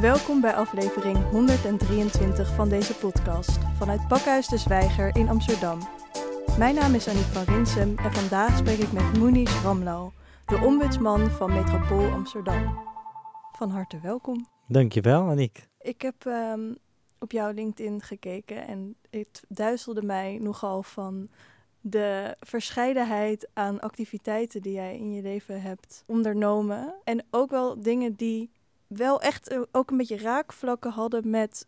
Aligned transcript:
Welkom 0.00 0.40
bij 0.40 0.54
aflevering 0.54 1.30
123 1.30 2.54
van 2.54 2.68
deze 2.68 2.94
podcast 2.94 3.58
vanuit 3.76 4.08
Pakhuis 4.08 4.48
de 4.48 4.58
Zwijger 4.58 5.16
in 5.16 5.28
Amsterdam. 5.28 5.78
Mijn 6.58 6.74
naam 6.74 6.94
is 6.94 7.08
Aniek 7.08 7.24
van 7.24 7.54
Rinsem 7.54 7.98
en 7.98 8.12
vandaag 8.12 8.58
spreek 8.58 8.78
ik 8.78 8.92
met 8.92 9.18
Moenies 9.18 9.62
Ramlo, 9.62 10.12
de 10.46 10.56
ombudsman 10.56 11.30
van 11.30 11.52
Metropool 11.52 12.10
Amsterdam. 12.10 12.78
Van 13.52 13.70
harte 13.70 14.00
welkom. 14.00 14.48
Dankjewel, 14.68 15.28
Aniek. 15.28 15.68
Ik 15.80 16.02
heb 16.02 16.26
ehm, 16.26 16.74
op 17.18 17.32
jouw 17.32 17.52
LinkedIn 17.52 18.00
gekeken 18.00 18.66
en 18.66 18.96
het 19.10 19.42
duizelde 19.48 20.02
mij 20.02 20.38
nogal 20.40 20.82
van 20.82 21.28
de 21.80 22.36
verscheidenheid 22.40 23.48
aan 23.52 23.80
activiteiten 23.80 24.62
die 24.62 24.72
jij 24.72 24.96
in 24.98 25.12
je 25.12 25.22
leven 25.22 25.62
hebt 25.62 26.04
ondernomen. 26.06 26.94
En 27.04 27.24
ook 27.30 27.50
wel 27.50 27.82
dingen 27.82 28.14
die 28.14 28.50
wel 28.86 29.20
echt 29.20 29.48
eh, 29.48 29.60
ook 29.72 29.90
een 29.90 29.96
beetje 29.96 30.18
raakvlakken 30.18 30.90
hadden 30.92 31.30
met 31.30 31.66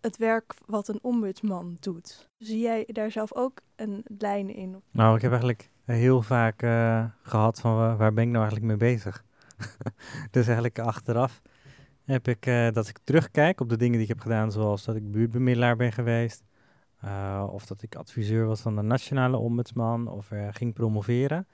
het 0.00 0.16
werk 0.16 0.54
wat 0.66 0.88
een 0.88 0.98
ombudsman 1.02 1.76
doet. 1.80 2.28
Zie 2.38 2.60
jij 2.60 2.88
daar 2.92 3.10
zelf 3.10 3.34
ook 3.34 3.60
een 3.76 4.04
lijn 4.18 4.54
in? 4.54 4.82
Nou, 4.90 5.16
ik 5.16 5.22
heb 5.22 5.30
eigenlijk 5.30 5.70
heel 5.84 6.22
vaak 6.22 6.62
uh, 6.62 7.04
gehad 7.22 7.60
van 7.60 7.96
waar 7.96 8.12
ben 8.12 8.24
ik 8.24 8.30
nou 8.30 8.48
eigenlijk 8.48 8.64
mee 8.64 8.94
bezig? 8.94 9.24
dus 10.30 10.46
eigenlijk 10.46 10.78
achteraf 10.78 11.42
heb 12.04 12.28
ik 12.28 12.46
uh, 12.46 12.70
dat 12.70 12.88
ik 12.88 12.98
terugkijk 13.04 13.60
op 13.60 13.68
de 13.68 13.76
dingen 13.76 13.92
die 13.92 14.02
ik 14.02 14.08
heb 14.08 14.20
gedaan, 14.20 14.52
zoals 14.52 14.84
dat 14.84 14.96
ik 14.96 15.10
buurtbemiddelaar 15.10 15.76
ben 15.76 15.92
geweest, 15.92 16.44
of 17.50 17.66
dat 17.66 17.82
ik 17.82 17.94
adviseur 17.94 18.46
was 18.46 18.60
van 18.60 18.76
de 18.76 18.82
nationale 18.82 19.36
ombudsman, 19.36 20.08
of 20.08 20.30
ging 20.50 20.74
promoveren. 20.74 21.46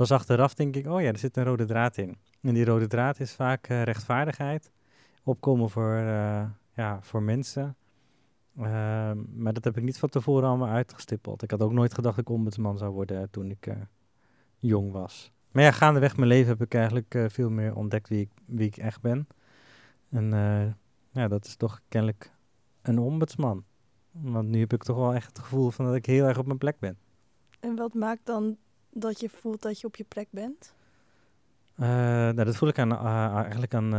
Pas 0.00 0.12
achteraf 0.12 0.54
denk 0.54 0.76
ik, 0.76 0.86
oh 0.86 1.00
ja, 1.00 1.08
er 1.08 1.18
zit 1.18 1.36
een 1.36 1.44
rode 1.44 1.64
draad 1.64 1.96
in. 1.96 2.16
En 2.40 2.54
die 2.54 2.64
rode 2.64 2.86
draad 2.86 3.20
is 3.20 3.32
vaak 3.32 3.66
rechtvaardigheid, 3.66 4.72
opkomen 5.22 5.70
voor, 5.70 5.94
ja, 6.74 6.98
voor 7.00 7.22
mensen. 7.22 7.76
Ehm, 8.56 9.18
maar 9.42 9.52
dat 9.52 9.64
heb 9.64 9.76
ik 9.76 9.82
niet 9.82 9.98
van 9.98 10.08
tevoren 10.08 10.48
allemaal 10.48 10.68
uitgestippeld. 10.68 11.42
Ik 11.42 11.50
had 11.50 11.62
ook 11.62 11.72
nooit 11.72 11.94
gedacht 11.94 12.16
dat 12.16 12.24
ik 12.24 12.32
ombudsman 12.32 12.78
zou 12.78 12.92
worden 12.92 13.30
toen 13.30 13.50
ik 13.50 13.68
jong 14.58 14.92
was. 14.92 15.32
Maar 15.50 15.62
ja, 15.62 15.70
gaandeweg 15.70 16.16
mijn 16.16 16.28
leven 16.28 16.48
heb 16.48 16.62
ik 16.62 16.74
eigenlijk 16.74 17.24
veel 17.26 17.50
meer 17.50 17.74
ontdekt 17.74 18.08
wie 18.08 18.20
ik, 18.20 18.30
wie 18.46 18.66
ik 18.66 18.76
echt 18.76 19.00
ben. 19.00 19.26
En 20.10 20.30
ja, 21.10 21.28
dat 21.28 21.44
is 21.44 21.56
toch 21.56 21.80
kennelijk 21.88 22.32
een 22.82 22.98
ombudsman. 22.98 23.64
Want 24.10 24.48
nu 24.48 24.60
heb 24.60 24.72
ik 24.72 24.82
toch 24.82 24.96
wel 24.96 25.14
echt 25.14 25.26
het 25.26 25.38
gevoel 25.38 25.70
van 25.70 25.84
dat 25.84 25.94
ik 25.94 26.06
heel 26.06 26.24
erg 26.24 26.38
op 26.38 26.46
mijn 26.46 26.58
plek 26.58 26.78
ben. 26.78 26.98
En 27.60 27.76
wat 27.76 27.94
maakt 27.94 28.26
dan 28.26 28.56
dat 28.90 29.20
je 29.20 29.28
voelt 29.28 29.62
dat 29.62 29.80
je 29.80 29.86
op 29.86 29.96
je 29.96 30.04
plek 30.04 30.28
bent? 30.30 30.74
Uh, 31.76 31.86
nou, 31.86 32.44
dat 32.44 32.56
voel 32.56 32.68
ik 32.68 32.78
aan, 32.78 32.96
eigenlijk 33.34 33.74
aan, 33.74 33.94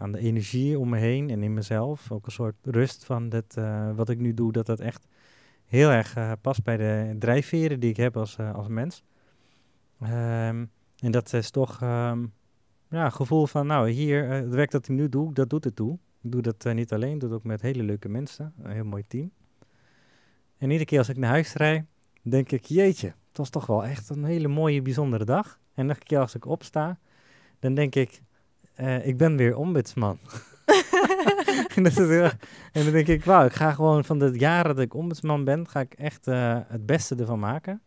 aan 0.00 0.12
de 0.12 0.18
energie 0.18 0.78
om 0.78 0.88
me 0.88 0.98
heen 0.98 1.30
en 1.30 1.42
in 1.42 1.54
mezelf. 1.54 2.12
Ook 2.12 2.26
een 2.26 2.32
soort 2.32 2.56
rust 2.62 3.04
van 3.04 3.28
dit, 3.28 3.54
wat 3.94 4.08
ik 4.08 4.18
nu 4.18 4.34
doe, 4.34 4.52
dat 4.52 4.66
dat 4.66 4.80
echt 4.80 5.06
heel 5.64 5.90
erg 5.90 6.40
past 6.40 6.62
bij 6.62 6.76
de 6.76 7.16
drijfveren 7.18 7.80
die 7.80 7.90
ik 7.90 7.96
heb 7.96 8.16
als, 8.16 8.38
als 8.38 8.68
mens. 8.68 9.02
Um, 10.02 10.70
en 10.96 11.10
dat 11.10 11.32
is 11.32 11.50
toch 11.50 11.80
um, 11.82 12.32
ja, 12.88 13.04
een 13.04 13.12
gevoel 13.12 13.46
van, 13.46 13.66
nou, 13.66 13.90
hier, 13.90 14.28
het 14.28 14.54
werk 14.54 14.70
dat 14.70 14.88
ik 14.88 14.94
nu 14.94 15.08
doe, 15.08 15.32
dat 15.34 15.50
doet 15.50 15.64
het 15.64 15.76
toe. 15.76 15.98
Ik 16.22 16.32
doe 16.32 16.42
dat 16.42 16.64
niet 16.74 16.92
alleen, 16.92 17.14
ik 17.14 17.20
doe 17.20 17.28
het 17.28 17.38
ook 17.38 17.44
met 17.44 17.60
hele 17.60 17.82
leuke 17.82 18.08
mensen, 18.08 18.52
een 18.62 18.70
heel 18.70 18.84
mooi 18.84 19.04
team. 19.08 19.30
En 20.58 20.70
iedere 20.70 20.84
keer 20.84 20.98
als 20.98 21.08
ik 21.08 21.16
naar 21.16 21.30
huis 21.30 21.52
rijd, 21.52 21.84
denk 22.22 22.52
ik, 22.52 22.64
jeetje, 22.64 23.14
het 23.36 23.50
was 23.50 23.62
toch 23.62 23.66
wel 23.66 23.84
echt 23.84 24.08
een 24.08 24.24
hele 24.24 24.48
mooie, 24.48 24.82
bijzondere 24.82 25.24
dag. 25.24 25.58
En 25.74 25.88
elke 25.88 26.04
keer 26.04 26.18
als 26.18 26.34
ik 26.34 26.46
opsta, 26.46 26.98
dan 27.58 27.74
denk 27.74 27.94
ik, 27.94 28.20
uh, 28.80 29.06
ik 29.06 29.16
ben 29.16 29.36
weer 29.36 29.56
ombudsman. 29.56 30.18
en, 31.74 31.82
dan 32.72 32.92
denk 32.92 33.06
ik, 33.06 33.24
wauw, 33.24 33.44
ik 33.44 33.52
ga 33.52 33.72
gewoon 33.72 34.04
van 34.04 34.18
de 34.18 34.30
jaren 34.38 34.74
dat 34.74 34.84
ik 34.84 34.94
ombudsman 34.94 35.44
ben, 35.44 35.68
ga 35.68 35.80
ik 35.80 35.94
echt 35.94 36.24
het 36.24 36.86
beste 36.86 37.14
ervan 37.14 37.38
maken. 37.38 37.80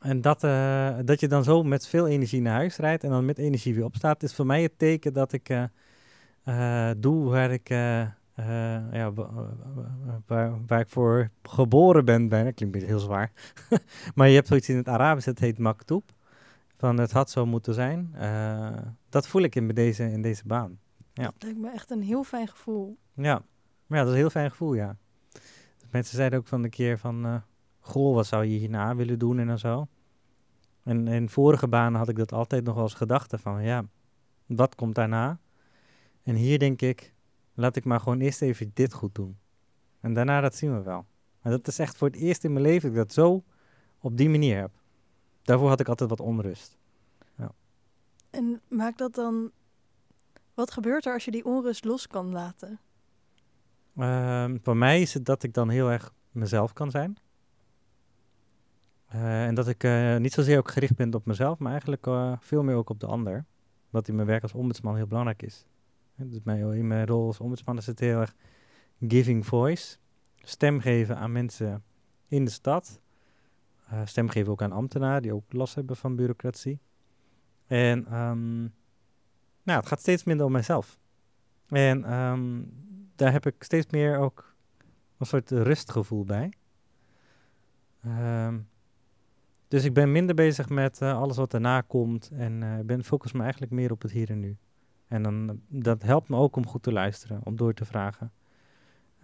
En 0.00 0.20
dat, 0.20 0.44
uh, 0.44 0.96
dat 1.04 1.20
je 1.20 1.28
dan 1.28 1.44
zo 1.44 1.62
met 1.62 1.86
veel 1.86 2.06
energie 2.06 2.40
naar 2.40 2.54
huis 2.54 2.76
rijdt 2.76 3.04
en 3.04 3.10
dan 3.10 3.24
met 3.24 3.38
energie 3.38 3.74
weer 3.74 3.84
opstaat, 3.84 4.22
is 4.22 4.34
voor 4.34 4.46
mij 4.46 4.62
het 4.62 4.78
teken 4.78 5.12
dat 5.12 5.32
ik 5.32 5.68
doe 6.96 7.28
waar 7.28 7.52
ik, 7.52 7.68
ja, 8.92 9.12
waar, 10.26 10.66
waar 10.66 10.80
ik 10.80 10.88
voor 10.88 11.30
geboren 11.42 12.04
ben. 12.04 12.28
Bijna 12.28 12.50
klinkt 12.50 12.82
heel 12.82 12.98
zwaar. 12.98 13.32
maar 14.14 14.28
je 14.28 14.34
hebt 14.34 14.48
zoiets 14.48 14.68
in 14.68 14.76
het 14.76 14.88
Arabisch, 14.88 15.26
het 15.26 15.38
heet 15.38 15.58
maktoub. 15.58 16.14
Van 16.76 16.98
het 16.98 17.12
had 17.12 17.30
zo 17.30 17.46
moeten 17.46 17.74
zijn. 17.74 18.14
dat 19.08 19.28
voel 19.28 19.42
ik 19.42 19.54
in 19.54 19.68
deze, 19.68 20.10
in 20.10 20.22
deze 20.22 20.42
baan. 20.46 20.78
Ja. 21.12 21.24
Dat 21.24 21.42
lijkt 21.42 21.58
me 21.58 21.70
echt 21.70 21.90
een 21.90 22.02
heel 22.02 22.24
fijn 22.24 22.48
gevoel. 22.48 22.98
Ja, 23.14 23.42
maar 23.86 23.98
ja, 23.98 24.04
dat 24.04 24.06
is 24.06 24.12
een 24.12 24.20
heel 24.20 24.30
fijn 24.30 24.50
gevoel, 24.50 24.74
ja. 24.74 24.96
Mensen 25.90 26.16
zeiden 26.16 26.38
ook 26.38 26.46
van 26.46 26.64
een 26.64 26.70
keer 26.70 26.98
van 26.98 27.42
goh, 27.80 28.14
wat 28.14 28.26
zou 28.26 28.44
je 28.44 28.58
hierna 28.58 28.96
willen 28.96 29.18
doen 29.18 29.38
en 29.38 29.58
zo. 29.58 29.86
En 30.82 31.08
in 31.08 31.28
vorige 31.28 31.68
banen 31.68 31.98
had 31.98 32.08
ik 32.08 32.16
dat 32.16 32.32
altijd 32.32 32.64
nog 32.64 32.76
als 32.76 32.94
gedachte 32.94 33.38
van, 33.38 33.62
ja, 33.62 33.84
wat 34.46 34.74
komt 34.74 34.94
daarna? 34.94 35.38
En 36.22 36.34
hier 36.34 36.58
denk 36.58 36.82
ik, 36.82 37.14
laat 37.56 37.76
ik 37.76 37.84
maar 37.84 38.00
gewoon 38.00 38.20
eerst 38.20 38.42
even 38.42 38.70
dit 38.74 38.92
goed 38.92 39.14
doen. 39.14 39.38
En 40.00 40.14
daarna, 40.14 40.40
dat 40.40 40.54
zien 40.54 40.76
we 40.76 40.82
wel. 40.82 41.06
En 41.40 41.50
dat 41.50 41.68
is 41.68 41.78
echt 41.78 41.96
voor 41.96 42.08
het 42.08 42.16
eerst 42.16 42.44
in 42.44 42.52
mijn 42.52 42.64
leven 42.64 42.82
dat 42.82 42.98
ik 42.98 43.06
dat 43.06 43.12
zo 43.12 43.44
op 44.00 44.16
die 44.16 44.28
manier 44.28 44.56
heb. 44.56 44.70
Daarvoor 45.42 45.68
had 45.68 45.80
ik 45.80 45.88
altijd 45.88 46.10
wat 46.10 46.20
onrust. 46.20 46.78
Ja. 47.36 47.52
En 48.30 48.60
maakt 48.68 48.98
dat 48.98 49.14
dan, 49.14 49.50
wat 50.54 50.70
gebeurt 50.70 51.06
er 51.06 51.12
als 51.12 51.24
je 51.24 51.30
die 51.30 51.44
onrust 51.44 51.84
los 51.84 52.06
kan 52.06 52.30
laten? 52.30 52.80
Uh, 53.96 54.54
voor 54.62 54.76
mij 54.76 55.00
is 55.00 55.14
het 55.14 55.24
dat 55.24 55.42
ik 55.42 55.54
dan 55.54 55.68
heel 55.68 55.90
erg 55.90 56.12
mezelf 56.30 56.72
kan 56.72 56.90
zijn. 56.90 57.16
Uh, 59.14 59.46
en 59.46 59.54
dat 59.54 59.68
ik 59.68 59.84
uh, 59.84 60.16
niet 60.16 60.32
zozeer 60.32 60.58
ook 60.58 60.70
gericht 60.70 60.96
ben 60.96 61.14
op 61.14 61.26
mezelf, 61.26 61.58
maar 61.58 61.70
eigenlijk 61.70 62.06
uh, 62.06 62.32
veel 62.40 62.62
meer 62.62 62.74
ook 62.74 62.90
op 62.90 63.00
de 63.00 63.06
ander. 63.06 63.44
Wat 63.90 64.08
in 64.08 64.14
mijn 64.14 64.26
werk 64.26 64.42
als 64.42 64.52
ombudsman 64.52 64.96
heel 64.96 65.06
belangrijk 65.06 65.42
is. 65.42 65.66
Dus 66.16 66.40
in 66.76 66.86
mijn 66.86 67.06
rol 67.06 67.26
als 67.26 67.40
ombudsman 67.40 67.76
is 67.76 67.86
het 67.86 68.00
heel 68.00 68.20
erg 68.20 68.34
giving 69.00 69.46
voice. 69.46 69.96
Stem 70.36 70.80
geven 70.80 71.16
aan 71.16 71.32
mensen 71.32 71.84
in 72.28 72.44
de 72.44 72.50
stad. 72.50 73.00
stem 74.04 74.28
geven 74.28 74.52
ook 74.52 74.62
aan 74.62 74.72
ambtenaren 74.72 75.22
die 75.22 75.34
ook 75.34 75.52
last 75.52 75.74
hebben 75.74 75.96
van 75.96 76.16
bureaucratie. 76.16 76.80
En 77.66 78.14
um, 78.14 78.74
nou, 79.62 79.78
het 79.78 79.86
gaat 79.86 80.00
steeds 80.00 80.24
minder 80.24 80.46
om 80.46 80.52
mijzelf. 80.52 80.98
En 81.68 82.12
um, 82.12 82.72
daar 83.14 83.32
heb 83.32 83.46
ik 83.46 83.54
steeds 83.58 83.86
meer 83.90 84.18
ook 84.18 84.54
een 85.18 85.26
soort 85.26 85.50
rustgevoel 85.50 86.24
bij. 86.24 86.52
Um, 88.06 88.68
dus 89.68 89.84
ik 89.84 89.92
ben 89.94 90.12
minder 90.12 90.34
bezig 90.34 90.68
met 90.68 91.00
uh, 91.00 91.18
alles 91.18 91.36
wat 91.36 91.54
erna 91.54 91.80
komt 91.80 92.30
en 92.30 92.62
uh, 92.62 92.78
ben 92.84 93.04
focus 93.04 93.32
me 93.32 93.42
eigenlijk 93.42 93.72
meer 93.72 93.90
op 93.92 94.02
het 94.02 94.10
hier 94.10 94.30
en 94.30 94.40
nu. 94.40 94.56
En 95.08 95.22
dan, 95.22 95.60
dat 95.68 96.02
helpt 96.02 96.28
me 96.28 96.36
ook 96.36 96.56
om 96.56 96.66
goed 96.66 96.82
te 96.82 96.92
luisteren, 96.92 97.40
om 97.44 97.56
door 97.56 97.74
te 97.74 97.84
vragen, 97.84 98.32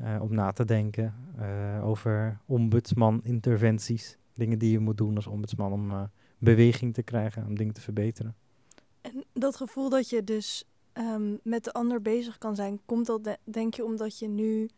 uh, 0.00 0.22
om 0.22 0.34
na 0.34 0.52
te 0.52 0.64
denken 0.64 1.14
over 1.82 2.38
ombudsman-interventies. 2.46 4.18
Dingen 4.34 4.58
die 4.58 4.70
je 4.70 4.78
moet 4.78 4.96
doen 4.96 5.16
als 5.16 5.26
ombudsman 5.26 5.72
om 5.72 6.10
beweging 6.38 6.94
te 6.94 7.02
krijgen, 7.02 7.46
om 7.46 7.56
dingen 7.56 7.74
te 7.74 7.80
verbeteren. 7.80 8.34
En 9.00 9.24
dat 9.32 9.56
gevoel 9.56 9.88
dat 9.88 10.08
je 10.10 10.24
dus 10.24 10.64
um, 10.92 11.38
met 11.42 11.64
de 11.64 11.72
ander 11.72 12.02
bezig 12.02 12.38
kan 12.38 12.54
zijn, 12.54 12.80
komt 12.84 13.06
dat 13.06 13.24
de 13.24 13.38
denk 13.44 13.74
je 13.74 13.84
omdat 13.84 14.18
je 14.18 14.28
nu 14.28 14.68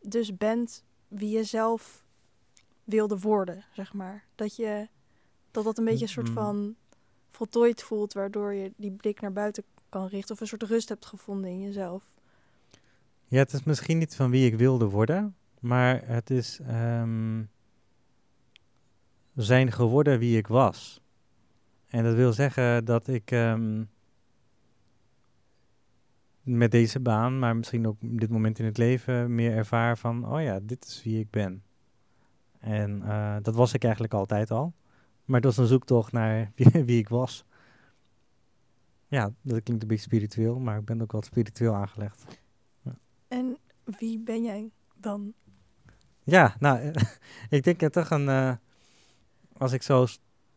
dus 0.00 0.36
bent 0.36 0.84
wie 1.08 1.30
je 1.30 1.44
zelf 1.44 2.04
wilde 2.84 3.18
worden, 3.18 3.64
zeg 3.72 3.92
maar. 3.92 4.24
Dat 4.34 4.56
je 4.56 4.88
dat 5.50 5.64
dat 5.64 5.78
een 5.78 5.84
beetje 5.84 6.02
een 6.02 6.08
soort 6.08 6.28
Mm. 6.28 6.34
van 6.34 6.74
voltooid 7.30 7.82
voelt, 7.82 8.12
waardoor 8.12 8.52
je 8.52 8.72
die 8.76 8.90
blik 8.90 9.20
naar 9.20 9.32
buiten 9.32 9.64
kan 9.92 10.06
richten 10.06 10.34
of 10.34 10.40
een 10.40 10.46
soort 10.46 10.62
rust 10.62 10.88
hebt 10.88 11.06
gevonden 11.06 11.50
in 11.50 11.60
jezelf. 11.60 12.04
Ja, 13.26 13.38
het 13.38 13.52
is 13.52 13.62
misschien 13.62 13.98
niet 13.98 14.16
van 14.16 14.30
wie 14.30 14.46
ik 14.46 14.56
wilde 14.56 14.84
worden, 14.84 15.36
maar 15.60 16.00
het 16.04 16.30
is 16.30 16.60
um, 16.70 17.50
zijn 19.34 19.72
geworden 19.72 20.18
wie 20.18 20.36
ik 20.36 20.46
was. 20.46 21.00
En 21.86 22.04
dat 22.04 22.14
wil 22.14 22.32
zeggen 22.32 22.84
dat 22.84 23.08
ik 23.08 23.30
um, 23.30 23.90
met 26.42 26.70
deze 26.70 27.00
baan, 27.00 27.38
maar 27.38 27.56
misschien 27.56 27.86
ook 27.86 27.96
dit 28.00 28.30
moment 28.30 28.58
in 28.58 28.64
het 28.64 28.78
leven, 28.78 29.34
meer 29.34 29.56
ervaar 29.56 29.98
van, 29.98 30.32
oh 30.32 30.42
ja, 30.42 30.60
dit 30.62 30.84
is 30.84 31.02
wie 31.04 31.18
ik 31.18 31.30
ben. 31.30 31.62
En 32.58 33.02
uh, 33.04 33.36
dat 33.42 33.54
was 33.54 33.72
ik 33.72 33.82
eigenlijk 33.84 34.14
altijd 34.14 34.50
al. 34.50 34.72
Maar 35.24 35.36
het 35.36 35.44
was 35.44 35.56
een 35.56 35.66
zoektocht 35.66 36.12
naar 36.12 36.52
wie, 36.86 36.98
ik 36.98 37.08
was. 37.08 37.44
Ja, 39.12 39.32
dat 39.42 39.62
klinkt 39.62 39.82
een 39.82 39.88
beetje 39.88 40.02
spiritueel, 40.02 40.58
maar 40.58 40.78
ik 40.78 40.84
ben 40.84 41.02
ook 41.02 41.12
wat 41.12 41.24
spiritueel 41.24 41.74
aangelegd. 41.74 42.24
Ja. 42.82 42.98
En 43.28 43.56
wie 43.84 44.18
ben 44.20 44.42
jij 44.42 44.70
dan? 44.96 45.32
Ja, 46.22 46.56
nou, 46.58 46.92
ik 47.50 47.62
denk 47.64 47.80
het 47.80 47.92
toch 47.92 48.10
een. 48.10 48.26
Uh, 48.26 48.52
als 49.56 49.72
ik 49.72 49.82
zo 49.82 50.06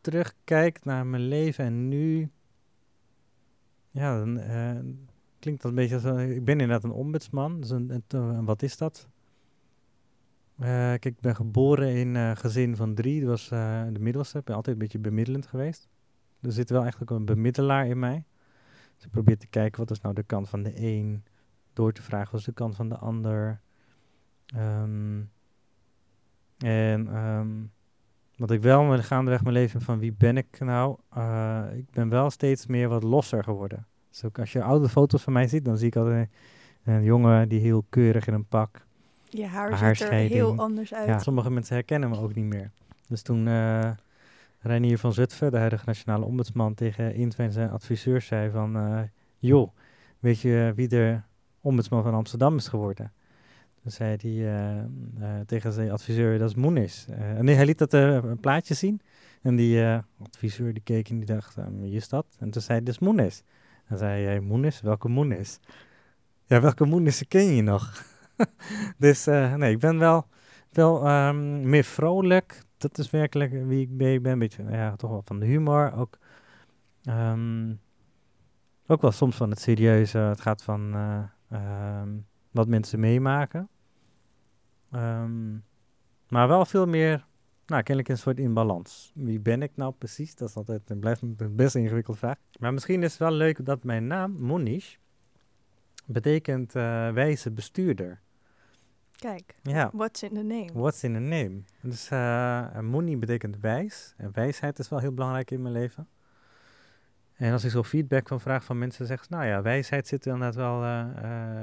terugkijk 0.02 0.86
naar 0.86 1.06
mijn 1.06 1.28
leven 1.28 1.66
en 1.66 1.88
nu. 1.88 2.30
Ja, 3.92 4.18
dan 4.18 4.38
uh, 4.40 4.80
klinkt 5.40 5.62
dat 5.62 5.72
een 5.72 5.78
beetje 5.78 5.96
als... 5.96 6.04
een- 6.04 6.36
ik 6.36 6.46
ben 6.46 6.60
inderdaad 6.60 6.84
een 6.84 6.92
ombudsman. 6.98 7.62
Dus 7.62 7.70
een, 7.70 8.46
wat 8.46 8.62
is 8.62 8.78
dat? 8.78 9.08
Eh, 10.58 10.68
kijk, 10.68 11.06
ik 11.06 11.20
ben 11.20 11.36
geboren 11.36 11.96
in 11.96 12.16
een 12.16 12.38
gezin 12.38 12.76
van 12.76 12.94
drie. 12.94 13.20
Dat 13.20 13.30
was 13.30 13.52
eh, 13.52 13.84
de 13.92 14.00
middelste. 14.00 14.38
Ik 14.38 14.44
ben 14.44 14.56
altijd 14.56 14.76
een 14.76 14.82
beetje 14.82 15.00
bemiddelend 15.00 15.46
geweest. 15.48 15.88
Er 16.42 16.52
zit 16.52 16.70
wel 16.70 16.86
ook 17.02 17.10
een 17.10 17.26
bemiddelaar 17.26 17.88
in 17.88 18.00
mij. 18.00 18.26
Dus 18.96 19.06
ik 19.06 19.12
probeer 19.12 19.38
te 19.38 19.48
kijken, 19.48 19.80
wat 19.80 19.92
is 19.92 20.02
nou 20.02 20.16
de 20.16 20.24
kant 20.24 20.50
van 20.50 20.64
de 20.64 20.74
een? 20.76 21.24
Door 21.74 21.92
te 21.92 22.02
vragen, 22.02 22.32
wat 22.32 22.40
is 22.40 22.46
de 22.46 22.54
kant 22.54 22.76
van 22.76 22.90
de 22.90 22.98
ander? 22.98 23.60
Ehm, 24.46 25.22
en 26.58 27.08
ehm, 27.08 27.48
wat 28.38 28.52
ik 28.52 28.62
wel 28.62 28.84
met 28.84 29.04
gaandeweg 29.06 29.42
mijn 29.42 29.56
leven 29.56 29.82
van 29.82 30.00
wie 30.00 30.14
ben 30.14 30.38
ik 30.38 30.60
nou? 30.60 30.98
Eh, 31.10 31.64
ik 31.74 31.90
ben 31.92 32.10
wel 32.10 32.30
steeds 32.30 32.66
meer 32.66 32.90
wat 32.90 33.04
losser 33.04 33.44
geworden. 33.44 33.88
Dus 34.10 34.24
ook 34.24 34.40
als 34.40 34.52
je 34.52 34.64
oude 34.64 34.90
foto's 34.90 35.24
van 35.24 35.34
mij 35.34 35.48
ziet, 35.48 35.66
dan 35.66 35.78
zie 35.78 35.88
ik 35.88 35.96
altijd 35.96 36.30
een 36.84 37.04
jongen 37.04 37.50
die 37.50 37.60
heel 37.60 37.86
keurig 37.90 38.28
in 38.28 38.34
een 38.34 38.48
pak. 38.48 38.86
Je 39.30 39.46
haar 39.46 39.96
ziet 39.96 40.08
er 40.08 40.14
heel 40.14 40.56
anders 40.58 40.94
uit. 40.94 41.08
Ja, 41.08 41.20
sommige 41.20 41.52
mensen 41.52 41.76
herkennen 41.76 42.10
me 42.10 42.20
ook 42.20 42.36
niet 42.36 42.46
meer. 42.46 42.72
Dus 43.08 43.22
toen 43.22 43.48
eh 43.48 43.92
Reinier 44.66 44.98
van 44.98 45.14
Zutphen, 45.14 45.52
de 45.52 45.58
huidige 45.58 45.84
nationale 45.86 46.26
ombudsman, 46.26 46.74
tegen 46.74 47.20
een 47.20 47.52
zijn 47.52 47.70
adviseurs 47.70 48.26
zei 48.26 48.50
van... 48.50 48.76
eh, 48.76 49.00
joh, 49.38 49.70
weet 50.20 50.40
je 50.40 50.72
wie 50.76 50.88
de 50.88 51.20
ombudsman 51.62 52.04
van 52.04 52.14
Amsterdam 52.14 52.56
is 52.56 52.68
geworden? 52.68 53.14
Toen 53.82 53.92
zei 53.92 54.16
hij 54.22 54.32
eh, 54.32 54.78
eh, 54.80 54.86
tegen 55.46 55.72
zijn 55.74 55.92
adviseur, 55.92 56.38
dat 56.40 56.50
is 56.50 56.56
Moenis. 56.56 57.06
Eh, 57.10 57.40
nee, 57.40 57.56
hij 57.56 57.66
liet 57.66 57.78
dat 57.78 57.94
eh, 57.94 58.14
een 58.14 58.40
plaatje 58.40 58.74
zien. 58.74 59.02
En 59.42 59.56
die 59.56 59.84
eh, 59.84 60.00
adviseur 60.24 60.74
die 60.74 60.84
keek 60.84 61.10
en 61.10 61.18
die 61.18 61.26
dacht, 61.26 61.58
eh, 61.58 61.66
wie 61.80 61.96
is 61.96 62.10
dat? 62.10 62.26
En 62.40 62.50
toen 62.50 62.62
zei 62.62 62.78
hij, 62.78 62.86
dat 62.86 62.94
is 62.94 63.00
Moenis. 63.00 63.44
En 63.88 63.98
zei 63.98 64.26
hij, 64.26 64.40
Moenis? 64.40 64.82
Welke 64.82 65.08
Moenis? 65.10 65.60
Ja, 66.46 66.62
welke 66.62 66.86
Moenis 66.86 67.24
ken 67.28 67.56
je 67.56 67.62
nog? 67.62 68.04
dus 68.98 69.28
eh, 69.28 69.54
nee, 69.54 69.72
ik 69.72 69.80
ben 69.80 70.00
wel, 70.00 70.28
wel 70.72 71.06
ehm, 71.06 71.70
meer 71.70 71.84
vrolijk. 71.84 72.64
Dat 72.88 72.98
is 72.98 73.10
werkelijk 73.10 73.52
wie 73.52 73.82
ik 73.82 73.98
ben. 73.98 74.14
Ik 74.14 74.22
ben 74.22 74.32
een 74.32 74.40
beetje, 74.40 74.64
ja, 74.70 74.96
toch 74.96 75.10
wel 75.10 75.22
van 75.26 75.40
de 75.40 75.46
humor. 75.46 75.94
Ook, 75.94 76.18
ehm, 77.04 77.74
ook 78.88 79.02
wel 79.02 79.12
soms 79.12 79.36
van 79.36 79.50
het 79.50 79.60
serieuze. 79.60 80.18
Het 80.18 80.42
gaat 80.42 80.64
van 80.64 80.94
eh, 80.94 81.24
ehm, 81.50 82.10
wat 82.52 82.68
mensen 82.68 83.00
meemaken. 83.00 83.70
Ehm, 84.92 85.54
maar 86.30 86.48
wel 86.48 86.66
veel 86.66 86.88
meer, 86.88 87.26
nou, 87.66 87.84
kennelijk 87.84 88.10
een 88.10 88.18
soort 88.18 88.40
in 88.40 88.54
balans. 88.54 89.12
Wie 89.16 89.40
ben 89.40 89.62
ik 89.62 89.72
nou 89.76 89.94
precies? 89.94 90.36
Dat 90.36 90.50
is 90.50 90.56
altijd, 90.56 90.88
dat 90.88 91.00
blijft 91.00 91.22
een 91.22 91.56
best 91.56 91.76
ingewikkelde 91.76 92.20
vraag. 92.20 92.38
Maar 92.60 92.74
misschien 92.74 93.04
is 93.04 93.12
het 93.12 93.20
wel 93.20 93.32
leuk 93.32 93.66
dat 93.66 93.84
mijn 93.84 94.08
naam, 94.08 94.36
Monish, 94.40 94.96
betekent 96.06 96.76
eh, 96.76 97.12
wijze 97.12 97.52
bestuurder. 97.52 98.22
Kijk, 99.16 99.56
Ja. 99.62 99.90
what's 99.94 100.24
in 100.24 100.34
the 100.34 100.44
name? 100.44 100.70
What's 100.74 101.04
in 101.04 101.16
a 101.16 101.20
name? 101.20 101.62
Dus 101.82 102.10
eh 102.10 102.80
money 102.80 103.18
betekent 103.18 103.60
wijs. 103.60 104.14
En 104.18 104.30
wijsheid 104.34 104.80
is 104.80 104.90
wel 104.90 105.00
heel 105.00 105.14
belangrijk 105.14 105.52
in 105.52 105.62
mijn 105.62 105.74
leven. 105.74 106.08
En 107.36 107.52
als 107.52 107.64
ik 107.64 107.72
zo 107.72 107.84
feedback 107.84 108.28
van 108.28 108.40
vraag 108.42 108.64
van 108.64 108.78
mensen, 108.78 109.06
zeggen 109.06 109.28
ze, 109.30 109.34
nou 109.36 109.46
ja, 109.48 109.62
wijsheid 109.62 110.08
zit 110.08 110.26
inderdaad 110.26 110.56
wel 110.56 110.84
eh, 110.84 111.00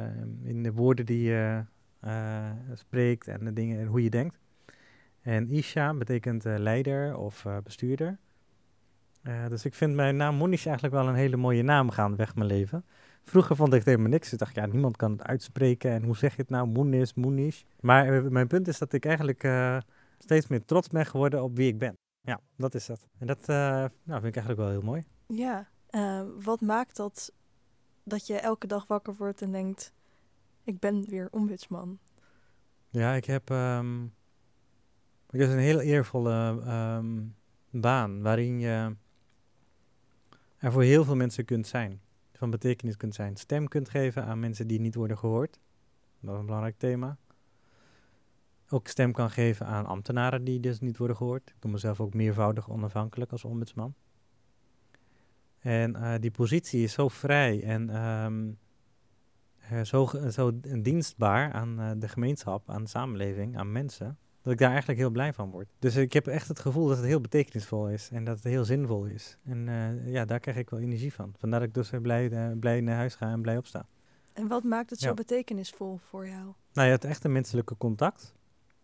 eh, 0.07 0.11
in 0.43 0.63
de 0.63 0.73
woorden 0.73 1.07
die 1.07 1.23
je 1.23 1.65
eh, 2.01 2.51
spreekt 2.75 3.29
en 3.29 3.45
de 3.45 3.53
dingen 3.53 3.81
en 3.81 3.87
hoe 3.87 4.03
je 4.03 4.11
denkt. 4.11 4.39
En 5.23 5.51
Isha 5.51 5.95
betekent 5.95 6.45
eh, 6.47 6.55
leider 6.59 7.17
of 7.17 7.45
eh, 7.45 7.57
bestuurder. 7.65 8.19
Eh, 9.23 9.47
dus 9.49 9.65
ik 9.65 9.75
vind 9.75 9.95
mijn 9.95 10.17
naam 10.17 10.35
Monish 10.35 10.65
eigenlijk 10.67 10.95
wel 10.95 11.09
een 11.09 11.15
hele 11.15 11.37
mooie 11.37 11.63
naam 11.63 11.91
gaandeweg 11.91 12.35
mijn 12.35 12.47
leven. 12.49 12.85
Vroeger 13.25 13.57
vond 13.57 13.69
ik 13.73 13.79
het 13.79 13.89
helemaal 13.89 14.11
niks. 14.11 14.33
Ik 14.33 14.39
dacht, 14.39 14.55
ja, 14.55 14.67
niemand 14.67 14.97
kan 14.97 15.13
het 15.13 15.23
uitspreken. 15.23 15.91
En 15.91 16.03
hoe 16.03 16.17
zeg 16.17 16.37
je 16.37 16.41
het 16.41 16.51
nou? 16.51 16.67
Moenis, 16.67 17.15
Moenish. 17.15 17.63
Maar 17.81 18.15
eh, 18.15 18.31
mijn 18.31 18.47
punt 18.47 18.69
is 18.69 18.79
dat 18.79 18.93
ik 18.93 19.05
eigenlijk 19.05 19.45
eh, 19.45 19.79
steeds 20.19 20.47
meer 20.47 20.65
trots 20.65 20.89
ben 20.89 21.07
geworden 21.07 21.43
op 21.43 21.57
wie 21.57 21.69
ik 21.69 21.79
ben. 21.79 21.99
Ja, 22.21 22.41
dat 22.57 22.75
is 22.75 22.87
dat. 22.87 23.09
En 23.19 23.27
dat 23.27 23.41
eh, 23.41 23.57
nou, 24.03 24.21
vind 24.21 24.25
ik 24.25 24.37
eigenlijk 24.37 24.59
wel 24.59 24.71
heel 24.71 24.83
mooi. 24.83 25.05
Ja, 25.27 25.69
wat 26.41 26.61
maakt 26.61 26.97
dat 26.97 27.33
dat 28.05 28.27
je 28.27 28.37
elke 28.37 28.67
dag 28.67 28.87
wakker 28.87 29.15
wordt 29.15 29.43
en 29.43 29.53
denkt, 29.53 29.93
ik 30.65 30.79
ben 30.79 31.05
weer 31.09 31.29
ombudsman? 31.31 31.99
Ja, 32.91 33.15
ik 33.15 33.25
heb... 33.25 33.51
ehm 33.51 34.05
het 35.33 35.41
is 35.41 35.49
een 35.49 35.59
heel 35.59 35.81
eervolle 35.81 36.63
ehm, 36.67 37.21
baan 37.71 38.23
waarin 38.23 38.61
je 38.61 38.97
er 40.59 40.73
voor 40.73 40.83
heel 40.83 41.05
veel 41.05 41.17
mensen 41.17 41.45
kunt 41.45 41.67
zijn. 41.67 42.01
Van 42.43 42.51
betekenis 42.51 42.97
kunt 42.97 43.15
zijn. 43.15 43.37
Stem 43.37 43.69
kunt 43.69 43.89
geven 43.89 44.25
aan 44.25 44.41
mensen 44.41 44.67
die 44.67 44.81
niet 44.81 44.95
worden 44.95 45.19
gehoord. 45.19 45.61
Dat 46.21 46.35
is 46.35 46.41
een 46.41 46.47
belangrijk 46.47 46.79
thema. 46.79 47.17
Ook 48.69 48.87
stem 48.89 49.13
kan 49.13 49.31
geven 49.31 49.67
aan 49.67 49.87
ambtenaren 49.87 50.45
die 50.45 50.61
dus 50.61 50.81
niet 50.81 50.97
worden 50.97 51.17
gehoord. 51.17 51.51
Ik 51.51 51.57
doe 51.59 51.71
mezelf 51.71 52.01
ook 52.01 52.15
meervoudig 52.15 52.71
onafhankelijk 52.71 53.33
als 53.33 53.45
ombudsman. 53.45 53.95
En 55.59 55.97
eh, 55.97 56.15
die 56.21 56.31
positie 56.31 56.83
is 56.83 56.93
zo 56.93 57.09
vrij 57.09 57.63
en 57.63 57.91
ehm, 57.91 58.51
eh, 59.59 59.83
zo, 59.83 60.07
zo 60.31 60.61
dienstbaar 60.61 61.53
aan 61.53 61.81
eh, 61.81 61.91
de 61.97 62.09
gemeenschap, 62.09 62.71
aan 62.71 62.83
de 62.83 62.89
samenleving, 62.89 63.57
aan 63.57 63.73
mensen, 63.73 64.19
dat 64.43 64.53
ik 64.53 64.59
daar 64.59 64.71
eigenlijk 64.71 64.99
heel 64.99 65.11
blij 65.11 65.33
van 65.33 65.51
word. 65.51 65.69
Dus 65.79 65.97
ik 65.97 66.13
heb 66.13 66.27
echt 66.27 66.49
het 66.49 66.59
gevoel 66.59 66.87
dat 66.87 66.97
het 66.97 67.07
heel 67.07 67.21
betekenisvol 67.21 67.89
is 67.89 68.09
en 68.13 68.25
dat 68.25 68.35
het 68.37 68.45
heel 68.45 68.65
zinvol 68.65 69.05
is. 69.05 69.37
En 69.45 69.69
eh, 69.69 70.13
ja, 70.13 70.25
daar 70.25 70.41
krijg 70.41 70.57
ik 70.57 70.71
wel 70.71 70.81
energie 70.81 71.13
van. 71.15 71.35
Vandaar 71.39 71.59
dat 71.61 71.69
ik 71.69 71.75
dus 71.75 71.91
weer 71.91 72.01
blij, 72.01 72.31
eh, 72.31 72.59
blij 72.59 72.81
naar 72.81 72.97
huis 72.97 73.15
ga 73.15 73.31
en 73.31 73.43
blij 73.43 73.57
opsta. 73.57 73.87
En 74.33 74.49
wat 74.49 74.63
maakt 74.65 74.91
het 74.91 74.99
zo 75.01 75.09
Ja. 75.09 75.15
betekenisvol 75.15 75.97
voor 75.97 76.27
jou? 76.29 76.45
Nou 76.73 76.87
ja, 76.89 76.95
het 76.95 77.05
echte 77.05 77.29
menselijke 77.29 77.77
contact. 77.77 78.35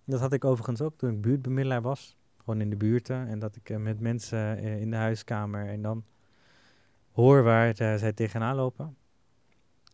Dat 0.05 0.21
had 0.21 0.33
ik 0.33 0.45
overigens 0.45 0.81
ook 0.81 0.97
toen 0.99 1.11
ik 1.11 1.21
buurtbemiddelaar 1.21 1.83
was. 1.83 2.17
Gewoon 2.37 2.61
in 2.61 2.71
de 2.71 2.77
buurten. 2.77 3.27
En 3.29 3.39
dat 3.39 3.57
ik 3.57 3.71
eh, 3.71 3.77
met 3.77 4.01
mensen 4.01 4.59
in 4.59 4.91
de 4.91 4.97
huiskamer 4.97 5.69
en 5.69 5.83
dan 5.83 6.05
hoor 7.13 7.43
waar 7.43 7.77
zij 7.77 8.13
tegenaan 8.13 8.57
lopen. 8.57 8.97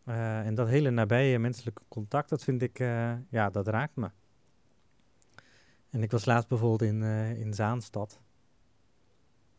En 0.05 0.55
dat 0.55 0.67
hele 0.67 0.89
nabije 0.89 1.39
menselijke 1.39 1.81
contact, 1.87 2.29
dat 2.29 2.43
vind 2.43 2.61
ik, 2.61 2.77
ja, 3.29 3.49
dat 3.51 3.67
raakt 3.67 3.95
me. 3.95 4.09
En 5.95 6.03
ik 6.03 6.11
was 6.11 6.25
laatst 6.25 6.49
bijvoorbeeld 6.49 6.91
in, 6.91 7.03
eh, 7.03 7.39
in 7.39 7.53
Zaanstad. 7.53 8.19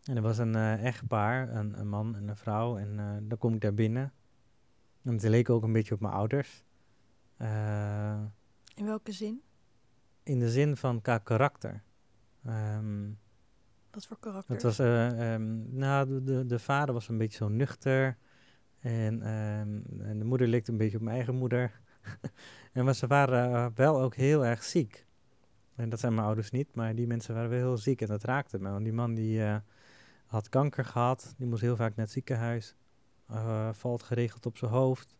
En 0.04 0.16
er 0.16 0.22
was 0.22 0.38
een 0.38 0.54
eh, 0.54 0.84
echtpaar, 0.84 1.54
een, 1.54 1.78
een 1.78 1.88
man 1.88 2.16
en 2.16 2.28
een 2.28 2.36
vrouw. 2.36 2.78
En 2.78 2.98
eh, 2.98 3.16
dan 3.22 3.38
kom 3.38 3.54
ik 3.54 3.60
daar 3.60 3.74
binnen. 3.74 4.12
En 5.02 5.20
ze 5.20 5.30
leken 5.30 5.54
ook 5.54 5.62
een 5.62 5.72
beetje 5.72 5.94
op 5.94 6.00
mijn 6.00 6.14
ouders. 6.14 6.64
In 8.74 8.84
welke 8.84 9.12
zin? 9.12 9.42
in 10.22 10.38
de 10.38 10.50
zin 10.50 10.76
van 10.76 11.00
qua 11.00 11.18
karakter. 11.18 11.82
Ehm, 12.44 13.10
Wat 13.90 14.06
voor 14.06 14.18
karakter? 14.18 14.54
het 14.54 14.62
was, 14.62 14.78
eh, 14.78 15.34
ehm, 15.34 15.76
nou, 15.78 16.08
de, 16.08 16.22
de, 16.22 16.46
de 16.46 16.58
vader 16.58 16.94
was 16.94 17.08
een 17.08 17.18
beetje 17.18 17.36
zo 17.36 17.48
nuchter. 17.48 18.16
En, 18.78 19.22
ehm, 19.22 20.00
en 20.00 20.18
de 20.18 20.24
moeder 20.24 20.48
leek 20.48 20.66
een 20.66 20.76
beetje 20.76 20.96
op 20.96 21.02
mijn 21.02 21.16
eigen 21.16 21.34
moeder. 21.34 21.80
en 22.72 22.84
maar 22.84 22.94
ze 22.94 23.06
waren 23.06 23.72
wel 23.74 24.00
ook 24.00 24.14
heel 24.14 24.44
erg 24.44 24.62
ziek. 24.62 25.05
En 25.76 25.88
dat 25.88 26.00
zijn 26.00 26.14
mijn 26.14 26.26
ouders 26.26 26.50
niet, 26.50 26.74
maar 26.74 26.94
die 26.94 27.06
mensen 27.06 27.34
waren 27.34 27.50
wel 27.50 27.58
heel 27.58 27.76
ziek. 27.76 28.00
En 28.00 28.06
dat 28.06 28.24
raakte 28.24 28.58
me. 28.58 28.70
Want 28.70 28.84
die 28.84 28.92
man 28.92 29.14
die 29.14 29.42
eh, 29.42 29.56
had 30.26 30.48
kanker 30.48 30.84
gehad. 30.84 31.34
Die 31.38 31.46
moest 31.46 31.60
heel 31.62 31.76
vaak 31.76 31.96
naar 31.96 32.04
het 32.04 32.14
ziekenhuis. 32.14 32.74
eh, 33.26 33.68
valt 33.72 34.02
geregeld 34.02 34.46
op 34.46 34.56
zijn 34.56 34.70
hoofd. 34.70 35.16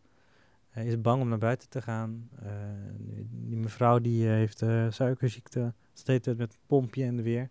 Hij 0.69 0.85
is 0.85 1.01
bang 1.01 1.21
om 1.21 1.29
naar 1.29 1.37
buiten 1.37 1.69
te 1.69 1.81
gaan. 1.81 2.29
Eh, 2.41 2.51
die, 3.29 3.57
mevrouw 3.57 3.99
die 3.99 4.25
eh, 4.25 4.31
heeft 4.31 4.61
eh, 4.61 4.85
suikerziekte. 4.89 5.73
Steeds 5.93 6.27
met 6.27 6.37
het 6.39 6.57
pompje 6.65 7.03
en 7.03 7.21
weer. 7.21 7.49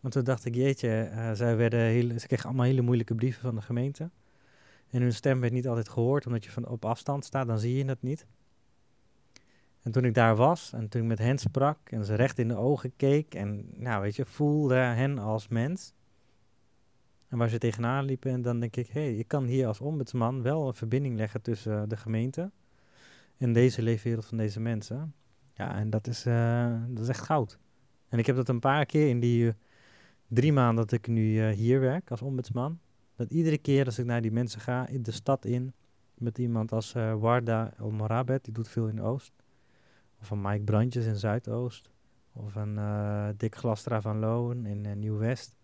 Want 0.00 0.14
toen 0.14 0.24
dacht 0.24 0.44
ik, 0.44 0.54
jeetje, 0.54 0.88
eh, 1.02 1.32
zij 1.32 1.56
werden 1.56 1.80
heel, 1.80 2.18
ze 2.18 2.26
kregen 2.26 2.46
allemaal 2.46 2.64
hele 2.66 2.80
moeilijke 2.80 3.14
brieven 3.14 3.40
van 3.42 3.54
de 3.54 3.62
gemeente. 3.62 4.10
En 4.90 5.02
hun 5.02 5.12
stem 5.12 5.40
werd 5.40 5.52
niet 5.52 5.68
altijd 5.68 5.88
gehoord, 5.88 6.26
omdat 6.26 6.44
je 6.44 6.50
van 6.50 6.68
op 6.68 6.84
afstand 6.84 7.24
staat, 7.24 7.46
dan 7.46 7.58
zie 7.58 7.76
je 7.76 7.84
het 7.84 8.02
niet. 8.02 8.26
En 9.84 9.92
toen 9.92 10.04
ik 10.04 10.14
daar 10.14 10.36
was 10.36 10.72
en 10.72 10.88
toen 10.88 11.02
ik 11.02 11.08
met 11.08 11.18
hen 11.18 11.38
sprak 11.38 11.78
en 11.90 12.04
ze 12.04 12.14
recht 12.14 12.38
in 12.38 12.48
de 12.48 12.56
ogen 12.56 12.96
keek 12.96 13.34
en 13.34 13.68
nou 13.76 14.02
weet 14.02 14.16
je, 14.16 14.26
voelde 14.26 14.74
hen 14.74 15.18
als 15.18 15.48
mens. 15.48 15.94
En 17.28 17.38
waar 17.38 17.48
ze 17.48 17.58
tegenaan 17.58 18.04
liepen 18.04 18.30
en 18.30 18.42
dan 18.42 18.60
denk 18.60 18.76
ik, 18.76 18.86
hé, 18.86 19.00
hey, 19.00 19.16
ik 19.16 19.28
kan 19.28 19.44
hier 19.44 19.66
als 19.66 19.80
ombudsman 19.80 20.42
wel 20.42 20.66
een 20.66 20.74
verbinding 20.74 21.16
leggen 21.16 21.42
tussen 21.42 21.82
eh, 21.82 21.88
de 21.88 21.96
gemeente 21.96 22.50
en 23.36 23.52
deze 23.52 23.82
leefwereld 23.82 24.26
van 24.26 24.36
deze 24.36 24.60
mensen. 24.60 25.14
Ja, 25.54 25.76
en 25.76 25.90
dat 25.90 26.06
is, 26.06 26.26
eh, 26.26 26.74
dat 26.88 27.02
is 27.02 27.08
echt 27.08 27.24
goud. 27.24 27.58
En 28.08 28.18
ik 28.18 28.26
heb 28.26 28.36
dat 28.36 28.48
een 28.48 28.60
paar 28.60 28.86
keer 28.86 29.08
in 29.08 29.20
die 29.20 29.48
eh, 29.48 29.54
drie 30.28 30.52
maanden 30.52 30.86
dat 30.86 30.92
ik 30.92 31.06
nu 31.06 31.50
hier 31.50 31.80
werk 31.80 32.10
als 32.10 32.22
ombudsman. 32.22 32.78
Dat 33.16 33.30
iedere 33.30 33.58
keer 33.58 33.84
als 33.84 33.98
ik 33.98 34.04
naar 34.04 34.22
die 34.22 34.32
mensen 34.32 34.60
ga, 34.60 34.86
in 34.86 35.02
de 35.02 35.12
stad 35.12 35.44
in, 35.44 35.72
met 36.14 36.38
iemand 36.38 36.72
als 36.72 36.92
Warda 36.92 37.74
El 37.78 37.90
Morabet, 37.90 38.44
die 38.44 38.52
doet 38.52 38.68
veel 38.68 38.88
in 38.88 39.02
Oost. 39.02 39.43
Een 40.30 40.40
Mike 40.40 40.64
Brandjes 40.64 41.06
in 41.06 41.16
Zuidoost. 41.16 41.90
Of 42.32 42.54
een 42.54 42.78
eh, 42.78 43.28
Dick 43.36 43.54
Glastra 43.54 44.00
van 44.00 44.18
Loon 44.18 44.66
in 44.66 44.86
eh, 44.86 44.96
Nieuw-West. 44.96 45.56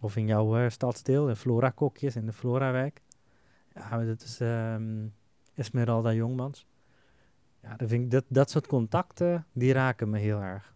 Of 0.00 0.16
in 0.16 0.26
jouw 0.26 0.56
eh, 0.56 0.70
stadsdeel, 0.70 1.28
in 1.28 1.36
Flora 1.36 1.70
Kokjes 1.70 2.16
in 2.16 2.26
de 2.26 2.32
Florawijk. 2.32 3.02
Ja, 3.74 4.04
dat 4.04 4.22
is, 4.22 4.40
ehm, 4.40 5.06
Esmeralda 5.54 6.12
Jongmans. 6.12 6.66
Ja, 7.62 7.76
dat, 7.76 7.88
vind 7.88 8.04
ik, 8.04 8.10
dat, 8.10 8.24
dat 8.28 8.50
soort 8.50 8.66
contacten, 8.66 9.46
die 9.52 9.72
raken 9.72 10.10
me 10.10 10.18
heel 10.18 10.40
erg. 10.40 10.74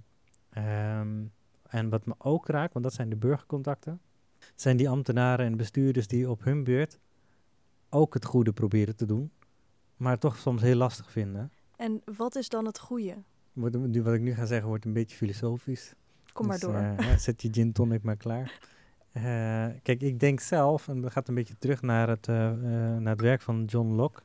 Ehm, 0.51 1.25
en 1.69 1.89
wat 1.89 2.07
me 2.07 2.15
ook 2.19 2.49
raakt, 2.49 2.73
want 2.73 2.85
dat 2.85 2.95
zijn 2.95 3.09
de 3.09 3.17
burgercontacten, 3.17 4.01
zijn 4.55 4.77
die 4.77 4.89
ambtenaren 4.89 5.47
en 5.47 5.57
bestuurders 5.57 6.07
die 6.07 6.31
op 6.31 6.45
hun 6.45 6.65
beurt 6.65 6.99
ook 7.89 8.15
het 8.15 8.25
goede 8.25 8.53
proberen 8.53 8.97
te 8.97 9.07
doen, 9.07 9.31
maar 9.97 10.19
toch 10.19 10.37
soms 10.37 10.63
heel 10.63 10.77
lastig 10.77 11.11
vinden. 11.11 11.53
En 11.77 12.03
wat 12.17 12.35
is 12.37 12.49
dan 12.49 12.65
het 12.67 12.79
goede? 12.79 13.15
Wordt, 13.53 13.77
nu, 13.79 14.03
wat 14.03 14.15
ik 14.15 14.21
nu 14.21 14.35
ga 14.35 14.45
zeggen 14.47 14.69
wordt 14.69 14.85
een 14.85 14.93
beetje 14.93 15.17
filosofisch. 15.17 15.95
Kom 16.33 16.47
maar 16.47 16.59
Dus, 16.59 16.69
door. 16.69 16.75
eh, 16.75 17.17
zet 17.17 17.43
je 17.43 17.49
gin 17.53 17.73
tonic 17.73 18.03
maar 18.03 18.17
klaar. 18.17 18.59
Eh, 19.13 19.23
kijk, 19.83 20.01
ik 20.03 20.21
denk 20.21 20.41
zelf, 20.41 20.89
en 20.89 21.01
dat 21.01 21.13
gaat 21.13 21.29
een 21.29 21.35
beetje 21.35 21.59
terug 21.59 21.83
naar 21.83 22.09
het, 22.09 22.29
eh, 22.29 22.35
naar 22.97 23.13
het 23.13 23.21
werk 23.21 23.41
van 23.43 23.65
John 23.65 23.89
Locke, 23.95 24.21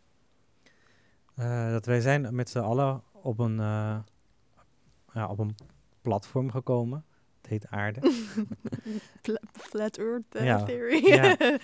dat 1.72 1.86
wij 1.86 2.02
zijn 2.02 2.36
met 2.36 2.50
z'n 2.50 2.60
allen 2.60 3.04
op 3.12 3.40
een, 3.40 3.56
ja, 5.14 5.28
op 5.30 5.40
een 5.40 5.56
platform 6.02 6.52
gekomen. 6.52 7.06
Het 7.42 7.50
heet 7.50 7.68
aarde. 7.70 8.00
Flat 9.70 9.98
Earth 9.98 10.36
eh, 10.36 10.46
Ja, 10.46 10.64
Theory. 10.64 11.06
ja. 11.06 11.36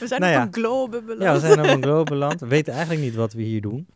we 0.00 0.06
zijn 0.06 0.20
Nou 0.20 0.32
op 0.32 0.38
ja. 0.38 0.42
een 0.42 0.52
globe 0.52 1.02
beland. 1.02 1.22
Ja, 1.22 1.32
we 1.32 1.40
zijn 1.40 1.60
op 1.60 1.66
een 1.66 1.82
globe 1.82 2.10
beland. 2.10 2.40
We 2.40 2.46
weten 2.46 2.72
eigenlijk 2.72 3.02
niet 3.02 3.14
wat 3.14 3.32
we 3.32 3.42
hier 3.42 3.60
doen. 3.60 3.86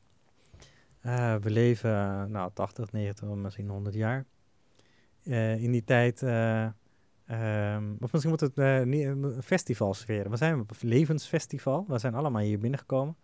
Eh, 1.01 1.35
we 1.35 1.51
leven, 1.51 1.91
eh, 1.91 2.25
nou, 2.25 2.51
80, 2.55 2.93
90, 2.93 3.29
misschien 3.29 3.69
100 3.69 3.95
jaar. 3.95 4.25
In 5.23 5.71
die 5.71 5.85
tijd, 5.85 6.23
ehm, 6.23 7.93
of 8.01 8.13
misschien 8.13 8.31
moet 8.31 8.41
het 8.41 8.59
een 8.59 9.35
festivalsfeer. 9.43 10.31
We 10.31 10.37
zijn 10.37 10.61
op 10.61 10.71
een 10.71 10.89
levensfestival. 10.89 11.85
We 11.89 11.99
zijn 11.99 12.15
allemaal 12.15 12.43
hier 12.43 12.59
binnengekomen. 12.59 13.17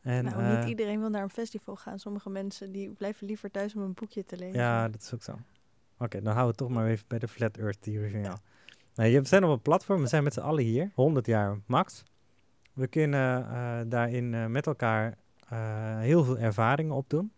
En, 0.00 0.24
nou, 0.24 0.58
niet 0.58 0.68
iedereen 0.68 1.00
wil 1.00 1.08
naar 1.08 1.22
een 1.22 1.30
festival 1.30 1.76
gaan. 1.76 1.98
Sommige 1.98 2.30
mensen 2.30 2.72
die 2.72 2.90
blijven 2.90 3.26
liever 3.26 3.50
thuis 3.50 3.74
om 3.74 3.82
een 3.82 3.94
boekje 3.94 4.24
te 4.24 4.36
lezen. 4.36 4.60
Ja, 4.60 4.88
dat 4.88 5.02
is 5.02 5.14
ook 5.14 5.22
zo. 5.22 5.38
Oké, 6.00 6.22
dan 6.22 6.32
houden 6.34 6.50
we 6.56 6.56
toch 6.64 6.68
maar 6.68 6.86
even 6.86 7.04
bij 7.08 7.18
de 7.18 7.28
Flat 7.28 7.56
Earth 7.56 7.82
Theory 7.82 8.10
van 8.10 8.20
jou. 8.20 8.36
Nou, 8.94 9.08
je- 9.08 9.20
we 9.20 9.26
zijn 9.28 9.44
op 9.44 9.50
een 9.50 9.60
platform, 9.62 10.00
we 10.00 10.06
zijn 10.06 10.24
met 10.24 10.32
z'n 10.34 10.40
allen 10.40 10.64
hier, 10.64 10.90
100 10.94 11.26
jaar 11.26 11.58
max. 11.66 12.02
We 12.72 12.86
kunnen 12.86 13.50
eh, 13.50 13.80
daarin 13.86 14.34
eh, 14.34 14.46
met 14.46 14.66
elkaar 14.66 15.18
eh, 15.48 15.98
heel 15.98 16.24
veel 16.24 16.38
ervaringen 16.38 16.94
opdoen. 16.94 17.32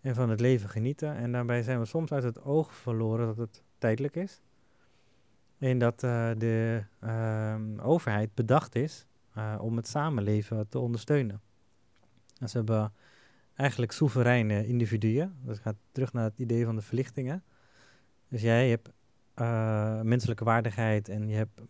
En 0.00 0.14
van 0.14 0.30
het 0.30 0.40
leven 0.40 0.68
genieten. 0.68 1.16
En 1.16 1.32
daarbij 1.32 1.62
zijn 1.62 1.78
we 1.78 1.84
soms 1.84 2.12
uit 2.12 2.22
het 2.22 2.42
oog 2.42 2.74
verloren 2.74 3.26
dat 3.26 3.36
het 3.36 3.62
tijdelijk 3.78 4.16
is. 4.16 4.40
En 5.58 5.78
dat 5.78 6.00
de 6.00 6.82
ehm, 7.00 7.78
overheid 7.80 8.34
bedacht 8.34 8.74
is 8.74 9.06
om 9.58 9.76
het 9.76 9.88
samenleven 9.88 10.68
te 10.68 10.78
ondersteunen. 10.78 11.40
En 12.38 12.48
ze 12.48 12.56
hebben 12.56 12.92
eigenlijk 13.56 13.92
soevereine 13.92 14.66
individuen. 14.66 15.36
Dat 15.44 15.58
gaat 15.58 15.76
terug 15.92 16.12
naar 16.12 16.24
het 16.24 16.38
idee 16.38 16.64
van 16.64 16.76
de 16.76 16.82
verlichtingen. 16.82 17.44
Dus 18.28 18.42
jij 18.42 18.68
hebt 18.68 18.90
eh, 19.34 20.00
menselijke 20.00 20.44
waardigheid 20.44 21.08
en 21.08 21.28
je 21.28 21.36
hebt 21.36 21.60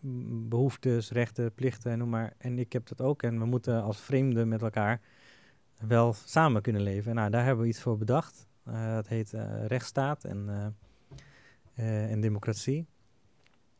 behoeftes, 0.49 1.11
rechten, 1.11 1.53
plichten 1.53 1.91
en 1.91 1.97
noem 1.97 2.09
maar. 2.09 2.33
En 2.37 2.59
ik 2.59 2.73
heb 2.73 2.87
dat 2.87 3.01
ook. 3.01 3.23
En 3.23 3.39
we 3.39 3.45
moeten 3.45 3.83
als 3.83 3.99
vreemden 3.99 4.47
met 4.47 4.61
elkaar 4.61 5.01
wel 5.79 6.13
samen 6.13 6.61
kunnen 6.61 6.81
leven. 6.81 7.15
Nou, 7.15 7.29
daar 7.29 7.45
hebben 7.45 7.63
we 7.63 7.69
iets 7.69 7.81
voor 7.81 7.97
bedacht. 7.97 8.47
Eh 8.63 8.93
dat 8.93 9.07
heet 9.07 9.33
eh, 9.33 9.65
rechtsstaat 9.65 10.23
en, 10.23 10.75
en 11.75 12.21
democratie. 12.21 12.85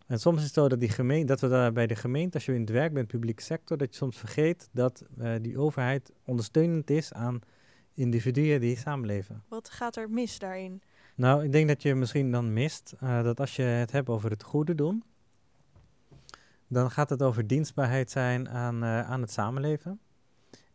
En 0.06 0.20
soms 0.20 0.38
is 0.38 0.44
het 0.44 0.54
zo 0.54 0.68
dat, 0.68 0.80
die 0.80 0.90
gemeen, 0.90 1.26
dat 1.26 1.40
we 1.40 1.48
daar 1.48 1.72
bij 1.72 1.88
de 1.88 1.96
gemeente, 1.96 2.34
als 2.34 2.46
je 2.46 2.54
in 2.54 2.62
het 2.62 2.70
werk 2.70 2.94
bent, 2.94 3.08
publieke 3.08 3.44
sector, 3.44 3.78
dat 3.78 3.90
je 3.90 3.96
soms 3.96 4.18
vergeet 4.18 4.70
dat 4.72 5.06
die 5.42 5.58
overheid 5.58 6.12
ondersteunend 6.26 6.90
is 6.90 7.14
aan 7.14 7.42
individuen 7.98 8.62
die 8.62 8.78
samenleven. 8.78 9.44
Wat 9.48 9.70
gaat 9.70 9.96
er 9.96 10.10
mis 10.10 10.40
daarin? 10.40 10.82
Nou, 11.16 11.44
ik 11.44 11.52
denk 11.52 11.68
dat 11.68 11.82
je 11.82 11.96
misschien 11.96 12.32
dan 12.32 12.54
mist 12.54 12.96
eh, 13.00 13.24
dat 13.24 13.40
als 13.40 13.56
je 13.56 13.62
het 13.62 13.92
hebt 13.92 14.10
over 14.10 14.30
het 14.30 14.44
goede 14.44 14.76
doen, 14.76 15.04
dan 16.68 16.92
gaat 16.92 17.10
het 17.10 17.24
over 17.24 17.48
dienstbaarheid 17.48 18.12
zijn 18.12 18.50
aan, 18.50 18.84
eh, 18.84 19.10
aan 19.10 19.22
het 19.22 19.32
samenleven 19.32 20.00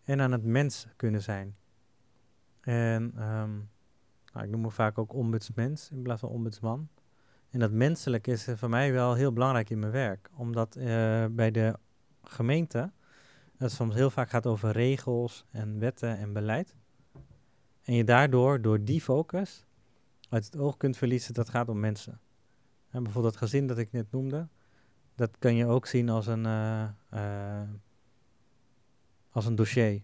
en 0.05 0.21
aan 0.21 0.33
het 0.33 0.45
mens 0.45 0.87
kunnen 0.97 1.23
zijn. 1.23 1.57
En 2.61 3.13
ehm, 3.17 3.51
nou, 4.33 4.45
ik 4.45 4.51
noem 4.51 4.61
me 4.61 4.71
vaak 4.71 4.99
ook 4.99 5.15
ombudsmens 5.15 5.91
in 5.91 6.03
plaats 6.03 6.21
van 6.21 6.31
ombudsman. 6.31 6.89
En 7.51 7.59
dat 7.59 7.73
menselijk 7.73 8.27
is 8.27 8.49
voor 8.55 8.69
mij 8.69 8.93
wel 8.93 9.15
heel 9.15 9.33
belangrijk 9.33 9.71
in 9.71 9.79
mijn 9.79 9.93
werk, 9.93 10.31
omdat 10.37 10.77
eh, 10.77 11.25
bij 11.31 11.51
de 11.51 11.77
gemeente 12.23 12.93
het 13.57 13.73
soms 13.73 13.95
heel 13.95 14.11
vaak 14.11 14.31
gaat 14.31 14.47
over 14.47 14.71
regels 14.71 15.45
en 15.51 15.79
wetten 15.79 16.19
en 16.19 16.33
beleid. 16.33 16.77
En 17.85 17.95
je 17.95 18.05
daardoor, 18.05 18.61
door 18.61 18.85
die 18.85 19.01
focus, 19.01 19.65
uit 20.29 20.45
het 20.45 20.57
oog 20.57 20.77
kunt 20.77 20.97
verliezen 20.97 21.35
dat 21.35 21.49
gaat 21.49 21.69
om 21.69 21.81
mensen. 21.81 22.21
En 22.91 23.03
bijvoorbeeld 23.03 23.35
dat 23.35 23.43
gezin 23.43 23.67
dat 23.67 23.79
ik 23.79 23.93
net 23.93 24.11
noemde, 24.11 24.49
dat 25.15 25.39
kan 25.39 25.55
je 25.55 25.67
ook 25.67 25.87
zien 25.87 26.09
als 26.09 26.27
een, 26.27 26.47
eh, 26.47 26.89
eh, 27.11 27.69
als 29.31 29.47
een 29.47 29.55
dossier. 29.55 30.03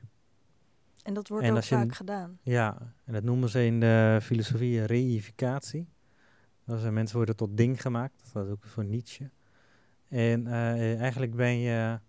En 1.03 1.15
dat 1.15 1.29
wordt 1.29 1.45
En 1.45 1.57
ook 1.57 1.63
je 1.63 1.75
vaak 1.75 1.95
gedaan. 1.95 2.39
Ja, 2.43 2.95
en 3.05 3.13
dat 3.13 3.23
noemen 3.23 3.49
ze 3.49 3.65
in 3.65 3.81
de 3.81 4.19
filosofie 4.23 4.85
reificatie. 4.85 5.89
Dat 6.65 6.91
mensen 6.91 7.17
worden 7.17 7.37
tot 7.37 7.57
ding 7.57 7.83
gemaakt, 7.83 8.31
dat 8.33 8.47
is 8.47 8.51
ook 8.51 8.65
voor 8.65 8.85
Nietzsche. 8.85 9.31
En 10.09 10.47
eh, 10.47 11.01
eigenlijk 11.01 11.35
ben 11.35 11.59
je 11.59 12.01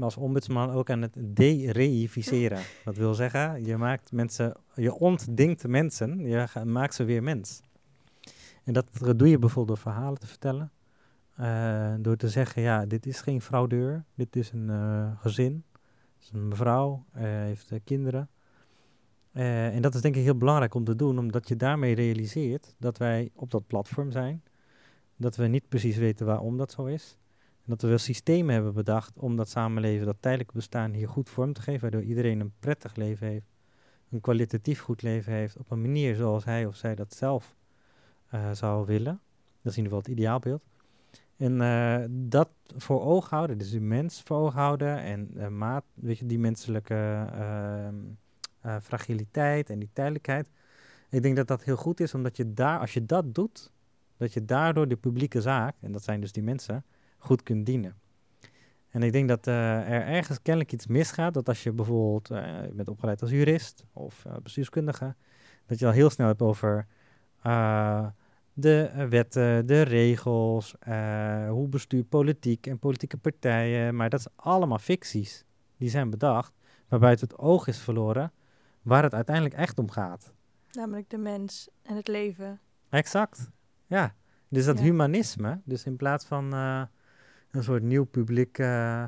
als 0.00 0.16
ombudsman 0.16 0.70
ook 0.70 0.90
aan 0.90 1.02
het 1.02 1.14
de-reificeren. 1.16 2.62
Dat 2.84 2.96
wil 2.96 3.14
zeggen, 3.14 3.64
je 3.64 3.76
maakt 3.76 4.12
mensen, 4.12 4.56
je 4.74 4.94
ontdingt 4.94 5.66
mensen, 5.66 6.18
je 6.18 6.46
maakt 6.64 6.94
ze 6.94 7.04
weer 7.04 7.22
mens. 7.22 7.60
En 8.64 8.72
dat 8.72 8.86
doe 9.16 9.28
je 9.28 9.38
bijvoorbeeld 9.38 9.66
door 9.82 9.92
verhalen 9.92 10.18
te 10.18 10.26
vertellen. 10.26 10.72
Eh, 11.36 11.94
door 11.98 12.16
te 12.16 12.28
zeggen, 12.28 12.62
ja, 12.62 12.86
dit 12.86 13.06
is 13.06 13.20
geen 13.20 13.40
fraudeur, 13.40 14.04
dit 14.14 14.36
is 14.36 14.52
een 14.52 14.70
eh, 14.70 15.20
gezin. 15.20 15.64
Het 16.14 16.22
is 16.22 16.30
een 16.32 16.48
mevrouw, 16.48 17.04
eh, 17.12 17.22
heeft 17.22 17.72
kinderen. 17.84 18.28
En 19.32 19.82
dat 19.82 19.94
is 19.94 20.00
denk 20.00 20.16
ik 20.16 20.22
heel 20.22 20.36
belangrijk 20.36 20.74
om 20.74 20.84
te 20.84 20.96
doen, 20.96 21.18
omdat 21.18 21.48
je 21.48 21.56
daarmee 21.56 21.94
realiseert 21.94 22.74
dat 22.78 22.98
wij 22.98 23.30
op 23.34 23.50
dat 23.50 23.66
platform 23.66 24.10
zijn. 24.10 24.42
Dat 25.16 25.36
we 25.36 25.46
niet 25.46 25.68
precies 25.68 25.96
weten 25.96 26.26
waarom 26.26 26.56
dat 26.56 26.72
zo 26.72 26.84
is. 26.84 27.18
En 27.64 27.68
dat 27.68 27.82
we 27.82 27.88
wel 27.88 27.98
systemen 27.98 28.54
hebben 28.54 28.74
bedacht 28.74 29.18
om 29.18 29.36
dat 29.36 29.48
samenleven, 29.48 30.06
dat 30.06 30.16
tijdelijke 30.20 30.54
bestaan 30.54 30.92
hier 30.92 31.08
goed 31.08 31.30
vorm 31.30 31.52
te 31.52 31.62
geven, 31.62 31.80
waardoor 31.80 32.02
iedereen 32.02 32.40
een 32.40 32.52
prettig 32.58 32.94
leven 32.94 33.26
heeft, 33.26 33.46
een 34.10 34.20
kwalitatief 34.20 34.80
goed 34.80 35.02
leven 35.02 35.32
heeft, 35.32 35.56
op 35.56 35.70
een 35.70 35.80
manier 35.80 36.14
zoals 36.14 36.44
hij 36.44 36.66
of 36.66 36.76
zij 36.76 36.94
dat 36.94 37.14
zelf 37.14 37.56
eh, 38.28 38.50
zou 38.50 38.86
willen. 38.86 39.20
Dat 39.62 39.72
is 39.72 39.78
in 39.78 39.84
ieder 39.84 39.98
geval 39.98 39.98
het 39.98 40.20
ideaalbeeld. 40.20 40.62
En 41.42 41.60
eh, 41.60 42.04
dat 42.10 42.48
voor 42.76 43.02
ogen 43.02 43.36
houden, 43.36 43.58
dus 43.58 43.70
die 43.70 43.80
mens 43.80 44.22
voor 44.24 44.36
ogen 44.36 44.58
houden 44.58 44.98
en 44.98 45.30
eh, 45.36 45.48
maat, 45.48 45.84
weet 45.94 46.18
je, 46.18 46.26
die 46.26 46.38
menselijke 46.38 47.26
ehm, 47.32 47.94
eh, 48.60 48.76
fragiliteit 48.82 49.70
en 49.70 49.78
die 49.78 49.88
tijdelijkheid. 49.92 50.48
Ik 51.10 51.22
denk 51.22 51.36
dat 51.36 51.48
dat 51.48 51.62
heel 51.62 51.76
goed 51.76 52.00
is, 52.00 52.14
omdat 52.14 52.36
je 52.36 52.52
daar, 52.52 52.78
als 52.78 52.92
je 52.92 53.06
dat 53.06 53.34
doet, 53.34 53.70
dat 54.16 54.32
je 54.32 54.44
daardoor 54.44 54.88
de 54.88 54.96
publieke 54.96 55.40
zaak, 55.40 55.74
en 55.80 55.92
dat 55.92 56.02
zijn 56.02 56.20
dus 56.20 56.32
die 56.32 56.42
mensen, 56.42 56.84
goed 57.22 57.42
kunt 57.42 57.66
dienen. 57.66 57.96
En 58.88 59.02
ik 59.02 59.12
denk 59.12 59.28
dat 59.28 59.46
eh, 59.46 59.78
er 59.90 60.06
ergens 60.06 60.42
kennelijk 60.42 60.72
iets 60.72 60.86
misgaat, 60.86 61.34
dat 61.34 61.48
als 61.48 61.62
je 61.62 61.72
bijvoorbeeld 61.72 62.28
je 62.28 62.72
bent 62.74 62.88
opgeleid 62.88 63.22
als 63.22 63.30
jurist 63.30 63.84
of 63.92 64.24
eh, 64.24 64.32
bestuurskundige, 64.42 65.14
dat 65.66 65.78
je 65.78 65.86
al 65.86 65.92
heel 65.92 66.10
snel 66.10 66.26
hebt 66.26 66.42
over 66.42 66.86
de 68.52 69.06
wetten, 69.08 69.66
de 69.66 69.82
regels, 69.82 70.74
hoe 71.48 71.68
bestuurt 71.68 72.08
politiek 72.08 72.66
en 72.66 72.78
politieke 72.78 73.16
partijen, 73.16 73.96
maar 73.96 74.10
dat 74.10 74.20
is 74.20 74.26
allemaal 74.36 74.78
ficties. 74.78 75.44
Die 75.76 75.88
zijn 75.90 76.10
bedacht, 76.10 76.52
waarbij 76.88 77.10
het 77.10 77.20
het 77.20 77.38
oog 77.38 77.66
is 77.66 77.78
verloren 77.78 78.32
waar 78.82 79.02
het 79.02 79.14
uiteindelijk 79.14 79.54
echt 79.54 79.78
om 79.78 79.90
gaat. 79.90 80.32
Namelijk 80.72 81.10
de 81.10 81.18
mens 81.18 81.68
en 81.82 81.96
het 81.96 82.08
leven. 82.08 82.60
Exact. 82.88 83.50
Ja. 83.86 84.14
Dus 84.48 84.64
dat 84.64 84.78
Ja. 84.78 84.84
humanisme, 84.84 85.60
dus 85.64 85.84
in 85.84 85.96
plaats 85.96 86.24
van 86.24 86.52
een 87.52 87.62
soort 87.62 87.82
nieuw 87.82 88.04
publiek 88.04 88.58
eh, 88.58 89.04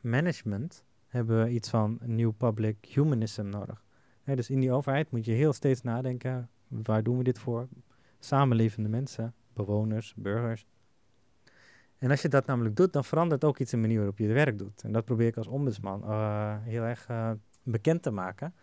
management, 0.00 0.84
hebben 1.06 1.44
we 1.44 1.50
iets 1.50 1.68
van 1.70 1.98
nieuw 2.02 2.32
public 2.32 2.84
humanism 2.84 3.48
nodig. 3.48 3.84
Hè, 4.22 4.36
dus 4.36 4.50
in 4.50 4.60
die 4.60 4.72
overheid 4.72 5.10
moet 5.10 5.24
je 5.24 5.32
heel 5.32 5.52
steeds 5.52 5.82
nadenken, 5.82 6.50
waar 6.68 7.02
doen 7.02 7.18
we 7.18 7.24
dit 7.24 7.38
voor? 7.38 7.68
Samenlevende 8.18 8.88
mensen, 8.88 9.34
bewoners, 9.52 10.14
burgers. 10.16 10.66
En 11.98 12.10
als 12.10 12.22
je 12.22 12.28
dat 12.28 12.46
namelijk 12.46 12.76
doet, 12.76 12.92
dan 12.92 13.04
verandert 13.04 13.44
ook 13.44 13.58
iets 13.58 13.72
in 13.72 13.78
de 13.78 13.84
manier 13.86 13.98
waarop 13.98 14.18
je 14.18 14.24
het 14.24 14.32
werk 14.32 14.58
doet. 14.58 14.82
En 14.82 14.92
dat 14.92 15.04
probeer 15.04 15.26
ik 15.26 15.36
als 15.36 15.46
ombudsman 15.46 16.02
eh, 16.02 16.56
heel 16.60 16.82
erg 16.82 17.06
eh, 17.08 17.30
bekend 17.62 18.02
te 18.02 18.10
maken. 18.10 18.54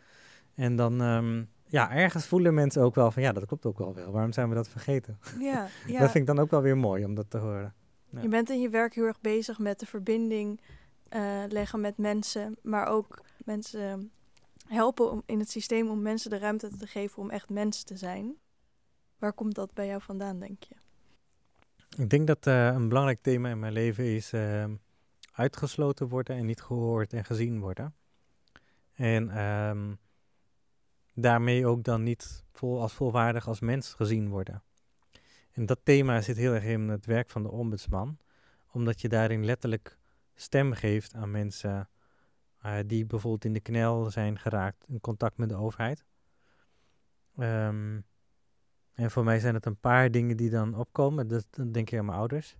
En 0.55 0.75
dan, 0.75 1.01
ehm, 1.01 1.43
ja, 1.65 1.91
ergens 1.91 2.25
voelen 2.25 2.53
mensen 2.53 2.81
ook 2.81 2.95
wel 2.95 3.11
van, 3.11 3.23
ja, 3.23 3.31
dat 3.31 3.45
klopt 3.45 3.65
ook 3.65 3.77
wel 3.77 3.93
wel. 3.93 4.11
Waarom 4.11 4.31
zijn 4.31 4.49
we 4.49 4.55
dat 4.55 4.67
vergeten? 4.67 5.17
Ja, 5.39 5.67
ja. 5.87 5.99
Dat 5.99 6.11
vind 6.11 6.29
ik 6.29 6.35
dan 6.35 6.39
ook 6.39 6.51
wel 6.51 6.61
weer 6.61 6.77
mooi 6.77 7.05
om 7.05 7.15
dat 7.15 7.29
te 7.29 7.37
horen. 7.37 7.73
Ja. 8.13 8.21
Je 8.21 8.27
bent 8.27 8.49
in 8.49 8.61
je 8.61 8.69
werk 8.69 8.93
heel 8.93 9.05
erg 9.05 9.21
bezig 9.21 9.59
met 9.59 9.79
de 9.79 9.85
verbinding 9.85 10.61
eh, 11.09 11.43
leggen 11.49 11.81
met 11.81 11.97
mensen, 11.97 12.57
maar 12.61 12.87
ook 12.87 13.21
mensen 13.45 14.11
helpen 14.67 15.11
om, 15.11 15.23
in 15.25 15.39
het 15.39 15.49
systeem 15.49 15.89
om 15.89 16.01
mensen 16.01 16.29
de 16.29 16.37
ruimte 16.37 16.77
te 16.77 16.87
geven 16.87 17.21
om 17.21 17.29
echt 17.29 17.49
mens 17.49 17.83
te 17.83 17.97
zijn. 17.97 18.35
Waar 19.17 19.33
komt 19.33 19.55
dat 19.55 19.73
bij 19.73 19.87
jou 19.87 20.01
vandaan, 20.01 20.39
denk 20.39 20.63
je? 20.63 20.75
Ik 21.97 22.09
denk 22.09 22.27
dat 22.27 22.47
uh, 22.47 22.65
een 22.65 22.87
belangrijk 22.87 23.21
thema 23.21 23.49
in 23.49 23.59
mijn 23.59 23.73
leven 23.73 24.15
is 24.15 24.33
uh, 24.33 24.65
uitgesloten 25.31 26.07
worden 26.07 26.35
en 26.35 26.45
niet 26.45 26.61
gehoord 26.61 27.13
en 27.13 27.25
gezien 27.25 27.59
worden. 27.59 27.95
En 28.93 29.43
um, 29.43 29.97
daarmee 31.13 31.67
ook 31.67 31.83
dan 31.83 32.03
niet 32.03 32.43
vol, 32.51 32.81
als 32.81 32.93
volwaardig 32.93 33.47
als 33.47 33.59
mens 33.59 33.93
gezien 33.93 34.29
worden. 34.29 34.63
En 35.53 35.65
dat 35.65 35.79
thema 35.83 36.21
zit 36.21 36.37
heel 36.37 36.53
erg 36.53 36.63
in 36.63 36.87
het 36.89 37.05
werk 37.05 37.29
van 37.29 37.43
de 37.43 37.51
ombudsman, 37.51 38.17
omdat 38.71 39.01
je 39.01 39.09
daarin 39.09 39.45
letterlijk 39.45 39.97
stem 40.33 40.73
geeft 40.73 41.13
aan 41.13 41.31
mensen 41.31 41.89
uh, 42.65 42.75
die 42.85 43.05
bijvoorbeeld 43.05 43.45
in 43.45 43.53
de 43.53 43.59
knel 43.59 44.11
zijn 44.11 44.39
geraakt 44.39 44.85
in 44.87 44.99
contact 44.99 45.37
met 45.37 45.49
de 45.49 45.55
overheid. 45.55 46.05
Um, 47.37 48.05
en 48.93 49.11
voor 49.11 49.23
mij 49.23 49.39
zijn 49.39 49.53
het 49.53 49.65
een 49.65 49.79
paar 49.79 50.11
dingen 50.11 50.37
die 50.37 50.49
dan 50.49 50.75
opkomen. 50.75 51.27
Dan 51.27 51.71
denk 51.71 51.89
ik 51.89 51.99
aan 51.99 52.05
mijn 52.05 52.17
ouders, 52.17 52.57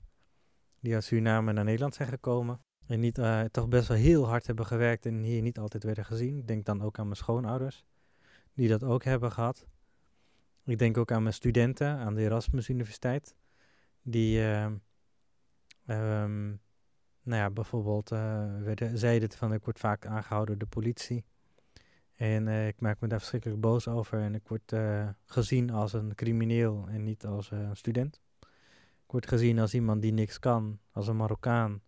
die 0.80 0.94
uit 0.94 1.04
Suriname 1.04 1.54
naar 1.54 1.64
Nederland 1.64 1.96
zijn 1.96 2.10
gekomen. 2.10 2.62
En 2.88 3.00
niet, 3.00 3.18
uh, 3.18 3.42
toch 3.42 3.68
best 3.68 3.88
wel 3.88 3.98
heel 3.98 4.28
hard 4.28 4.48
hebben 4.48 4.66
gewerkt 4.66 5.06
en 5.06 5.22
hier 5.22 5.42
niet 5.42 5.58
altijd 5.58 5.84
werden 5.84 6.06
gezien. 6.06 6.38
Ik 6.38 6.48
denk 6.48 6.66
dan 6.66 6.82
ook 6.82 7.00
aan 7.00 7.06
mijn 7.06 7.18
schoonouders, 7.18 7.86
die 8.54 8.68
dat 8.70 8.84
ook 8.84 9.04
hebben 9.04 9.32
gehad. 9.32 9.66
Ik 10.66 10.78
denk 10.78 10.98
ook 10.98 11.12
aan 11.12 11.22
mijn 11.24 11.34
studenten 11.34 11.98
aan 11.98 12.14
de 12.16 12.22
Erasmus 12.22 12.70
Universiteit, 12.70 13.36
die 14.02 14.40
uh, 14.40 14.66
um, 15.88 16.62
nou 17.24 17.42
ja, 17.42 17.50
bijvoorbeeld 17.50 18.12
uh, 18.12 18.20
werden, 18.62 18.98
zeiden 18.98 19.32
van 19.32 19.54
ik 19.54 19.64
word 19.64 19.80
vaak 19.80 20.06
aangehouden 20.06 20.60
door 20.60 20.70
de 20.70 20.76
politie. 20.76 21.24
En 22.16 22.48
uh, 22.48 22.68
ik 22.68 22.80
maak 22.80 23.00
me 23.00 23.08
daar 23.08 23.20
verschrikkelijk 23.20 23.62
boos 23.62 23.88
over 23.88 24.20
en 24.20 24.36
ik 24.36 24.48
word 24.48 24.72
uh, 24.72 25.10
gezien 25.26 25.70
als 25.70 25.94
een 25.94 26.16
crimineel 26.16 26.86
en 26.88 27.04
niet 27.04 27.26
als 27.26 27.52
een 27.52 27.76
student. 27.76 28.22
Ik 29.06 29.12
word 29.12 29.28
gezien 29.28 29.60
als 29.60 29.74
iemand 29.74 30.02
die 30.02 30.14
niks 30.14 30.40
kan, 30.40 30.80
als 30.92 31.08
een 31.08 31.18
Marokkaan 31.18 31.82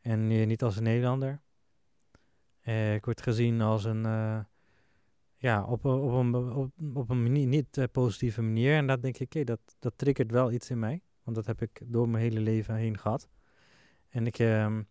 en 0.00 0.46
niet 0.46 0.62
als 0.62 0.76
een 0.76 0.82
Nederlander. 0.82 1.40
ik 2.94 3.04
word 3.04 3.22
gezien 3.22 3.60
als 3.60 3.84
een, 3.84 4.06
ja, 5.38 5.64
op, 5.64 5.84
op 5.84 6.12
een, 6.12 6.34
op, 6.34 6.70
op 6.94 7.10
een 7.10 7.32
niet 7.32 7.86
positieve 7.92 8.42
manier. 8.42 8.76
En 8.76 8.86
dat 8.86 9.02
denk 9.02 9.18
ik, 9.18 9.26
oké, 9.26 9.44
dat, 9.44 9.60
dat 9.78 9.92
triggert 9.96 10.30
wel 10.30 10.52
iets 10.52 10.70
in 10.70 10.78
mij. 10.78 11.02
Want 11.22 11.36
dat 11.36 11.46
heb 11.46 11.62
ik 11.62 11.80
door 11.84 12.08
mijn 12.08 12.22
hele 12.22 12.40
leven 12.40 12.74
heen 12.74 12.98
gehad. 12.98 13.28
En 14.08 14.26
ik 14.26 14.38
ehm, 14.38 14.82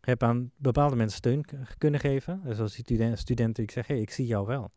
heb 0.00 0.22
aan 0.22 0.50
bepaalde 0.56 0.96
mensen 0.96 1.16
steun 1.16 1.44
kunnen 1.78 2.00
geven. 2.00 2.40
Dus 2.44 2.60
als 2.60 2.74
die 2.74 3.16
studenten, 3.16 3.62
ik 3.62 3.70
zeg, 3.70 3.86
hé, 3.86 3.94
hey, 3.94 4.02
ik 4.02 4.10
zie 4.10 4.26
jou 4.26 4.46
wel. 4.46 4.72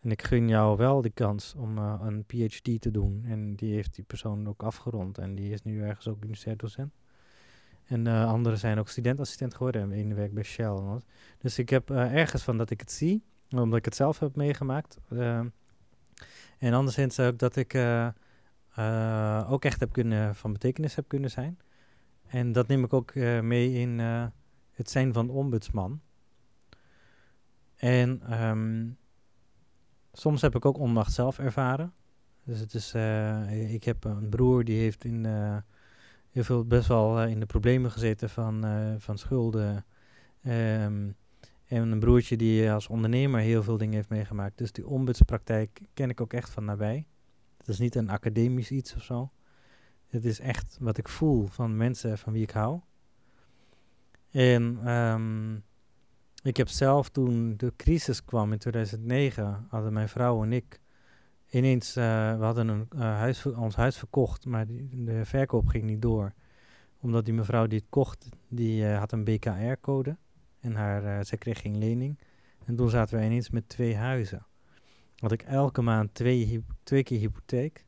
En 0.00 0.10
ik 0.10 0.22
gun 0.22 0.48
jou 0.48 0.76
wel 0.76 1.00
de 1.00 1.10
kans 1.10 1.54
om 1.54 1.78
een 1.78 2.24
PhD 2.24 2.80
te 2.80 2.90
doen. 2.90 3.24
En 3.24 3.54
die 3.54 3.74
heeft 3.74 3.94
die 3.94 4.04
persoon 4.04 4.48
ook 4.48 4.62
afgerond. 4.62 5.18
En 5.18 5.34
die 5.34 5.52
is 5.52 5.62
nu 5.62 5.82
ergens 5.82 6.08
ook 6.08 6.16
universitair 6.16 6.56
docent. 6.56 6.92
En 7.84 8.06
anderen 8.06 8.58
zijn 8.58 8.78
ook 8.78 8.88
studentassistent 8.88 9.54
geworden. 9.54 9.82
En 9.82 9.92
één 9.92 10.14
werkt 10.14 10.34
bij 10.34 10.42
Shell. 10.42 11.00
Dus 11.38 11.58
ik 11.58 11.68
heb 11.68 11.90
ergens 11.90 12.42
van 12.42 12.56
dat 12.56 12.70
ik 12.70 12.80
het 12.80 12.92
zie. 12.92 13.22
Omdat 13.60 13.78
ik 13.78 13.84
het 13.84 13.96
zelf 13.96 14.18
heb 14.18 14.36
meegemaakt. 14.36 14.98
Ehm, 15.10 15.48
en 16.58 16.72
anderszins 16.72 17.20
ook 17.20 17.38
dat 17.38 17.56
ik 17.56 17.74
ook 19.48 19.64
echt 19.64 19.80
heb 19.80 19.92
kunnen, 19.92 20.34
van 20.34 20.52
betekenis 20.52 20.94
heb 20.94 21.08
kunnen 21.08 21.30
zijn. 21.30 21.58
En 22.26 22.52
dat 22.52 22.68
neem 22.68 22.84
ik 22.84 22.92
ook 22.92 23.14
mee 23.42 23.72
in 23.72 23.98
het 24.70 24.90
zijn 24.90 25.12
van 25.12 25.30
ombudsman. 25.30 26.00
En 27.76 28.40
um, 28.42 28.96
soms 30.12 30.42
heb 30.42 30.54
ik 30.54 30.64
ook 30.64 30.78
onmacht 30.78 31.12
zelf 31.12 31.38
ervaren. 31.38 31.92
Dus 32.44 32.60
het 32.60 32.74
is, 32.74 32.94
uh, 32.94 33.72
ik 33.74 33.84
heb 33.84 34.04
een 34.04 34.28
broer 34.28 34.64
die 34.64 34.80
heeft 34.80 35.04
in, 35.04 35.24
heel 36.30 36.44
veel 36.44 36.64
best 36.64 36.88
wel 36.88 37.22
in 37.24 37.40
de 37.40 37.46
problemen 37.46 37.90
gezeten 37.90 38.30
van, 38.30 38.64
van 38.98 39.18
schulden. 39.18 39.84
Um, 40.46 41.16
en 41.72 41.90
een 41.90 42.00
broertje 42.00 42.36
die 42.36 42.70
als 42.70 42.88
ondernemer 42.88 43.40
heel 43.40 43.62
veel 43.62 43.76
dingen 43.76 43.94
heeft 43.94 44.08
meegemaakt. 44.08 44.58
Dus 44.58 44.72
die 44.72 44.86
ombudspraktijk 44.86 45.80
ken 45.94 46.10
ik 46.10 46.20
ook 46.20 46.32
echt 46.32 46.50
van 46.50 46.64
nabij. 46.64 47.06
Het 47.56 47.68
is 47.68 47.78
niet 47.78 47.94
een 47.94 48.10
academisch 48.10 48.70
iets 48.70 48.94
of 48.94 49.02
zo. 49.02 49.30
Het 50.06 50.24
is 50.24 50.40
echt 50.40 50.76
wat 50.80 50.98
ik 50.98 51.08
voel 51.08 51.46
van 51.46 51.76
mensen 51.76 52.18
van 52.18 52.32
wie 52.32 52.42
ik 52.42 52.50
hou. 52.50 52.80
En 54.30 54.90
um, 54.90 55.64
ik 56.42 56.56
heb 56.56 56.68
zelf 56.68 57.08
toen 57.08 57.56
de 57.56 57.72
crisis 57.76 58.24
kwam 58.24 58.52
in 58.52 58.58
2009, 58.58 59.66
hadden 59.68 59.92
mijn 59.92 60.08
vrouw 60.08 60.42
en 60.42 60.52
ik 60.52 60.80
ineens, 61.50 61.96
uh, 61.96 62.04
we 62.38 62.44
hadden 62.44 62.68
een, 62.68 62.98
huis, 62.98 63.46
ons 63.46 63.76
huis 63.76 63.96
verkocht, 63.98 64.46
maar 64.46 64.66
die, 64.66 65.04
de 65.04 65.24
verkoop 65.24 65.68
ging 65.68 65.84
niet 65.84 66.02
door. 66.02 66.32
Omdat 67.00 67.24
die 67.24 67.34
mevrouw 67.34 67.66
die 67.66 67.78
het 67.78 67.88
kocht, 67.90 68.28
die 68.48 68.82
uh, 68.82 68.98
had 68.98 69.12
een 69.12 69.24
BKR-code 69.24 70.16
en 70.62 70.74
haar, 70.74 71.24
zij 71.24 71.38
kreeg 71.38 71.60
geen 71.60 71.78
lening. 71.78 72.18
En 72.64 72.76
toen 72.76 72.90
zaten 72.90 73.18
we 73.18 73.24
ineens 73.24 73.50
met 73.50 73.68
twee 73.68 73.96
huizen. 73.96 74.46
Had 75.16 75.32
ik 75.32 75.42
elke 75.42 75.82
maand 75.82 76.14
twee, 76.14 76.64
twee 76.82 77.02
keer 77.02 77.18
hypotheek. 77.18 77.84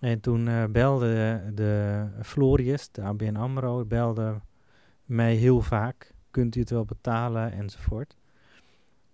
En 0.00 0.20
toen 0.20 0.72
belde 0.72 1.42
de, 1.54 2.06
Florius, 2.22 2.90
de 2.90 3.02
ABN 3.02 3.36
AMRO, 3.36 3.84
belde 3.84 4.40
mij 5.04 5.34
heel 5.34 5.60
vaak. 5.60 6.14
Kunt 6.30 6.56
u 6.56 6.60
het 6.60 6.70
wel 6.70 6.84
betalen 6.84 7.52
enzovoort. 7.52 8.16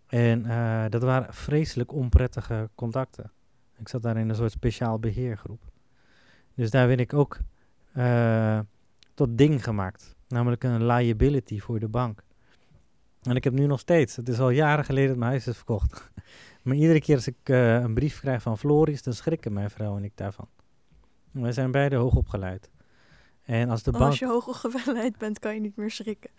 En 0.06 0.44
uh, 0.46 0.84
dat 0.88 1.02
waren 1.02 1.34
vreselijk 1.34 1.92
onprettige 1.92 2.70
contacten. 2.74 3.30
Ik 3.78 3.88
zat 3.88 4.02
daar 4.02 4.16
in 4.16 4.28
een 4.28 4.34
soort 4.34 4.50
speciaal 4.50 4.98
beheergroep. 4.98 5.62
Dus 6.54 6.70
daar 6.70 6.86
werd 6.86 7.00
ik 7.00 7.14
ook 7.14 7.38
uh, 7.96 8.60
tot 9.14 9.38
ding 9.38 9.64
gemaakt. 9.64 10.16
Namelijk 10.28 10.64
een 10.64 10.86
liability 10.86 11.60
voor 11.60 11.80
de 11.80 11.88
bank. 11.88 12.24
En 13.22 13.36
ik 13.36 13.44
heb 13.44 13.52
nu 13.52 13.66
nog 13.66 13.80
steeds, 13.80 14.16
het 14.16 14.28
is 14.28 14.38
al 14.38 14.50
jaren 14.50 14.84
geleden 14.84 15.08
dat 15.08 15.18
mijn 15.18 15.30
huis 15.30 15.46
is 15.46 15.56
verkocht. 15.56 16.10
maar 16.62 16.76
iedere 16.76 17.00
keer 17.00 17.14
als 17.14 17.26
ik 17.26 17.36
uh, 17.44 17.74
een 17.74 17.94
brief 17.94 18.20
krijg 18.20 18.42
van 18.42 18.58
Floris, 18.58 19.02
dan 19.02 19.12
schrikken 19.12 19.52
mijn 19.52 19.70
vrouw 19.70 19.96
en 19.96 20.04
ik 20.04 20.12
daarvan. 20.14 20.48
Wij 21.30 21.52
zijn 21.52 21.70
beide 21.70 21.96
hoog 21.96 22.14
opgeleid. 22.14 22.70
En 23.42 23.70
als, 23.70 23.82
de 23.82 23.90
bank... 23.90 24.04
als 24.04 24.18
je 24.18 24.26
hoogopgeleid 24.26 25.18
bent, 25.18 25.38
kan 25.38 25.54
je 25.54 25.60
niet 25.60 25.76
meer 25.76 25.90
schrikken. 25.90 26.30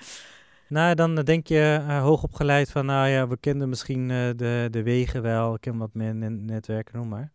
Nou, 0.68 0.96
dan 0.96 1.16
denk 1.16 1.48
je 1.48 1.80
uh, 1.82 2.02
hoogopgeleid 2.02 2.72
van, 2.72 2.86
nou 2.86 3.08
ja, 3.08 3.28
we 3.28 3.38
kennen 3.38 3.70
misschien 3.70 4.10
uh, 4.10 4.30
de, 4.36 4.68
de 4.72 4.84
wegen 4.84 5.22
wel, 5.22 5.54
ik 5.54 5.62
ken 5.62 5.78
wat 5.78 5.94
meer 5.94 6.16
netwerken, 6.32 6.98
noem 6.98 7.08
maar. 7.08 7.32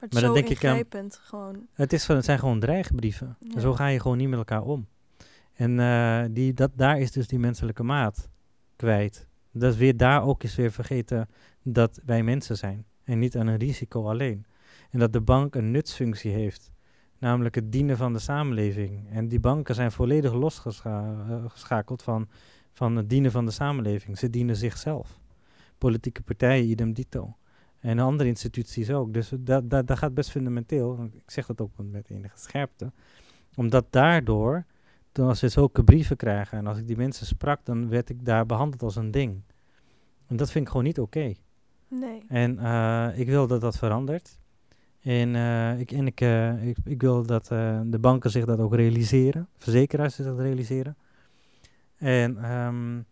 Maar, 0.00 0.08
maar 0.12 0.22
dan 0.22 0.34
denk 0.34 0.48
ik 0.48 0.64
aan, 0.64 1.10
gewoon. 1.10 1.66
Het, 1.72 1.92
is 1.92 2.04
van, 2.04 2.16
het 2.16 2.24
zijn 2.24 2.38
gewoon 2.38 2.60
dreigbrieven. 2.60 3.36
Ja. 3.40 3.60
Zo 3.60 3.72
ga 3.72 3.86
je 3.86 4.00
gewoon 4.00 4.16
niet 4.16 4.28
met 4.28 4.38
elkaar 4.38 4.62
om. 4.62 4.86
En 5.52 5.78
uh, 5.78 6.24
die, 6.30 6.54
dat, 6.54 6.70
daar 6.74 6.98
is 6.98 7.12
dus 7.12 7.26
die 7.26 7.38
menselijke 7.38 7.82
maat 7.82 8.28
kwijt. 8.76 9.28
Dat 9.52 9.72
is 9.72 9.78
weer 9.78 9.96
daar 9.96 10.24
ook 10.24 10.42
eens 10.42 10.54
weer 10.54 10.72
vergeten 10.72 11.28
dat 11.62 12.00
wij 12.04 12.22
mensen 12.22 12.56
zijn. 12.56 12.86
En 13.04 13.18
niet 13.18 13.36
aan 13.36 13.46
een 13.46 13.58
risico 13.58 14.08
alleen. 14.08 14.46
En 14.90 14.98
dat 14.98 15.12
de 15.12 15.20
bank 15.20 15.54
een 15.54 15.70
nutsfunctie 15.70 16.30
heeft 16.30 16.72
namelijk 17.18 17.54
het 17.54 17.72
dienen 17.72 17.96
van 17.96 18.12
de 18.12 18.18
samenleving. 18.18 19.10
En 19.10 19.28
die 19.28 19.40
banken 19.40 19.74
zijn 19.74 19.92
volledig 19.92 20.32
losgeschakeld 20.32 22.02
van, 22.02 22.28
van 22.72 22.96
het 22.96 23.10
dienen 23.10 23.30
van 23.30 23.44
de 23.44 23.50
samenleving. 23.50 24.18
Ze 24.18 24.30
dienen 24.30 24.56
zichzelf. 24.56 25.18
Politieke 25.78 26.22
partijen, 26.22 26.68
idem 26.68 26.92
dito. 26.92 27.36
En 27.78 27.98
andere 27.98 28.28
instituties 28.28 28.90
ook. 28.90 29.12
Dus 29.12 29.32
dat, 29.38 29.70
dat, 29.70 29.86
dat 29.86 29.98
gaat 29.98 30.14
best 30.14 30.30
fundamenteel. 30.30 31.10
Ik 31.14 31.30
zeg 31.30 31.46
dat 31.46 31.60
ook 31.60 31.70
met 31.76 32.10
enige 32.10 32.38
scherpte. 32.38 32.92
Omdat 33.54 33.86
daardoor, 33.90 34.64
dan 35.14 35.28
als 35.28 35.40
we 35.40 35.48
zulke 35.48 35.84
brieven 35.84 36.16
krijgen 36.16 36.58
en 36.58 36.66
als 36.66 36.78
ik 36.78 36.86
die 36.86 36.96
mensen 36.96 37.26
sprak, 37.26 37.64
dan 37.64 37.88
werd 37.88 38.10
ik 38.10 38.24
daar 38.24 38.46
behandeld 38.46 38.82
als 38.82 38.96
een 38.96 39.10
ding. 39.10 39.42
En 40.26 40.36
dat 40.36 40.50
vind 40.50 40.64
ik 40.64 40.70
gewoon 40.70 40.86
niet 40.86 40.98
oké. 40.98 41.18
Okay. 41.18 41.36
Nee. 41.88 42.24
En 42.28 42.58
uh, 42.58 43.18
ik 43.18 43.26
wil 43.26 43.46
dat 43.46 43.60
dat 43.60 43.78
verandert. 43.78 44.38
En, 45.00 45.34
uh, 45.34 45.80
ik, 45.80 45.92
en 45.92 46.06
ik, 46.06 46.20
uh, 46.20 46.66
ik, 46.66 46.76
ik, 46.84 47.00
wil 47.00 47.26
dat 47.26 47.46
de 47.84 47.98
banken 48.00 48.30
zich 48.30 48.44
dat 48.44 48.58
ook 48.58 48.74
realiseren, 48.74 49.48
verzekeraars 49.56 50.14
zich 50.14 50.24
dat 50.24 50.38
realiseren. 50.38 50.96
En 51.98 52.52
um, 52.52 53.06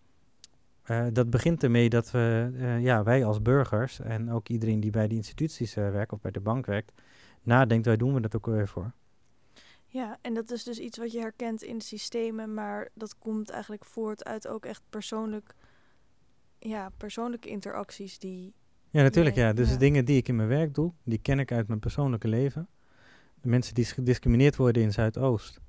dat 1.12 1.30
begint 1.30 1.62
ermee 1.62 1.88
dat 1.88 2.10
we, 2.10 2.50
ja, 2.80 3.02
wij 3.02 3.24
als 3.24 3.42
burgers 3.42 4.00
en 4.00 4.30
ook 4.30 4.48
iedereen 4.48 4.80
die 4.80 4.90
bij 4.90 5.08
die 5.08 5.16
instituties 5.16 5.74
werkt 5.74 6.12
of 6.12 6.20
bij 6.20 6.30
de 6.30 6.40
bank 6.40 6.66
werkt, 6.66 6.92
nadenkt, 7.42 7.86
waar 7.86 7.98
doen 7.98 8.14
we 8.14 8.20
dat 8.20 8.36
ook 8.36 8.46
weer 8.46 8.68
voor? 8.68 8.92
Ja, 9.92 10.18
en 10.20 10.34
dat 10.34 10.50
is 10.50 10.64
dus 10.64 10.78
iets 10.78 10.98
wat 10.98 11.12
je 11.12 11.18
herkent 11.18 11.62
in 11.62 11.78
de 11.78 11.84
systemen, 11.84 12.54
maar 12.54 12.88
dat 12.94 13.18
komt 13.18 13.50
eigenlijk 13.50 13.84
voort 13.84 14.24
uit 14.24 14.48
ook 14.48 14.64
echt 14.64 14.82
persoonlijk, 14.90 15.54
ja, 16.58 16.90
persoonlijke 16.96 17.48
interacties 17.48 18.18
die 18.18 18.54
ja, 18.90 19.02
natuurlijk 19.02 19.36
ja. 19.36 19.52
Dus 19.52 19.70
de 19.70 19.76
dingen 19.76 20.04
die 20.04 20.16
ik 20.16 20.28
in 20.28 20.36
mijn 20.36 20.48
werk 20.48 20.74
doe, 20.74 20.92
die 21.04 21.18
ken 21.18 21.38
ik 21.38 21.52
uit 21.52 21.68
mijn 21.68 21.80
persoonlijke 21.80 22.28
leven. 22.28 22.68
De 23.40 23.48
mensen 23.48 23.74
die 23.74 23.84
gediscrimineerd 23.84 24.56
worden 24.56 24.82
in 24.82 24.92
Zuidoost. 24.92 25.60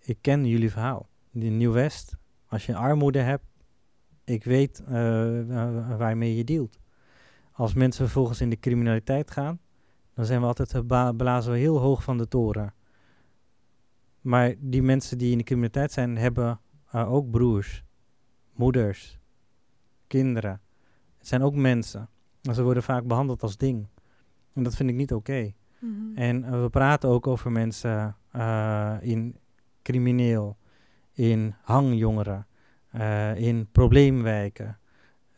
Ik 0.00 0.18
ken 0.20 0.46
jullie 0.46 0.70
verhaal. 0.70 1.08
In 1.32 1.56
Nieuw-West 1.56 2.16
Als 2.46 2.66
je 2.66 2.76
armoede 2.76 3.18
hebt, 3.18 3.44
ik 4.24 4.44
weet 4.44 4.82
uh, 4.82 4.88
waarmee 5.96 6.36
je 6.36 6.44
dealt. 6.44 6.78
Als 7.52 7.74
mensen 7.74 8.04
vervolgens 8.04 8.40
in 8.40 8.50
de 8.50 8.58
criminaliteit 8.58 9.30
gaan, 9.30 9.60
dan 10.14 10.24
zijn 10.24 10.40
we 10.40 10.46
altijd 10.46 10.86
blazen 11.16 11.52
we 11.52 11.58
heel 11.58 11.78
hoog 11.78 12.02
van 12.02 12.18
de 12.18 12.28
toren. 12.28 12.74
Maar 14.22 14.54
die 14.58 14.82
mensen 14.82 15.18
die 15.18 15.32
in 15.32 15.38
de 15.38 15.44
criminaliteit 15.44 15.92
zijn, 15.92 16.16
hebben 16.16 16.60
uh, 16.94 17.12
ook 17.12 17.30
broers, 17.30 17.84
moeders, 18.52 19.18
kinderen. 20.06 20.60
Het 21.18 21.28
zijn 21.28 21.42
ook 21.42 21.54
mensen. 21.54 22.08
En 22.42 22.54
ze 22.54 22.62
worden 22.62 22.82
vaak 22.82 23.06
behandeld 23.06 23.42
als 23.42 23.56
ding. 23.56 23.86
En 24.52 24.62
dat 24.62 24.74
vind 24.74 24.90
ik 24.90 24.96
niet 24.96 25.12
oké. 25.12 25.52
Mhm. 25.78 26.16
En 26.18 26.44
uh, 26.44 26.62
we 26.62 26.70
praten 26.70 27.08
ook 27.08 27.26
over 27.26 27.52
mensen 27.52 28.16
uh, 28.36 28.96
in 29.00 29.36
crimineel, 29.82 30.56
in 31.12 31.54
hangjongeren, 31.62 32.46
in 33.36 33.68
probleemwijken. 33.72 34.78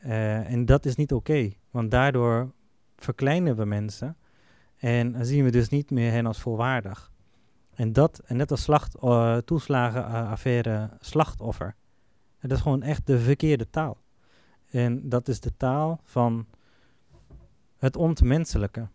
en 0.00 0.64
dat 0.64 0.86
is 0.86 0.96
niet 0.96 1.12
oké, 1.12 1.52
want 1.70 1.90
daardoor 1.90 2.52
verkleinen 2.96 3.56
we 3.56 3.64
mensen 3.64 4.16
en 4.76 5.26
zien 5.26 5.44
we 5.44 5.50
dus 5.50 5.68
niet 5.68 5.90
meer 5.90 6.10
hen 6.10 6.26
als 6.26 6.40
volwaardig. 6.40 7.12
En 7.74 7.92
dat, 7.92 8.18
en 8.24 8.36
net 8.36 8.50
als 8.50 8.62
slacht, 8.62 8.96
uh, 9.02 9.36
toeslagenaffaire 9.36 10.90
slachtoffer. 11.00 11.74
En 12.38 12.48
dat 12.48 12.58
is 12.58 12.62
gewoon 12.62 12.82
echt 12.82 13.06
de 13.06 13.18
verkeerde 13.18 13.70
taal. 13.70 14.02
En 14.70 15.08
dat 15.08 15.28
is 15.28 15.40
de 15.40 15.56
taal 15.56 16.00
van 16.04 16.46
het 17.76 17.96
ontmenselijke. 17.96 18.88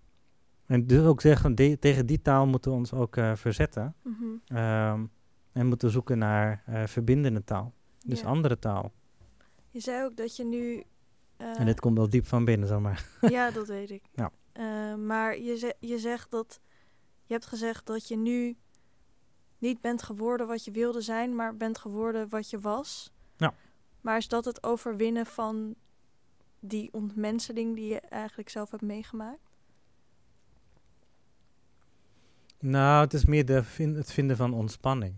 En 0.65 0.88
dus 0.88 1.06
ook 1.06 1.22
zeggen, 1.22 1.56
tegen 1.56 2.06
die 2.06 2.22
taal 2.22 2.48
moeten 2.48 2.72
we 2.72 2.78
ons 2.78 2.94
ook 2.94 3.15
uh, 3.15 3.36
verzetten. 3.36 3.96
Mm 4.04 4.42
-hmm. 4.48 5.10
en 5.52 5.68
moeten 5.68 5.89
zoeken 5.89 6.18
naar 6.18 6.63
uh, 6.70 6.84
verbindende 6.86 7.44
taal. 7.44 7.74
Dus 8.06 8.24
andere 8.24 8.60
taal. 8.60 8.92
Je 9.70 9.80
zei 9.80 10.04
ook 10.04 10.15
dat 10.15 10.36
je 10.36 10.46
nu... 10.46 10.84
en 11.38 11.65
dit 11.65 11.80
komt 11.80 11.98
wel 11.98 12.10
diep 12.10 12.26
van 12.26 12.46
binnen, 12.46 12.68
zomaar. 12.68 13.06
ja, 13.22 13.52
dat 13.52 13.68
weet 13.68 13.89
ik. 13.89 14.04
Ja. 14.12 14.32
maar 14.96 15.39
je, 15.39 15.76
je 15.80 16.00
zegt 16.00 16.32
dat... 16.32 16.60
Je 17.26 17.34
hebt 17.34 17.46
gezegd 17.46 17.86
dat 17.86 18.08
je 18.08 18.18
nu 18.18 18.58
niet 19.60 19.82
bent 19.82 20.04
geworden 20.04 20.48
wat 20.48 20.65
je 20.65 20.72
wilde 20.72 21.02
zijn, 21.02 21.36
maar 21.36 21.58
bent 21.58 21.78
geworden 21.78 22.30
wat 22.30 22.50
je 22.50 22.60
was. 22.60 23.12
Ja. 23.38 23.54
Maar 24.02 24.17
is 24.17 24.28
dat 24.28 24.45
het 24.45 24.63
overwinnen 24.63 25.26
van 25.26 25.76
die 26.60 26.89
ontmenseling 26.91 27.76
die 27.76 27.88
je 27.88 28.00
eigenlijk 28.00 28.50
zelf 28.50 28.72
hebt 28.72 28.84
meegemaakt? 28.84 29.50
Nou, 32.60 33.04
het 33.04 33.13
is 33.13 33.26
meer 33.26 33.45
de 33.45 33.63
het 33.78 34.12
vinden 34.12 34.38
van 34.38 34.54
ontspanning. 34.54 35.15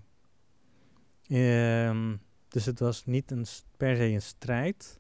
Um, 1.28 2.22
dus 2.48 2.66
het 2.66 2.80
was 2.80 3.06
niet 3.06 3.32
een, 3.32 3.46
per 3.78 3.96
se 3.96 4.04
een 4.04 4.22
strijd, 4.22 5.00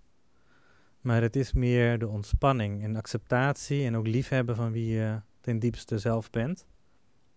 maar 1.01 1.21
het 1.21 1.35
is 1.35 1.53
meer 1.53 1.99
de 1.99 2.07
ontspanning 2.07 2.83
en 2.83 2.95
acceptatie 2.95 3.85
en 3.85 3.95
ook 3.95 4.07
liefhebben 4.07 4.55
van 4.55 4.71
wie 4.71 4.87
je 4.87 5.21
ten 5.41 5.59
diepste 5.59 5.97
zelf 5.97 6.29
bent. 6.29 6.65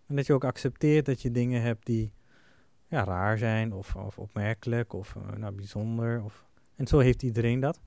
En 0.07 0.17
dat 0.17 0.27
je 0.27 0.33
ook 0.33 0.45
accepteert 0.45 1.07
dat 1.07 1.23
je 1.23 1.31
dingen 1.31 1.63
hebt 1.63 1.87
die 1.87 2.13
ja, 2.87 3.05
raar 3.05 3.39
zijn 3.39 3.73
of, 3.73 3.97
of 3.97 4.19
opmerkelijk 4.19 4.93
of 4.93 5.15
uh, 5.15 5.37
nou, 5.37 5.55
bijzonder. 5.55 6.23
Of, 6.23 6.45
en 6.77 6.87
zo 6.87 6.99
heeft 6.99 7.23
iedereen 7.23 7.61
dat. 7.61 7.81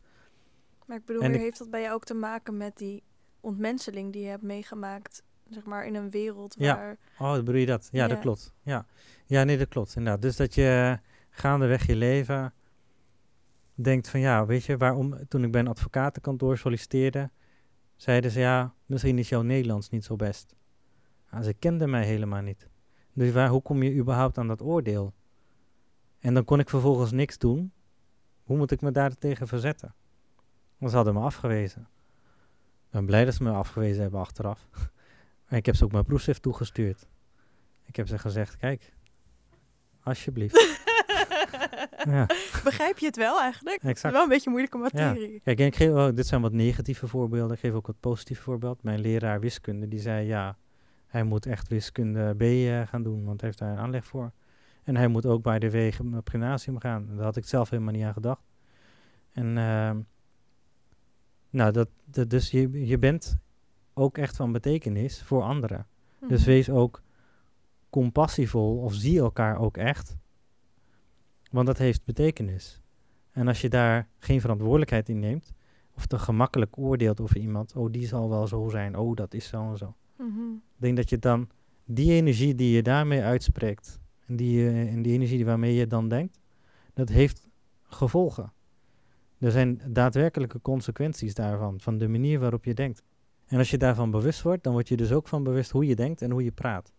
Maar 0.85 0.97
ik 0.97 1.05
bedoel, 1.05 1.21
heeft 1.21 1.57
dat 1.57 1.69
bij 1.69 1.81
jou 1.81 1.93
ook 1.93 2.05
te 2.05 2.13
maken 2.13 2.57
met 2.57 2.77
die 2.77 3.03
ontmenseling 3.39 4.13
die 4.13 4.21
je 4.21 4.29
hebt 4.29 4.43
meegemaakt, 4.43 5.23
zeg 5.49 5.65
maar, 5.65 5.85
in 5.85 5.95
een 5.95 6.09
wereld 6.09 6.55
waar... 6.55 6.97
Ja, 7.19 7.31
oh, 7.31 7.35
bedoel 7.35 7.55
je 7.55 7.65
dat? 7.65 7.89
Ja, 7.91 8.07
dat 8.07 8.19
klopt. 8.19 8.53
Ja. 8.61 8.85
ja, 9.25 9.43
nee, 9.43 9.57
dat 9.57 9.67
klopt 9.67 9.95
inderdaad. 9.95 10.21
Dus 10.21 10.35
dat 10.35 10.55
je 10.55 10.99
gaandeweg 11.29 11.85
je 11.85 11.95
leven 11.95 12.53
denkt 13.73 14.09
van, 14.09 14.19
ja, 14.19 14.45
weet 14.45 14.63
je, 14.63 14.77
waarom, 14.77 15.27
toen 15.27 15.43
ik 15.43 15.51
bij 15.51 15.61
een 15.61 15.67
advocatenkantoor 15.67 16.57
solliciteerde, 16.57 17.29
zeiden 17.95 18.31
ze, 18.31 18.39
ja, 18.39 18.73
misschien 18.85 19.17
is 19.17 19.29
jouw 19.29 19.41
Nederlands 19.41 19.89
niet 19.89 20.05
zo 20.05 20.15
best. 20.15 20.55
Ze 21.43 21.53
kenden 21.53 21.89
mij 21.89 22.05
helemaal 22.05 22.41
niet. 22.41 22.67
Dus 23.13 23.31
waar, 23.31 23.49
hoe 23.49 23.61
kom 23.61 23.83
je 23.83 23.95
überhaupt 23.95 24.37
aan 24.37 24.47
dat 24.47 24.61
oordeel? 24.61 25.13
En 26.19 26.33
dan 26.33 26.43
kon 26.43 26.59
ik 26.59 26.69
vervolgens 26.69 27.11
niks 27.11 27.37
doen. 27.37 27.71
Hoe 28.43 28.57
moet 28.57 28.71
ik 28.71 28.81
me 28.81 28.91
daar 28.91 29.17
tegen 29.17 29.47
verzetten? 29.47 29.95
Want 30.77 30.91
ze 30.91 30.97
hadden 30.97 31.13
me 31.13 31.19
afgewezen. 31.19 31.81
Ik 32.85 32.91
ben 32.93 33.05
blij 33.05 33.25
dat 33.25 33.33
ze 33.33 33.43
me 33.43 33.51
afgewezen 33.51 34.01
hebben 34.01 34.19
achteraf. 34.19 34.67
en 35.49 35.57
ik 35.57 35.65
heb 35.65 35.75
ze 35.75 35.83
ook 35.83 35.91
mijn 35.91 36.05
proefschrift 36.05 36.41
toegestuurd. 36.41 37.07
Ik 37.85 37.95
heb 37.95 38.07
ze 38.07 38.17
gezegd, 38.17 38.57
kijk, 38.57 38.93
alsjeblieft. 40.03 40.55
ja. 42.09 42.25
Begrijp 42.63 42.97
je 42.97 43.05
het 43.05 43.15
wel 43.15 43.41
eigenlijk? 43.41 43.83
Exact. 43.83 44.13
Wel 44.13 44.23
een 44.23 44.29
beetje 44.29 44.49
moeilijke 44.49 44.77
materie. 44.77 45.31
Ja. 45.31 45.39
Kijk, 45.43 45.59
en 45.59 45.65
ik 45.65 45.75
geef, 45.75 45.89
oh, 45.89 46.15
dit 46.15 46.27
zijn 46.27 46.41
wat 46.41 46.53
negatieve 46.53 47.07
voorbeelden. 47.07 47.53
Ik 47.53 47.59
geef 47.59 47.73
ook 47.73 47.87
wat 47.87 47.99
positieve 47.99 48.41
voorbeeld. 48.41 48.83
Mijn 48.83 48.99
leraar 48.99 49.39
wiskunde, 49.39 49.87
die 49.87 49.99
zei, 49.99 50.27
ja, 50.27 50.57
hij 51.07 51.23
moet 51.23 51.45
echt 51.45 51.67
wiskunde 51.67 52.35
B 52.35 52.41
uh, 52.41 52.87
gaan 52.87 53.03
doen, 53.03 53.25
want 53.25 53.41
hij 53.41 53.49
heeft 53.49 53.59
daar 53.59 53.71
een 53.71 53.77
aanleg 53.77 54.05
voor. 54.05 54.31
En 54.83 54.95
hij 54.95 55.07
moet 55.07 55.25
ook 55.25 55.41
bij 55.43 55.59
de 55.59 55.69
wegen 55.69 56.13
op 56.13 56.29
gymnasium 56.29 56.79
gaan. 56.79 57.07
Daar 57.15 57.25
had 57.25 57.35
ik 57.35 57.45
zelf 57.45 57.69
helemaal 57.69 57.93
niet 57.93 58.03
aan 58.03 58.13
gedacht. 58.13 58.41
En 59.31 59.47
uh, 59.47 59.91
nou, 61.49 61.71
dat, 61.71 61.89
dat, 62.05 62.29
dus 62.29 62.51
je, 62.51 62.85
je 62.87 62.97
bent 62.97 63.37
ook 63.93 64.17
echt 64.17 64.35
van 64.35 64.51
betekenis 64.51 65.23
voor 65.23 65.41
anderen. 65.41 65.87
Dus 66.27 66.39
mhm. 66.39 66.49
wees 66.49 66.69
ook 66.69 67.01
compassievol 67.89 68.77
of 68.77 68.93
zie 68.93 69.19
elkaar 69.19 69.59
ook 69.59 69.77
echt. 69.77 70.17
Want 71.51 71.67
dat 71.67 71.77
heeft 71.77 72.05
betekenis. 72.05 72.81
En 73.31 73.47
als 73.47 73.61
je 73.61 73.69
daar 73.69 74.07
geen 74.17 74.41
verantwoordelijkheid 74.41 75.09
in 75.09 75.19
neemt, 75.19 75.53
of 75.95 76.05
te 76.05 76.19
gemakkelijk 76.19 76.77
oordeelt 76.77 77.21
over 77.21 77.37
iemand, 77.37 77.75
oh 77.75 77.91
die 77.91 78.07
zal 78.07 78.29
wel 78.29 78.47
zo 78.47 78.69
zijn, 78.69 78.97
oh 78.97 79.15
dat 79.15 79.33
is 79.33 79.47
zo 79.47 79.69
en 79.69 79.77
zo. 79.77 79.95
Mhm. 80.17 80.53
Ik 80.53 80.81
denk 80.81 80.95
dat 80.95 81.09
je 81.09 81.19
dan 81.19 81.49
die 81.85 82.11
energie 82.11 82.55
die 82.55 82.75
je 82.75 82.83
daarmee 82.83 83.21
uitspreekt, 83.21 83.99
en 84.25 84.35
die, 84.35 84.69
en 84.69 85.01
die 85.01 85.13
energie 85.13 85.45
waarmee 85.45 85.73
je 85.73 85.87
dan 85.87 86.07
denkt, 86.07 86.39
dat 86.93 87.09
heeft 87.09 87.47
gevolgen. 87.83 88.53
Er 89.39 89.51
zijn 89.51 89.81
daadwerkelijke 89.87 90.61
consequenties 90.61 91.33
daarvan, 91.33 91.79
van 91.79 91.97
de 91.97 92.07
manier 92.07 92.39
waarop 92.39 92.65
je 92.65 92.73
denkt. 92.73 93.03
En 93.45 93.57
als 93.57 93.69
je 93.69 93.77
daarvan 93.77 94.11
bewust 94.11 94.41
wordt, 94.41 94.63
dan 94.63 94.73
word 94.73 94.87
je 94.87 94.97
dus 94.97 95.11
ook 95.11 95.27
van 95.27 95.43
bewust 95.43 95.71
hoe 95.71 95.85
je 95.85 95.95
denkt 95.95 96.21
en 96.21 96.31
hoe 96.31 96.43
je 96.43 96.51
praat. 96.51 96.93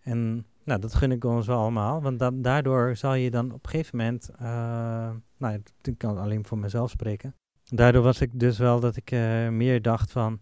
En 0.00 0.46
nou, 0.64 0.80
dat 0.80 0.94
gun 0.94 1.12
ik 1.12 1.24
ons 1.24 1.46
wel 1.46 1.58
allemaal, 1.58 2.02
want 2.02 2.44
daardoor 2.44 2.96
zal 2.96 3.14
je 3.14 3.30
dan 3.30 3.52
op 3.52 3.64
een 3.64 3.70
gegeven 3.70 3.96
moment, 3.96 4.30
uh, 4.42 5.10
nou, 5.36 5.62
ik 5.82 5.98
kan 5.98 6.18
alleen 6.18 6.44
voor 6.44 6.58
mezelf 6.58 6.90
spreken. 6.90 7.34
Daardoor 7.64 8.02
was 8.02 8.20
ik 8.20 8.40
dus 8.40 8.58
wel 8.58 8.80
dat 8.80 8.96
ik 8.96 9.10
uh, 9.10 9.48
meer 9.48 9.82
dacht 9.82 10.12
van, 10.12 10.40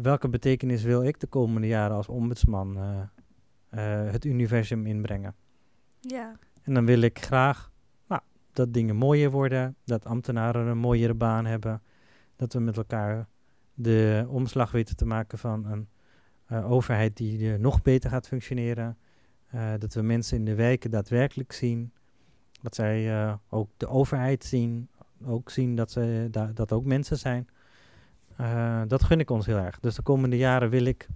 welke 0.00 0.28
betekenis 0.28 0.82
wil 0.82 1.02
ik 1.02 1.20
de 1.20 1.26
komende 1.26 1.66
jaren 1.66 1.96
als 1.96 2.08
ombudsman 2.08 2.76
uh, 2.76 4.10
het 4.10 4.24
universum 4.24 4.86
inbrengen? 4.86 5.34
Ja. 6.00 6.36
En 6.62 6.74
dan 6.74 6.86
wil 6.86 7.00
ik 7.00 7.18
graag 7.18 7.72
nou, 8.08 8.20
dat 8.52 8.74
dingen 8.74 8.96
mooier 8.96 9.30
worden, 9.30 9.76
dat 9.84 10.04
ambtenaren 10.04 10.66
een 10.66 10.78
mooiere 10.78 11.14
baan 11.14 11.46
hebben, 11.46 11.82
dat 12.36 12.52
we 12.52 12.58
met 12.58 12.76
elkaar 12.76 13.28
de 13.74 14.26
omslag 14.28 14.70
weten 14.70 14.96
te 14.96 15.06
maken 15.06 15.38
van 15.38 15.64
een 15.64 15.88
uh, 16.52 16.70
overheid 16.70 17.16
die 17.16 17.58
nog 17.58 17.82
beter 17.82 18.10
gaat 18.10 18.28
functioneren, 18.28 18.98
dat 19.78 19.94
we 19.94 20.02
mensen 20.02 20.36
in 20.36 20.44
de 20.44 20.54
wijken 20.54 20.90
daadwerkelijk 20.90 21.52
zien, 21.52 21.92
dat 22.62 22.74
zij 22.74 23.38
ook 23.48 23.70
de 23.76 23.88
overheid 23.88 24.44
zien, 24.44 24.88
ook 25.24 25.50
zien 25.50 25.74
dat 25.74 25.90
ze 25.90 26.28
dat 26.54 26.72
ook 26.72 26.84
mensen 26.84 27.18
zijn. 27.18 27.48
Uh, 28.42 28.82
dat 28.86 29.02
gun 29.02 29.20
ik 29.20 29.30
ons 29.30 29.46
heel 29.46 29.56
erg. 29.56 29.80
Dus 29.80 29.94
de 29.94 30.02
komende 30.02 30.36
jaren 30.36 30.70
wil 30.70 30.84
ik 30.84 31.08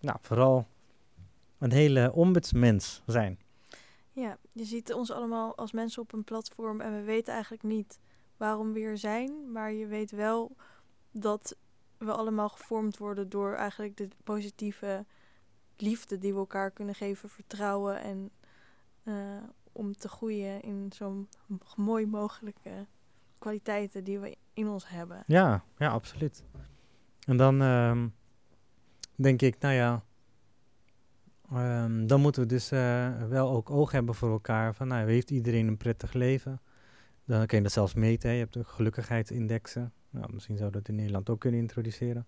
nou, 0.00 0.18
vooral 0.20 0.66
een 1.58 1.72
hele 1.72 2.12
ombudsmens 2.12 3.02
zijn. 3.06 3.38
Ja, 4.12 4.38
je 4.52 4.64
ziet 4.64 4.92
ons 4.92 5.10
allemaal 5.10 5.56
als 5.56 5.72
mensen 5.72 6.02
op 6.02 6.12
een 6.12 6.24
platform 6.24 6.80
en 6.80 6.92
we 6.92 7.02
weten 7.02 7.32
eigenlijk 7.32 7.62
niet 7.62 7.98
waarom 8.36 8.72
we 8.72 8.78
hier 8.78 8.98
zijn, 8.98 9.52
maar 9.52 9.72
je 9.72 9.86
weet 9.86 10.10
wel 10.10 10.56
dat 11.10 11.56
we 11.98 12.12
allemaal 12.12 12.48
gevormd 12.48 12.98
worden 12.98 13.28
door 13.28 13.54
eigenlijk 13.54 13.96
de 13.96 14.08
positieve 14.24 15.04
liefde 15.76 16.18
die 16.18 16.32
we 16.32 16.38
elkaar 16.38 16.70
kunnen 16.70 16.94
geven, 16.94 17.28
vertrouwen 17.28 18.00
en 18.00 18.30
uh, 19.04 19.42
om 19.72 19.96
te 19.96 20.08
groeien 20.08 20.62
in 20.62 20.92
zo'n 20.94 21.28
mooi 21.76 22.06
mogelijke 22.06 22.86
kwaliteiten 23.38 24.04
die 24.04 24.18
we 24.18 24.36
in 24.52 24.68
ons 24.68 24.88
hebben. 24.88 25.22
Ja, 25.26 25.64
ja, 25.78 25.88
absoluut. 25.88 26.44
En 27.26 27.36
dan 27.36 27.60
um, 27.60 28.14
denk 29.14 29.42
ik, 29.42 29.58
nou 29.58 29.74
ja, 29.74 30.04
um, 31.52 32.06
dan 32.06 32.20
moeten 32.20 32.42
we 32.42 32.48
dus 32.48 32.72
uh, 32.72 33.22
wel 33.28 33.50
ook 33.50 33.70
oog 33.70 33.92
hebben 33.92 34.14
voor 34.14 34.30
elkaar. 34.30 34.74
Van, 34.74 34.88
nou, 34.88 35.10
heeft 35.10 35.30
iedereen 35.30 35.66
een 35.66 35.76
prettig 35.76 36.12
leven? 36.12 36.60
Dan 37.24 37.46
kun 37.46 37.56
je 37.56 37.62
dat 37.62 37.72
zelfs 37.72 37.94
meten. 37.94 38.30
Je 38.30 38.38
hebt 38.38 38.52
de 38.52 38.64
gelukkigheidsindexen. 38.64 39.92
Nou, 40.10 40.32
misschien 40.32 40.56
zou 40.56 40.70
dat 40.70 40.88
in 40.88 40.94
Nederland 40.94 41.30
ook 41.30 41.40
kunnen 41.40 41.60
introduceren. 41.60 42.26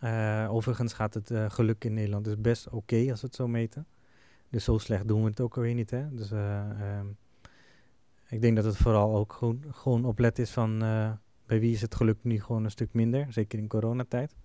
Uh, 0.00 0.46
overigens 0.50 0.92
gaat 0.92 1.14
het 1.14 1.30
uh, 1.30 1.50
geluk 1.50 1.84
in 1.84 1.94
Nederland 1.94 2.24
dus 2.24 2.40
best 2.40 2.68
oké 2.68 3.10
als 3.10 3.20
we 3.20 3.26
het 3.26 3.36
zo 3.36 3.48
meten. 3.48 3.86
Dus 4.48 4.64
zo 4.64 4.78
slecht 4.78 5.08
doen 5.08 5.22
we 5.22 5.28
het 5.28 5.40
ook 5.40 5.56
alweer 5.56 5.74
niet. 5.74 5.90
Hè? 5.90 6.14
Dus 6.14 6.30
ehm, 6.30 7.06
ik 8.28 8.40
denk 8.40 8.56
dat 8.56 8.64
het 8.64 8.76
vooral 8.76 9.16
ook 9.16 9.32
gewoon, 9.32 9.64
gewoon 9.70 10.04
oplet 10.04 10.38
is 10.38 10.50
van 10.50 10.78
bij 11.46 11.60
wie 11.60 11.72
is 11.72 11.80
het 11.80 11.94
geluk 11.94 12.18
nu 12.22 12.40
gewoon 12.40 12.64
een 12.64 12.70
stuk 12.70 12.92
minder, 12.92 13.32
zeker 13.32 13.58
in 13.58 13.68
coronatijd. 13.68 14.36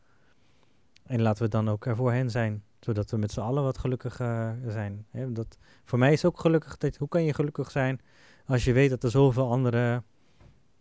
En 1.04 1.22
laten 1.22 1.44
we 1.44 1.50
dan 1.50 1.70
ook 1.70 1.86
er 1.86 1.96
voor 1.96 2.12
hen 2.12 2.30
zijn, 2.30 2.64
zodat 2.80 3.12
we 3.12 3.18
met 3.18 3.32
z'n 3.32 3.40
allen 3.40 3.64
wat 3.64 3.78
gelukkiger 3.78 4.58
zijn. 4.68 5.06
Hè? 5.10 5.32
Dat, 5.32 5.58
voor 5.84 6.00
mij 6.00 6.14
is 6.14 6.26
ook 6.26 6.40
gelukkig, 6.40 6.78
dat, 6.78 6.98
hoe 6.98 7.08
kan 7.08 7.24
je 7.24 7.34
gelukkig 7.34 7.72
zijn 7.72 8.02
als 8.46 8.64
je 8.64 8.74
weet 8.74 8.90
dat 8.90 9.04
er 9.04 9.12
zoveel 9.12 9.52
anderen 9.52 10.06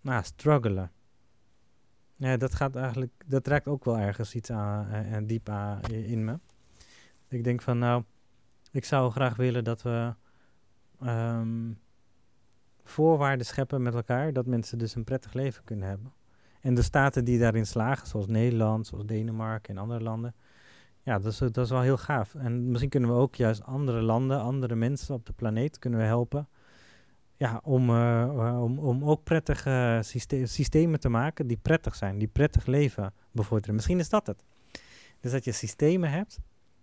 nou, 0.01 0.25
struggelen. 0.25 0.91
Ja, 2.17 2.37
dat 2.37 2.55
gaat 2.55 2.77
eigenlijk, 2.77 3.13
dat 3.27 3.47
raakt 3.47 3.67
ook 3.67 3.85
wel 3.85 3.99
ergens 3.99 4.35
iets 4.35 4.51
aan, 4.51 4.89
en 4.89 5.23
eh, 5.23 5.29
diep 5.29 5.49
aan 5.49 5.83
in 5.83 6.25
me. 6.25 6.39
Ik 7.29 7.45
denk 7.45 7.63
van, 7.63 7.79
nou, 7.79 8.03
ik 8.73 8.85
zou 8.85 9.11
graag 9.11 9.37
willen 9.37 9.65
dat 9.65 9.83
we 9.83 10.15
um, 11.03 11.79
voorwaarden 12.91 13.47
scheppen 13.47 13.83
met 13.83 13.95
elkaar, 13.95 14.33
dat 14.33 14.47
mensen 14.47 14.79
dus 14.79 14.95
een 14.95 15.05
prettig 15.05 15.33
leven 15.33 15.65
kunnen 15.65 15.89
hebben. 15.89 16.13
En 16.61 16.75
de 16.75 16.83
staten 16.83 17.25
die 17.25 17.39
daarin 17.39 17.67
slagen, 17.67 18.07
zoals 18.07 18.27
Nederland, 18.27 18.87
zoals 18.87 19.07
Denemarken 19.07 19.75
en 19.75 19.83
andere 19.83 20.01
landen, 20.01 20.35
ja, 21.03 21.19
dat 21.19 21.33
is, 21.33 21.39
dat 21.39 21.59
is 21.59 21.71
wel 21.71 21.81
heel 21.81 21.97
gaaf. 21.97 22.35
En 22.35 22.71
misschien 22.71 22.91
kunnen 22.91 23.11
we 23.11 23.17
ook 23.17 23.35
juist 23.35 23.63
andere 23.63 24.01
landen, 24.01 24.41
andere 24.41 24.75
mensen 24.75 25.15
op 25.15 25.27
de 25.27 25.33
planeet 25.33 25.79
kunnen 25.79 25.99
we 25.99 26.05
helpen 26.05 26.49
ja, 27.41 27.61
om, 27.65 27.91
uh, 27.91 28.63
om, 28.63 28.79
om 28.79 29.05
ook 29.05 29.25
prettige 29.25 30.01
syste 30.03 30.47
systemen 30.47 31.01
te 31.01 31.09
maken 31.09 31.47
die 31.47 31.57
prettig 31.57 31.95
zijn, 31.95 32.19
die 32.19 32.29
prettig 32.29 32.67
leven 32.67 33.13
bevorderen. 33.31 33.75
Misschien 33.75 33.99
is 33.99 34.09
dat 34.09 34.27
het. 34.27 34.45
Dus 35.21 35.33
dat 35.33 35.45
je 35.45 35.53
systemen 35.53 36.11
hebt 36.11 36.39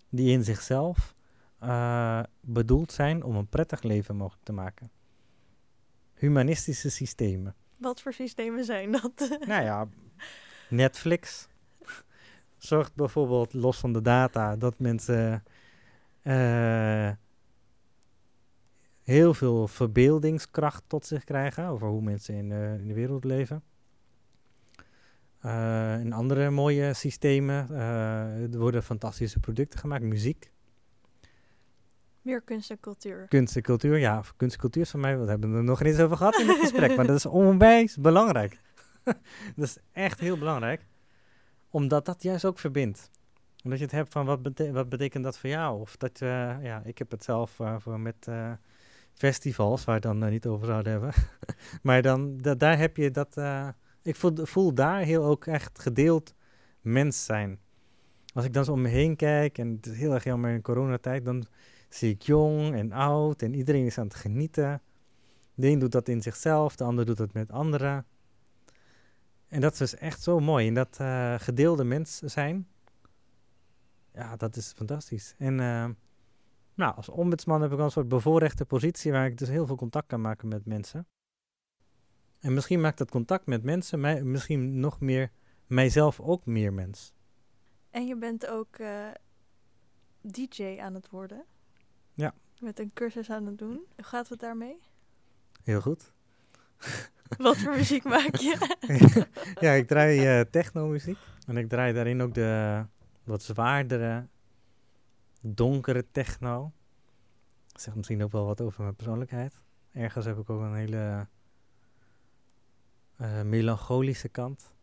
die 0.10 0.32
in 0.32 0.43
zichzelf 0.43 1.15
uh, 1.63 2.24
bedoeld 2.41 2.91
zijn 2.91 3.24
om 3.24 3.36
een 3.36 3.48
prettig 3.48 3.82
leven 3.82 4.15
mogelijk 4.15 4.43
te 4.43 4.54
maken. 4.54 4.91
Humanistische 6.17 6.89
systemen. 6.89 7.56
Wat 7.77 8.01
voor 8.01 8.13
systemen 8.13 8.65
zijn 8.65 8.91
dat? 8.91 9.38
nou 9.47 9.63
ja, 9.63 9.88
Netflix 10.69 11.47
zorgt 12.58 12.95
bijvoorbeeld 12.95 13.53
los 13.53 13.77
van 13.77 13.93
de 13.93 14.01
data 14.01 14.56
dat 14.56 14.80
mensen 14.80 15.43
uh, 16.23 17.12
heel 19.03 19.34
veel 19.34 19.67
verbeeldingskracht 19.67 20.84
tot 20.88 21.06
zich 21.06 21.23
krijgen 21.23 21.67
over 21.67 21.88
hoe 21.88 22.01
mensen 22.01 22.36
in, 22.36 22.49
uh, 22.49 22.80
in 22.80 22.88
de 22.88 22.93
wereld 22.93 23.23
leven. 23.23 23.63
Uh, 25.45 25.99
in 25.99 26.13
andere 26.13 26.49
mooie 26.49 26.93
systemen 26.93 27.69
er 27.71 28.58
worden 28.58 28.84
fantastische 28.84 29.39
producten 29.39 29.80
gemaakt, 29.80 30.03
muziek. 30.03 30.51
Meer 32.27 32.41
kunst 32.41 32.69
en 32.69 32.79
cultuur. 32.79 33.25
Kunst 33.27 33.55
en 33.55 33.61
cultuur, 33.61 33.97
ja. 33.97 34.23
Kunst 34.37 34.55
en 34.55 34.61
cultuur 34.61 34.81
is 34.81 34.89
van 34.89 34.99
mij, 34.99 35.19
we 35.19 35.29
hebben 35.29 35.53
er 35.53 35.63
nog 35.63 35.81
eens 35.81 35.99
over 35.99 36.17
gehad 36.17 36.39
in 36.39 36.47
het 36.47 36.57
gesprek, 36.57 36.95
maar 36.95 37.07
dat 37.07 37.15
is 37.15 37.25
onwijs 37.25 37.97
belangrijk. 37.97 38.59
dat 39.55 39.65
is 39.65 39.77
echt 39.91 40.19
heel 40.19 40.37
belangrijk, 40.37 40.85
omdat 41.69 42.05
dat 42.05 42.23
juist 42.23 42.45
ook 42.45 42.59
verbindt. 42.59 43.09
Omdat 43.63 43.79
je 43.79 43.85
het 43.85 43.93
hebt 43.93 44.11
van 44.11 44.25
wat, 44.25 44.39
wat 44.71 44.89
betekent 44.89 45.23
dat 45.23 45.37
voor 45.37 45.49
jou? 45.49 45.79
Of 45.79 45.97
dat, 45.97 46.21
uh, 46.21 46.29
ja, 46.63 46.81
ik 46.83 46.97
heb 46.97 47.11
het 47.11 47.23
zelf 47.23 47.59
voor 47.77 47.99
met 47.99 48.27
festivals, 49.13 49.85
waar 49.85 50.01
we 50.01 50.07
het 50.07 50.19
dan 50.19 50.29
niet 50.29 50.45
over 50.45 50.65
zouden 50.65 50.91
hebben. 50.91 51.13
maar 51.87 52.01
dan, 52.01 52.37
da 52.37 52.55
daar 52.55 52.77
heb 52.77 52.97
je 52.97 53.11
dat. 53.11 53.37
Ik 54.01 54.15
voel, 54.15 54.33
voel, 54.35 54.73
daar 54.73 55.01
heel 55.01 55.23
ook 55.23 55.45
echt 55.45 55.79
gedeeld 55.79 56.33
mens 56.81 57.25
zijn. 57.25 57.59
Als 58.33 58.45
ik 58.45 58.53
dan 58.53 58.65
zo 58.65 58.71
om 58.71 58.81
me 58.81 58.89
heen 58.89 59.15
kijk, 59.15 59.57
en 59.57 59.71
het 59.75 59.85
is 59.85 59.97
heel 59.97 60.13
erg 60.13 60.23
jammer 60.23 60.51
in 60.51 60.61
coronatijd, 60.61 61.25
dan 61.25 61.47
zie 61.89 62.13
ik 62.13 62.21
jong 62.21 62.73
en 62.76 62.91
oud 62.91 63.41
en 63.41 63.54
iedereen 63.54 63.86
is 63.86 63.97
aan 63.97 64.08
het 64.08 64.15
genieten. 64.15 64.82
De 65.54 65.67
een 65.67 65.80
doet 65.80 65.91
dat 65.91 66.08
in 66.08 66.21
zichzelf, 66.21 66.76
de 66.76 66.84
ander 66.84 67.06
doet 67.06 67.17
dat 67.17 67.34
met 67.34 67.52
anderen. 67.52 68.06
En 69.47 69.62
dat 69.62 69.71
is 69.71 69.78
dus 69.78 69.95
echt 69.95 70.21
zo 70.21 70.39
mooi. 70.39 70.67
En 70.67 70.73
dat 70.73 70.97
uh, 71.02 71.36
gedeelde 71.38 71.84
mens 71.84 72.17
zijn, 72.17 72.67
ja, 74.13 74.36
dat 74.36 74.56
is 74.56 74.73
fantastisch. 74.76 75.36
En 75.38 75.60
nou, 76.78 76.95
als 76.95 77.10
ombudsman 77.10 77.62
heb 77.62 77.71
ik 77.71 77.80
een 77.80 77.91
soort 77.91 78.08
bevoorrechte 78.08 78.65
positie 78.65 79.12
waar 79.12 79.26
ik 79.26 79.38
dus 79.38 79.50
heel 79.50 79.65
veel 79.65 79.76
contact 79.76 80.08
kan 80.08 80.21
maken 80.21 80.47
met 80.47 80.65
mensen. 80.65 81.08
En 82.39 82.54
misschien 82.54 82.82
maakt 82.82 82.97
dat 82.97 83.12
contact 83.12 83.45
met 83.45 83.63
mensen 83.63 84.00
mij, 84.00 84.23
misschien 84.23 84.80
nog 84.80 85.00
meer 85.00 85.32
mijzelf 85.65 86.19
ook 86.19 86.45
meer 86.45 86.73
mens. 86.73 87.13
En 87.89 88.08
je 88.08 88.15
bent 88.17 88.47
ook 88.47 88.78
uh, 88.78 89.08
DJ 90.21 90.78
aan 90.80 90.93
het 90.93 91.10
worden. 91.10 91.45
Ja. 92.17 92.34
Met 92.60 92.80
een 92.80 92.93
cursus 92.93 93.30
aan 93.30 93.45
het 93.45 93.58
doen. 93.58 93.86
Hoe 93.95 94.03
gaat 94.03 94.30
het 94.30 94.39
daarmee? 94.39 94.80
Heel 95.63 95.82
goed. 95.82 96.12
Wat 97.38 97.58
voor 97.58 97.75
muziek 97.75 98.03
maak 98.03 98.36
je? 98.36 98.77
ja, 99.65 99.71
ik 99.71 99.88
draai 99.88 100.39
uh, 100.39 100.45
techno-muziek. 100.49 101.17
En 101.47 101.58
ik 101.58 101.69
draai 101.69 101.93
daarin 101.93 102.21
ook 102.21 102.34
de 102.34 102.86
wat 103.23 103.43
zwaardere 103.43 104.27
donkere 105.41 106.06
techno. 106.12 106.71
Dat 107.67 107.82
zegt 107.82 107.95
misschien 107.95 108.23
ook 108.23 108.32
wel 108.32 108.45
wat 108.45 108.62
over 108.62 108.82
mijn 108.82 108.95
persoonlijkheid. 108.95 109.53
Ergens 109.91 110.25
heb 110.25 110.38
ik 110.38 110.49
ook 110.49 110.62
een 110.62 110.75
hele 110.75 111.27
uh, 113.21 113.41
melancholische 113.41 114.30
kant. 114.30 114.73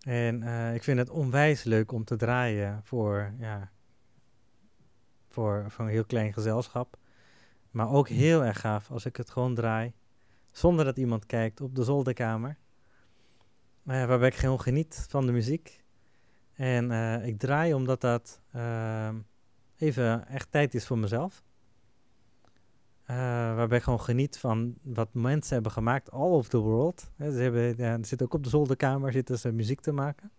En 0.00 0.42
uh, 0.42 0.74
ik 0.74 0.82
vind 0.82 0.98
het 0.98 1.10
onwijs 1.10 1.64
leuk 1.64 1.92
om 1.92 2.04
te 2.04 2.16
draaien 2.16 2.80
voor, 2.84 3.32
ja, 3.38 3.70
voor, 5.30 5.64
voor 5.68 5.84
een 5.84 5.90
heel 5.90 6.04
klein 6.04 6.32
gezelschap. 6.32 6.96
Maar 7.70 7.90
ook 7.90 8.08
heel 8.08 8.44
erg 8.44 8.60
gaaf 8.60 8.90
als 8.90 9.04
ik 9.04 9.16
het 9.16 9.30
gewoon 9.30 9.54
draai. 9.54 9.92
Zonder 10.50 10.84
dat 10.84 10.96
iemand 10.96 11.26
kijkt 11.26 11.60
op 11.60 11.74
de 11.74 11.84
zolderkamer. 11.84 12.58
Uh, 13.84 14.06
waarbij 14.06 14.28
ik 14.28 14.34
gewoon 14.34 14.60
geniet 14.60 15.06
van 15.08 15.26
de 15.26 15.32
muziek. 15.32 15.84
En 16.52 16.90
ik 17.24 17.38
draai 17.38 17.74
omdat 17.74 18.00
dat 18.00 18.40
ehm, 18.52 19.16
even 19.76 20.28
echt 20.28 20.50
tijd 20.50 20.74
is 20.74 20.86
voor 20.86 20.98
mezelf. 20.98 21.42
Uh, 23.10 23.16
waarbij 23.54 23.78
ik 23.78 23.84
gewoon 23.84 24.00
geniet 24.00 24.38
van 24.38 24.74
wat 24.82 25.14
mensen 25.14 25.54
hebben 25.54 25.72
gemaakt 25.72 26.10
all 26.10 26.30
over 26.30 26.50
the 26.50 26.58
world. 26.58 27.10
ze 27.18 27.24
hebben, 27.24 27.76
ja, 27.76 28.02
zitten 28.02 28.26
ook 28.26 28.34
op 28.34 28.44
de 28.44 28.48
zolderkamer 28.48 29.12
zitten 29.12 29.38
ze 29.38 29.52
muziek 29.52 29.80
te 29.80 29.92
maken. 29.92 30.30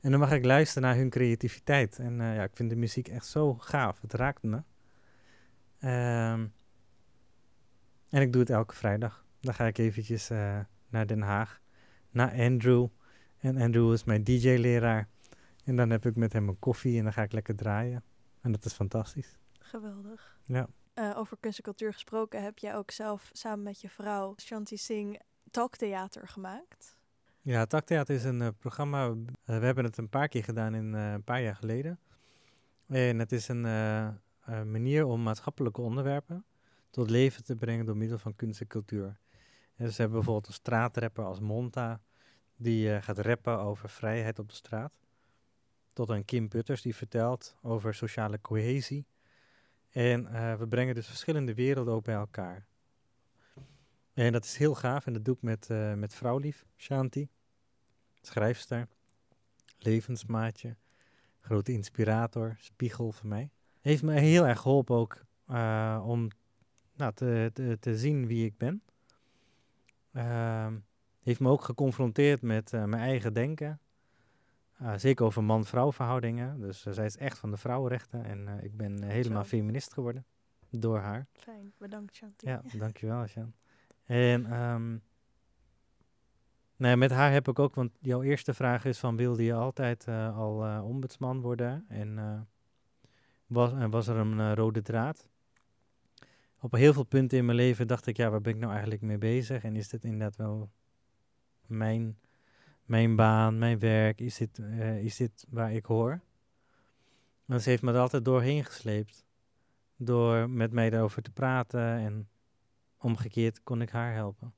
En 0.00 0.10
dan 0.10 0.20
mag 0.20 0.32
ik 0.32 0.44
luisteren 0.44 0.88
naar 0.88 0.96
hun 0.96 1.10
creativiteit. 1.10 1.98
En 1.98 2.20
uh, 2.20 2.34
ja, 2.34 2.42
ik 2.42 2.56
vind 2.56 2.70
de 2.70 2.76
muziek 2.76 3.08
echt 3.08 3.26
zo 3.26 3.54
gaaf. 3.54 4.00
Het 4.00 4.12
raakt 4.12 4.42
me. 4.42 4.56
Um, 5.80 6.52
en 8.08 8.22
ik 8.22 8.32
doe 8.32 8.40
het 8.40 8.50
elke 8.50 8.74
vrijdag. 8.74 9.24
Dan 9.40 9.54
ga 9.54 9.66
ik 9.66 9.78
eventjes 9.78 10.30
uh, 10.30 10.60
naar 10.88 11.06
Den 11.06 11.22
Haag. 11.22 11.60
Naar 12.10 12.32
Andrew. 12.32 12.86
En 13.38 13.56
Andrew 13.56 13.92
is 13.92 14.04
mijn 14.04 14.24
DJ-leraar. 14.24 15.08
En 15.64 15.76
dan 15.76 15.90
heb 15.90 16.06
ik 16.06 16.16
met 16.16 16.32
hem 16.32 16.48
een 16.48 16.58
koffie 16.58 16.98
en 16.98 17.04
dan 17.04 17.12
ga 17.12 17.22
ik 17.22 17.32
lekker 17.32 17.56
draaien. 17.56 18.04
En 18.40 18.52
dat 18.52 18.64
is 18.64 18.72
fantastisch. 18.72 19.38
Geweldig. 19.58 20.38
Ja. 20.44 20.68
Uh, 20.94 21.16
over 21.16 21.36
kunst 21.40 21.58
en 21.58 21.64
cultuur 21.64 21.92
gesproken, 21.92 22.42
heb 22.42 22.58
jij 22.58 22.76
ook 22.76 22.90
zelf 22.90 23.30
samen 23.32 23.62
met 23.62 23.80
je 23.80 23.88
vrouw 23.88 24.34
Shanti 24.36 24.76
Singh 24.76 25.20
talktheater 25.50 26.28
gemaakt? 26.28 26.95
Ja, 27.46 27.66
talktheater 27.66 28.14
is 28.14 28.24
een 28.24 28.40
uh, 28.40 28.48
programma. 28.58 29.06
Uh, 29.06 29.14
we 29.44 29.52
hebben 29.52 29.84
het 29.84 29.96
een 29.96 30.08
paar 30.08 30.28
keer 30.28 30.44
gedaan 30.44 30.74
in 30.74 30.92
een 30.92 31.24
paar 31.24 31.42
jaar 31.42 31.56
geleden. 31.56 31.98
En 32.86 33.18
het 33.18 33.32
is 33.32 33.48
een 33.48 33.60
manier 34.70 35.04
om 35.04 35.22
maatschappelijke 35.22 35.80
onderwerpen 35.80 36.44
tot 36.90 37.10
leven 37.10 37.44
te 37.44 37.56
brengen 37.56 37.86
door 37.86 37.96
middel 37.96 38.18
van 38.18 38.36
kunst 38.36 38.60
en 38.60 38.66
cultuur. 38.66 39.18
En 39.76 39.92
ze 39.92 40.00
hebben 40.00 40.16
bijvoorbeeld 40.16 40.46
een 40.46 40.52
straatrapper 40.52 41.24
als 41.24 41.40
Monta, 41.40 42.00
die 42.56 43.02
gaat 43.02 43.18
rappen 43.18 43.58
over 43.58 43.88
vrijheid 43.88 44.38
op 44.38 44.48
de 44.48 44.54
straat 44.54 44.98
tot 45.92 46.10
aan 46.10 46.24
Kim 46.24 46.48
Putters 46.48 46.82
die 46.82 46.96
vertelt 46.96 47.56
over 47.62 47.94
sociale 47.94 48.40
cohesie. 48.40 49.06
En 49.90 50.24
we 50.58 50.66
brengen 50.68 50.94
dus 50.94 51.06
verschillende 51.06 51.54
werelden 51.54 51.94
ook 51.94 52.04
bij 52.04 52.14
elkaar. 52.14 52.66
En 54.12 54.32
dat 54.32 54.44
is 54.44 54.56
heel 54.56 54.74
gaaf 54.74 55.06
en 55.06 55.12
dat 55.12 55.24
doe 55.24 55.34
ik 55.34 55.42
met, 55.42 55.68
met 55.96 56.14
vrouwlief, 56.14 56.66
Shanti, 56.76 57.28
schrijfster, 58.26 58.88
levensmaatje, 59.78 60.76
grote 61.40 61.72
inspirator, 61.72 62.56
spiegel 62.58 63.12
voor 63.12 63.28
mij. 63.28 63.50
Heeft 63.80 64.02
me 64.02 64.12
heel 64.12 64.46
erg 64.46 64.60
geholpen 64.60 64.96
ook 64.96 65.24
uh, 65.50 66.04
om 66.06 66.28
nou, 66.94 67.12
te, 67.14 67.50
te, 67.52 67.76
te, 67.80 67.98
zien 67.98 68.26
wie 68.26 68.44
ik 68.44 68.56
ben. 68.56 68.82
Ehm, 70.12 70.78
heeft 71.22 71.40
me 71.40 71.48
ook 71.48 71.62
geconfronteerd 71.62 72.42
met 72.42 72.70
mijn 72.72 72.94
eigen 72.94 73.32
denken, 73.32 73.80
uh, 74.82 74.92
zeker 74.96 75.24
over 75.24 75.44
man-vrouw 75.44 75.92
verhoudingen. 75.92 76.60
Dus 76.60 76.82
zij 76.82 77.04
is 77.04 77.16
echt 77.16 77.38
van 77.38 77.50
de 77.50 77.56
vrouwenrechten. 77.56 78.24
En 78.24 78.48
ik 78.62 78.76
ben 78.76 79.02
helemaal 79.02 79.42
Zo. 79.42 79.48
feminist 79.48 79.92
geworden 79.92 80.26
door 80.70 80.98
haar. 80.98 81.26
Fijn, 81.32 81.72
bedankt 81.78 82.16
Chanty. 82.16 82.46
Ja, 82.46 82.62
dankjewel 82.78 83.26
Sjan. 83.26 83.52
En 84.04 84.60
um, 84.60 85.02
nou 86.76 86.96
met 86.96 87.10
haar 87.10 87.32
heb 87.32 87.48
ik 87.48 87.58
ook, 87.58 87.74
want 87.74 87.98
jouw 88.00 88.22
eerste 88.22 88.54
vraag 88.54 88.84
is 88.84 88.98
van 88.98 89.16
wilde 89.16 89.44
je 89.44 89.52
altijd 89.52 90.08
al 90.08 90.82
ombudsman 90.82 91.40
worden? 91.40 91.84
En 91.88 92.48
was, 93.46 93.72
en 93.72 93.90
was 93.90 94.06
er 94.06 94.16
een 94.16 94.54
rode 94.54 94.82
draad. 94.82 95.26
Op 96.60 96.72
heel 96.72 96.92
veel 96.92 97.04
punten 97.04 97.38
in 97.38 97.44
mijn 97.44 97.56
leven 97.56 97.86
dacht 97.86 98.06
ik, 98.06 98.16
ja, 98.16 98.30
waar 98.30 98.40
ben 98.40 98.54
ik 98.54 98.60
nou 98.60 98.72
eigenlijk 98.72 99.02
mee 99.02 99.18
bezig? 99.18 99.62
En 99.62 99.76
is 99.76 99.88
dit 99.88 100.04
inderdaad 100.04 100.36
wel 100.36 100.70
mijn, 101.66 102.18
mijn 102.84 103.16
baan, 103.16 103.58
mijn 103.58 103.78
werk? 103.78 104.20
Is 104.20 104.36
dit, 104.36 104.58
is 105.00 105.16
dit 105.16 105.46
waar 105.50 105.72
ik 105.72 105.84
hoor? 105.84 106.20
En 107.46 107.60
ze 107.60 107.70
heeft 107.70 107.82
me 107.82 107.92
er 107.92 107.98
altijd 107.98 108.24
doorheen 108.24 108.64
gesleept. 108.64 109.24
Door 109.96 110.50
met 110.50 110.72
mij 110.72 110.90
daarover 110.90 111.22
te 111.22 111.30
praten 111.30 111.80
en 111.80 112.28
omgekeerd 112.98 113.62
kon 113.62 113.82
ik 113.82 113.90
haar 113.90 114.14
helpen. 114.14 114.54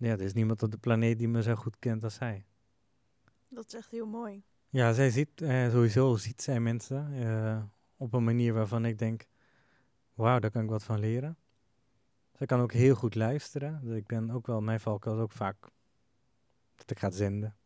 Ja, 0.00 0.10
er 0.10 0.20
is 0.20 0.32
niemand 0.32 0.62
op 0.62 0.70
de 0.70 0.78
planeet 0.78 1.18
die 1.18 1.28
me 1.28 1.42
zo 1.42 1.54
goed 1.54 1.78
kent 1.78 2.04
als 2.04 2.14
zij. 2.14 2.44
Dat 3.48 3.66
is 3.66 3.74
echt 3.74 3.90
heel 3.90 4.06
mooi. 4.06 4.42
Ja, 4.68 4.92
zij 4.92 5.10
ziet, 5.10 5.42
eh, 5.42 5.70
sowieso 5.70 6.16
ziet 6.16 6.42
zij 6.42 6.60
mensen 6.60 7.12
eh, 7.12 7.62
op 7.96 8.12
een 8.12 8.24
manier 8.24 8.52
waarvan 8.52 8.84
ik 8.84 8.98
denk, 8.98 9.26
wauw, 10.14 10.38
daar 10.38 10.50
kan 10.50 10.62
ik 10.62 10.68
wat 10.70 10.84
van 10.84 10.98
leren. 10.98 11.36
Zij 12.32 12.46
kan 12.46 12.60
ook 12.60 12.72
heel 12.72 12.94
goed 12.94 13.14
luisteren. 13.14 13.80
Dus 13.82 13.96
ik 13.96 14.06
ben 14.06 14.30
ook 14.30 14.46
wel, 14.46 14.60
mijn 14.60 14.80
valkuil 14.80 15.18
ook 15.18 15.32
vaak 15.32 15.68
dat 16.74 16.90
ik 16.90 16.98
ga 16.98 17.10
zenden. 17.10 17.56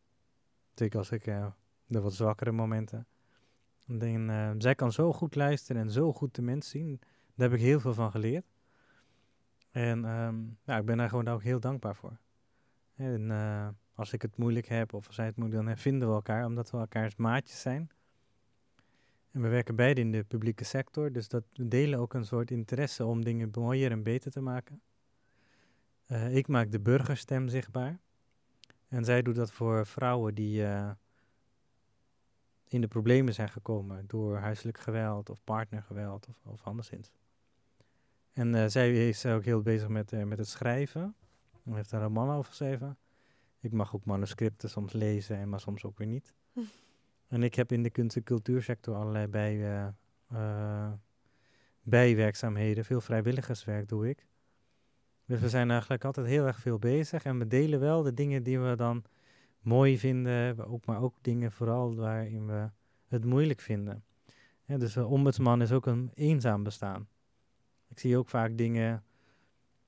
Zeker 0.73 0.97
als 0.97 1.11
ik 1.11 1.27
uh, 1.27 1.47
de 1.85 2.01
wat 2.01 2.13
zwakkere 2.13 2.51
momenten. 2.51 3.07
En, 3.87 4.29
uh, 4.29 4.51
zij 4.57 4.75
kan 4.75 4.91
zo 4.91 5.13
goed 5.13 5.35
luisteren 5.35 5.81
en 5.81 5.91
zo 5.91 6.13
goed 6.13 6.35
de 6.35 6.41
mens 6.41 6.69
zien. 6.69 6.99
Daar 7.35 7.49
heb 7.49 7.59
ik 7.59 7.65
heel 7.65 7.79
veel 7.79 7.93
van 7.93 8.11
geleerd. 8.11 8.45
En 9.71 10.05
um, 10.05 10.57
ja, 10.63 10.77
ik 10.77 10.85
ben 10.85 10.97
daar 10.97 11.09
gewoon 11.09 11.27
ook 11.27 11.43
heel 11.43 11.59
dankbaar 11.59 11.95
voor. 11.95 12.17
En 12.95 13.21
uh, 13.29 13.67
als 13.95 14.13
ik 14.13 14.21
het 14.21 14.37
moeilijk 14.37 14.67
heb 14.67 14.93
of 14.93 15.07
zij 15.09 15.25
het 15.25 15.35
moeilijk 15.35 15.65
dan 15.65 15.77
vinden 15.77 16.07
we 16.07 16.13
elkaar, 16.13 16.45
omdat 16.45 16.71
we 16.71 16.77
elkaars 16.77 17.15
maatjes 17.15 17.61
zijn. 17.61 17.89
En 19.31 19.41
we 19.41 19.47
werken 19.47 19.75
beide 19.75 20.01
in 20.01 20.11
de 20.11 20.23
publieke 20.23 20.63
sector, 20.63 21.11
dus 21.11 21.27
dat 21.27 21.43
we 21.53 21.67
delen 21.67 21.99
ook 21.99 22.13
een 22.13 22.25
soort 22.25 22.51
interesse 22.51 23.05
om 23.05 23.23
dingen 23.23 23.49
mooier 23.53 23.91
en 23.91 24.03
beter 24.03 24.31
te 24.31 24.41
maken. 24.41 24.81
Uh, 26.07 26.35
ik 26.35 26.47
maak 26.47 26.71
de 26.71 26.79
burgerstem 26.79 27.47
zichtbaar. 27.47 27.99
En 28.87 29.05
zij 29.05 29.21
doet 29.21 29.35
dat 29.35 29.51
voor 29.51 29.85
vrouwen 29.85 30.35
die 30.35 30.61
uh, 30.61 30.91
in 32.67 32.81
de 32.81 32.87
problemen 32.87 33.33
zijn 33.33 33.49
gekomen 33.49 34.07
door 34.07 34.37
huiselijk 34.37 34.77
geweld 34.77 35.29
of 35.29 35.43
partnergeweld 35.43 36.27
of, 36.27 36.45
of 36.45 36.63
anderszins. 36.63 37.11
En 38.33 38.71
zij 38.71 39.07
is 39.07 39.25
ook 39.25 39.43
heel 39.43 39.61
bezig 39.61 39.87
met, 39.87 40.25
met 40.25 40.37
het 40.37 40.47
schrijven. 40.47 41.15
Ze 41.65 41.73
heeft 41.73 41.91
een 41.91 42.01
roman 42.01 42.29
over 42.29 42.49
geschreven. 42.49 42.97
Ik 43.59 43.71
mag 43.71 43.95
ook 43.95 44.05
manuscripten 44.05 44.69
soms 44.69 44.93
lezen, 44.93 45.49
maar 45.49 45.59
soms 45.59 45.83
ook 45.83 45.97
weer 45.97 46.07
niet. 46.07 46.33
En 47.27 47.43
ik 47.43 47.55
heb 47.55 47.71
in 47.71 47.83
de 47.83 47.89
kunst- 47.89 48.15
en 48.15 48.23
cultuursector 48.23 48.95
allerlei 48.95 49.27
bij, 49.27 49.87
uh, 50.31 50.91
bijwerkzaamheden. 51.81 52.85
Veel 52.85 53.01
vrijwilligerswerk 53.01 53.87
doe 53.87 54.09
ik. 54.09 54.27
Dus 55.25 55.39
we 55.39 55.49
zijn 55.49 55.69
eigenlijk 55.69 56.05
altijd 56.05 56.27
heel 56.27 56.45
erg 56.45 56.59
veel 56.59 56.79
bezig. 56.79 57.23
En 57.23 57.39
we 57.39 57.47
delen 57.47 57.79
wel 57.79 58.03
de 58.03 58.13
dingen 58.13 58.43
die 58.43 58.59
we 58.59 58.75
dan 58.75 59.03
mooi 59.59 59.97
vinden. 59.97 60.67
Ook, 60.67 60.85
maar 60.85 61.01
ook 61.01 61.15
dingen 61.21 61.51
vooral 61.51 61.95
waarin 61.95 62.47
we 62.47 62.69
het 63.07 63.25
moeilijk 63.25 63.61
vinden. 63.61 64.03
Ja, 64.65 64.77
dus 64.77 64.95
een 64.95 65.05
ombudsman 65.05 65.61
is 65.61 65.71
ook 65.71 65.85
een 65.85 66.11
eenzaam 66.13 66.63
bestaan. 66.63 67.07
Ik 67.87 67.99
zie 67.99 68.17
ook 68.17 68.29
vaak 68.29 68.57
dingen. 68.57 69.03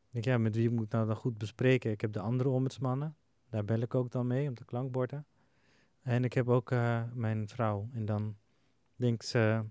Denk, 0.10 0.26
ja, 0.26 0.38
met 0.38 0.56
wie 0.56 0.70
moet 0.70 0.86
ik 0.86 0.92
nou 0.92 1.08
dan 1.08 1.16
goed 1.16 1.38
bespreken? 1.38 1.92
Ik 1.92 2.02
heb 2.02 2.14
de 2.14 2.20
andere 2.20 2.50
ombudsmannen. 2.50 3.16
Daar 3.50 3.66
bel 3.66 3.80
ik 3.80 3.96
ook 3.96 4.12
dan 4.12 4.28
mee 4.28 4.50
op 4.50 4.58
de 4.58 4.66
klankborden. 4.66 5.26
En 6.02 6.24
ik 6.24 6.34
heb 6.34 6.50
ook 6.50 6.72
uh, 6.72 7.04
mijn 7.14 7.48
vrouw. 7.48 7.90
En 7.94 8.06
dan 8.06 8.38
denkt 8.96 9.26
ze 9.26 9.64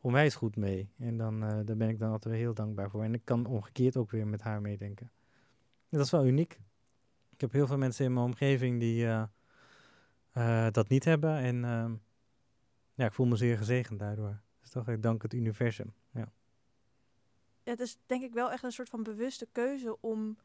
onwijs 0.00 0.34
goed 0.34 0.56
mee. 0.56 0.92
En 0.98 1.16
dan, 1.16 1.44
uh, 1.44 1.48
daar 1.64 1.76
ben 1.76 1.88
ik 1.88 1.98
dan 1.98 2.10
altijd 2.10 2.34
heel 2.34 2.54
dankbaar 2.54 2.90
voor. 2.90 3.02
En 3.02 3.14
ik 3.14 3.24
kan 3.24 3.46
omgekeerd 3.46 3.96
ook 3.96 4.10
weer 4.10 4.26
met 4.26 4.40
haar 4.40 4.60
meedenken. 4.60 5.10
Dat 5.88 6.04
is 6.04 6.10
wel 6.10 6.26
uniek. 6.26 6.60
Ik 7.30 7.40
heb 7.40 7.52
heel 7.52 7.66
veel 7.66 7.78
mensen 7.78 8.04
in 8.04 8.12
mijn 8.12 8.26
omgeving 8.26 8.80
die 8.80 9.04
uh, 10.34 10.70
dat 10.70 10.88
niet 10.88 11.04
hebben. 11.04 11.36
En 11.36 11.64
ehm, 11.64 11.94
ja, 12.94 13.06
ik 13.06 13.12
voel 13.12 13.26
me 13.26 13.36
zeer 13.36 13.56
gezegend 13.56 13.98
daardoor. 13.98 14.40
Dus 14.60 14.70
toch, 14.70 14.88
ik 14.88 15.02
dank 15.02 15.22
het 15.22 15.34
universum. 15.34 15.92
Het 17.70 17.80
is 17.80 17.98
denk 18.06 18.22
ik 18.22 18.32
wel 18.32 18.50
echt 18.50 18.62
een 18.62 18.72
soort 18.72 18.88
van 18.88 19.02
bewuste 19.02 19.48
keuze 19.52 20.00
om 20.00 20.38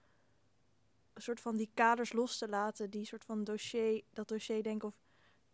een 1.14 1.22
soort 1.22 1.40
van 1.40 1.56
die 1.56 1.70
kaders 1.74 2.14
los 2.14 2.38
te 2.38 2.50
laten, 2.50 2.90
die 2.90 3.06
soort 3.06 3.26
van 3.26 3.44
dossier, 3.44 4.04
dat 4.14 4.28
dossier 4.28 4.64
denk 4.64 4.84
of 4.84 4.96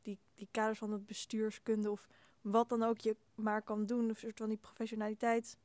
die, 0.02 0.20
die 0.36 0.48
kaders 0.52 0.80
van 0.80 0.92
het 0.92 1.06
bestuurskunde 1.06 1.92
of 1.92 2.08
wat 2.42 2.70
dan 2.70 2.84
ook 2.84 3.00
je 3.00 3.16
maar 3.36 3.62
kan 3.62 3.86
doen, 3.86 4.10
een 4.10 4.16
soort 4.16 4.38
van 4.38 4.50
die 4.50 4.58
professionaliteit 4.58 5.58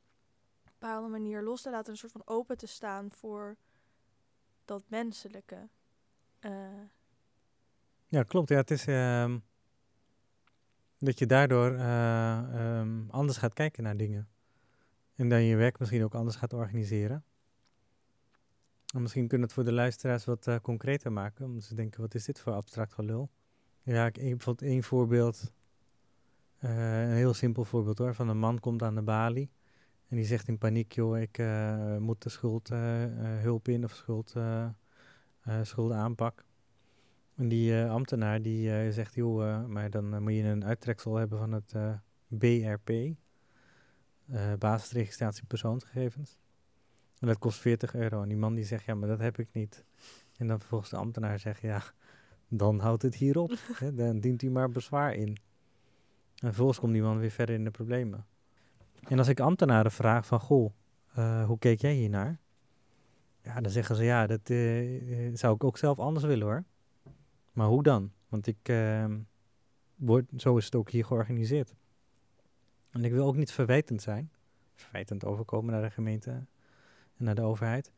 op 0.59 0.65
een 0.65 0.71
bepaalde 0.79 1.07
manier 1.07 1.41
los 1.41 1.61
te 1.61 1.69
laten, 1.69 1.91
een 1.91 1.97
soort 1.97 2.11
van 2.11 2.21
open 2.25 2.57
te 2.57 2.67
staan 2.67 3.11
voor 3.11 3.55
dat 4.65 4.83
menselijke. 4.87 5.69
Uh. 6.41 6.67
Ja, 8.07 8.23
klopt. 8.23 8.49
Ja, 8.49 8.55
het 8.55 8.71
is 8.71 8.87
uh, 8.87 9.35
dat 10.97 11.19
je 11.19 11.25
daardoor 11.25 11.71
uh, 11.71 12.79
um, 12.79 13.07
anders 13.09 13.37
gaat 13.37 13.53
kijken 13.53 13.83
naar 13.83 13.97
dingen. 13.97 14.27
En 15.17 15.29
dan 15.29 15.43
je 15.43 15.55
werk 15.55 15.79
misschien 15.79 16.03
ook 16.03 16.15
anders 16.15 16.35
gaat 16.35 16.53
organiseren. 16.53 17.23
En 18.93 19.01
misschien 19.01 19.27
kunnen 19.27 19.47
we 19.47 19.53
het 19.53 19.63
voor 19.63 19.73
de 19.73 19.79
luisteraars 19.79 20.25
wat 20.25 20.47
uh, 20.47 20.55
concreter 20.61 21.11
maken. 21.11 21.45
Omdat 21.45 21.63
ze 21.63 21.75
denken, 21.75 22.01
wat 22.01 22.15
is 22.15 22.25
dit 22.25 22.39
voor 22.39 22.53
abstract 22.53 22.93
gelul? 22.93 23.29
Ja, 23.83 24.05
ik, 24.05 24.13
bijvoorbeeld 24.13 24.61
één 24.61 24.83
voorbeeld. 24.83 25.51
Uh, 26.63 27.01
een 27.01 27.15
heel 27.15 27.33
simpel 27.33 27.65
voorbeeld 27.65 27.97
hoor. 27.97 28.13
Van 28.13 28.29
een 28.29 28.37
man 28.37 28.59
komt 28.59 28.83
aan 28.83 28.95
de 28.95 29.01
balie. 29.01 29.49
En 30.07 30.15
die 30.15 30.25
zegt 30.25 30.47
in 30.47 30.57
paniek, 30.57 30.91
joh, 30.91 31.19
ik 31.19 31.37
uh, 31.37 31.97
moet 31.97 32.23
de 32.23 32.29
schuld 32.29 32.69
hulp 33.39 33.67
in 33.67 33.83
of 33.83 33.93
schuld, 35.61 35.91
aanpak. 35.91 36.45
En 37.35 37.47
die 37.47 37.83
ambtenaar 37.83 38.41
die 38.41 38.91
zegt, 38.91 39.13
joh, 39.13 39.65
maar 39.65 39.89
dan 39.89 40.23
moet 40.23 40.33
je 40.33 40.43
een 40.43 40.65
uittreksel 40.65 41.15
hebben 41.15 41.37
van 41.37 41.51
het 41.51 41.73
BRP 42.27 43.15
uh, 44.29 44.53
basisregistratie 44.59 45.45
persoonsgegevens. 45.45 46.37
En 47.19 47.27
dat 47.27 47.37
kost 47.37 47.59
40 47.59 47.95
euro. 47.95 48.21
En 48.21 48.27
die 48.27 48.37
man 48.37 48.55
die 48.55 48.65
zegt, 48.65 48.85
ja, 48.85 48.95
maar 48.95 49.09
dat 49.09 49.19
heb 49.19 49.39
ik 49.39 49.47
niet. 49.51 49.85
En 50.37 50.47
dan 50.47 50.59
vervolgens 50.59 50.89
de 50.89 50.97
ambtenaar 50.97 51.39
zegt, 51.39 51.61
ja, 51.61 51.83
dan 52.47 52.79
houdt 52.79 53.01
het 53.01 53.15
hierop. 53.15 53.51
hè, 53.79 53.93
dan 53.93 54.19
dient 54.19 54.41
u 54.41 54.49
maar 54.49 54.69
bezwaar 54.69 55.13
in. 55.13 55.37
En 56.35 56.47
vervolgens 56.47 56.79
komt 56.79 56.93
die 56.93 57.01
man 57.01 57.19
weer 57.19 57.31
verder 57.31 57.55
in 57.55 57.63
de 57.63 57.71
problemen. 57.71 58.25
En 59.07 59.17
als 59.17 59.27
ik 59.27 59.39
ambtenaren 59.39 59.91
vraag 59.91 60.25
van, 60.25 60.39
goh, 60.39 60.73
uh, 61.17 61.45
hoe 61.45 61.59
keek 61.59 61.81
jij 61.81 61.93
hiernaar? 61.93 62.39
Ja, 63.41 63.61
dan 63.61 63.71
zeggen 63.71 63.95
ze, 63.95 64.03
ja, 64.03 64.27
dat 64.27 64.49
uh, 64.49 65.35
zou 65.35 65.55
ik 65.55 65.63
ook 65.63 65.77
zelf 65.77 65.99
anders 65.99 66.25
willen 66.25 66.47
hoor. 66.47 66.63
Maar 67.51 67.67
hoe 67.67 67.83
dan? 67.83 68.11
Want 68.29 68.47
ik, 68.47 68.71
word, 69.95 70.25
zo 70.37 70.57
is 70.57 70.65
het 70.65 70.75
ook 70.75 70.89
hier 70.89 71.05
georganiseerd. 71.05 71.75
En 72.91 73.03
ik 73.05 73.11
wil 73.11 73.27
ook 73.27 73.35
niet 73.35 73.51
verwijtend 73.51 74.01
zijn, 74.01 74.31
verwijtend 74.75 75.25
overkomen 75.25 75.73
naar 75.73 75.81
de 75.81 75.91
gemeente 75.91 76.31
en 77.17 77.25
naar 77.25 77.35
de 77.35 77.41
overheid. 77.41 77.91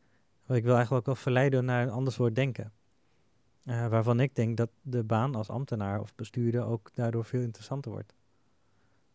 Maar 0.46 0.56
ik 0.56 0.64
wil 0.64 0.74
eigenlijk 0.74 1.00
ook 1.00 1.14
wel 1.14 1.22
verleiden 1.22 1.64
naar 1.64 1.82
een 1.82 1.90
ander 1.90 2.12
soort 2.12 2.34
denken. 2.34 2.72
Uh, 3.64 3.86
waarvan 3.88 4.20
ik 4.20 4.34
denk 4.34 4.56
dat 4.56 4.70
de 4.82 5.04
baan 5.04 5.34
als 5.34 5.48
ambtenaar 5.48 6.00
of 6.00 6.14
bestuurder 6.14 6.64
ook 6.64 6.90
daardoor 6.94 7.24
veel 7.24 7.40
interessanter 7.40 7.90
wordt. 7.90 8.14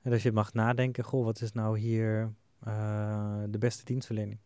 En 0.02 0.12
dat 0.12 0.22
je 0.22 0.32
mag 0.32 0.54
nadenken, 0.54 1.04
goh, 1.04 1.26
wat 1.26 1.42
is 1.42 1.52
nou 1.52 1.80
hier 1.80 2.34
uh, 2.68 3.44
de 3.50 3.58
beste 3.58 3.86
dienstverlening? 3.86 4.40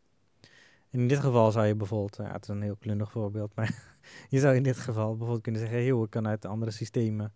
En 0.90 1.00
in 1.00 1.08
dit 1.08 1.20
geval 1.20 1.52
zou 1.52 1.66
je 1.66 1.76
bijvoorbeeld, 1.76 2.16
ja, 2.16 2.32
het 2.32 2.44
is 2.44 2.48
een 2.48 2.62
heel 2.62 2.76
klundig 2.76 3.12
voorbeeld, 3.12 3.56
maar 3.56 3.98
je 4.30 4.40
zou 4.40 4.56
in 4.56 4.64
dit 4.64 4.78
geval 4.78 5.10
bijvoorbeeld 5.10 5.42
kunnen 5.42 5.62
zeggen, 5.62 5.84
joh, 5.84 6.04
ik 6.04 6.10
kan 6.10 6.28
uit 6.28 6.46
andere 6.46 6.72
systemen 6.72 7.34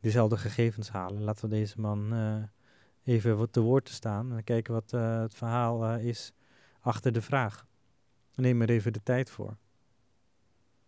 dezelfde 0.00 0.36
gegevens 0.36 0.90
halen. 0.90 1.22
Laten 1.22 1.48
we 1.48 1.54
deze 1.54 1.80
man 1.80 2.14
uh, 2.14 2.42
even 3.04 3.36
wat 3.36 3.52
te 3.52 3.60
woord 3.60 3.84
te 3.84 3.92
staan 3.92 4.32
en 4.32 4.44
kijken 4.44 4.74
wat 4.74 4.92
uh, 4.92 5.20
het 5.20 5.34
verhaal 5.34 5.84
uh, 5.84 6.04
is 6.04 6.32
achter 6.80 7.12
de 7.12 7.22
vraag. 7.22 7.66
Neem 8.34 8.62
er 8.62 8.70
even 8.70 8.92
de 8.92 9.02
tijd 9.02 9.30
voor. 9.30 9.56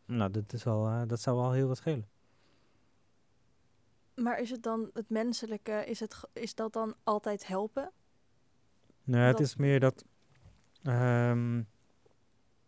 Nou, 0.04 0.30
dat, 0.30 0.52
is 0.52 0.66
al, 0.66 0.88
uh, 0.88 1.02
dat 1.06 1.20
zou 1.20 1.36
wel 1.36 1.52
heel 1.52 1.68
wat 1.68 1.76
schelen. 1.76 2.08
Maar 4.14 4.40
is 4.40 4.50
het 4.50 4.62
dan 4.62 4.90
het 4.92 5.10
menselijke, 5.10 5.84
is, 5.86 6.00
het, 6.00 6.20
is 6.32 6.54
dat 6.54 6.72
dan 6.72 6.94
altijd 7.02 7.46
helpen? 7.46 7.92
Nou, 9.04 9.24
het 9.24 9.40
is 9.40 9.56
meer 9.56 9.80
dat 9.80 10.04
um, 10.82 11.68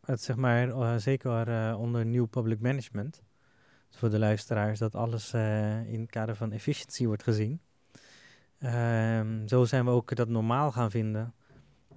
het 0.01 0.23
zeg 0.23 0.37
maar, 0.37 1.01
zeker 1.01 1.77
onder 1.77 2.07
nieuw 2.07 2.27
public 2.27 2.61
management, 2.61 3.23
voor 3.91 4.11
de 4.11 4.19
luisteraars, 4.19 4.79
dat 4.79 4.95
alles 4.95 5.33
in 5.87 6.01
het 6.01 6.11
kader 6.11 6.37
van 6.37 6.53
efficiëntie 6.53 7.07
wordt 7.07 7.23
gezien. 7.23 7.61
Um, 8.65 9.49
zo 9.49 9.65
zijn 9.65 9.85
we 9.85 9.91
ook 9.91 10.15
dat 10.15 10.29
normaal 10.29 10.73
gaan 10.73 10.91
vinden 10.91 11.35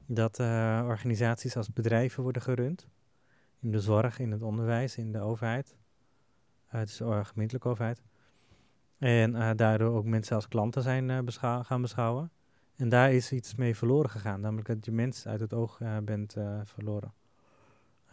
dat 0.06 0.40
uh, 0.40 0.84
organisaties 0.88 1.58
als 1.58 1.74
bedrijven 1.74 2.24
worden 2.24 2.42
gerund. 2.42 2.88
In 3.60 3.72
de 3.72 3.80
zorg, 3.80 4.20
in 4.20 4.32
het 4.32 4.42
onderwijs, 4.42 4.98
in 4.98 5.12
de 5.12 5.20
overheid. 5.20 5.76
Uh, 6.74 6.82
is 6.82 6.98
de 6.98 7.26
gemeentelijke 7.26 7.70
overheid. 7.70 8.02
En 8.98 9.58
daardoor 9.58 9.96
ook 9.96 10.06
mensen 10.06 10.36
als 10.36 10.48
klanten 10.48 10.82
zijn 10.82 11.34
gaan 11.66 11.82
beschouwen. 11.82 12.32
En 12.76 12.90
daar 12.90 13.12
is 13.14 13.32
iets 13.32 13.56
mee 13.56 13.76
verloren 13.76 14.10
gegaan, 14.10 14.42
namelijk 14.42 14.68
dat 14.68 14.86
je 14.86 14.92
mens 14.92 15.28
uit 15.28 15.40
het 15.40 15.54
oog 15.54 15.80
bent 16.04 16.36
verloren. 16.64 17.14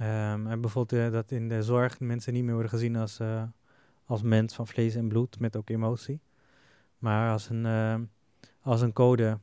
Um, 0.00 0.46
en 0.46 0.60
bijvoorbeeld 0.60 1.12
dat 1.12 1.30
in 1.30 1.48
de 1.48 1.62
zorg 1.62 2.00
mensen 2.00 2.32
niet 2.32 2.44
meer 2.44 2.52
worden 2.52 2.70
gezien 2.70 2.96
als, 2.96 3.20
als 4.04 4.22
mens 4.22 4.54
van 4.54 4.66
vlees 4.66 4.94
en 4.94 5.08
bloed 5.08 5.40
met 5.40 5.56
ook 5.56 5.70
emotie, 5.70 6.20
maar 6.98 7.32
als 7.32 7.48
een, 7.48 7.66
ehm, 7.66 8.02
als 8.64 8.80
een 8.80 8.92
code, 8.92 9.38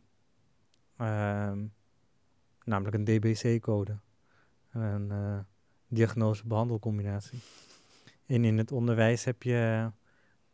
um, 0.98 1.74
namelijk 2.64 2.96
een 2.96 3.04
DBC-code, 3.04 4.00
een 4.72 5.12
diagnose-behandelcombinatie. 5.88 7.40
En 8.26 8.46
in 8.46 8.58
het 8.58 8.72
onderwijs 8.72 9.24
heb 9.24 9.44
je 9.44 9.92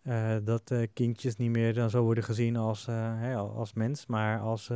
uh, 0.04 0.36
dat 0.44 0.72
uh, 0.72 0.88
kindjes 0.94 1.36
niet 1.36 1.50
meer 1.50 1.74
dan 1.74 1.90
zo 1.90 2.04
worden 2.04 2.24
gezien 2.24 2.56
als, 2.56 2.88
als 3.34 3.74
mens, 3.74 4.06
maar 4.06 4.40
als 4.40 4.72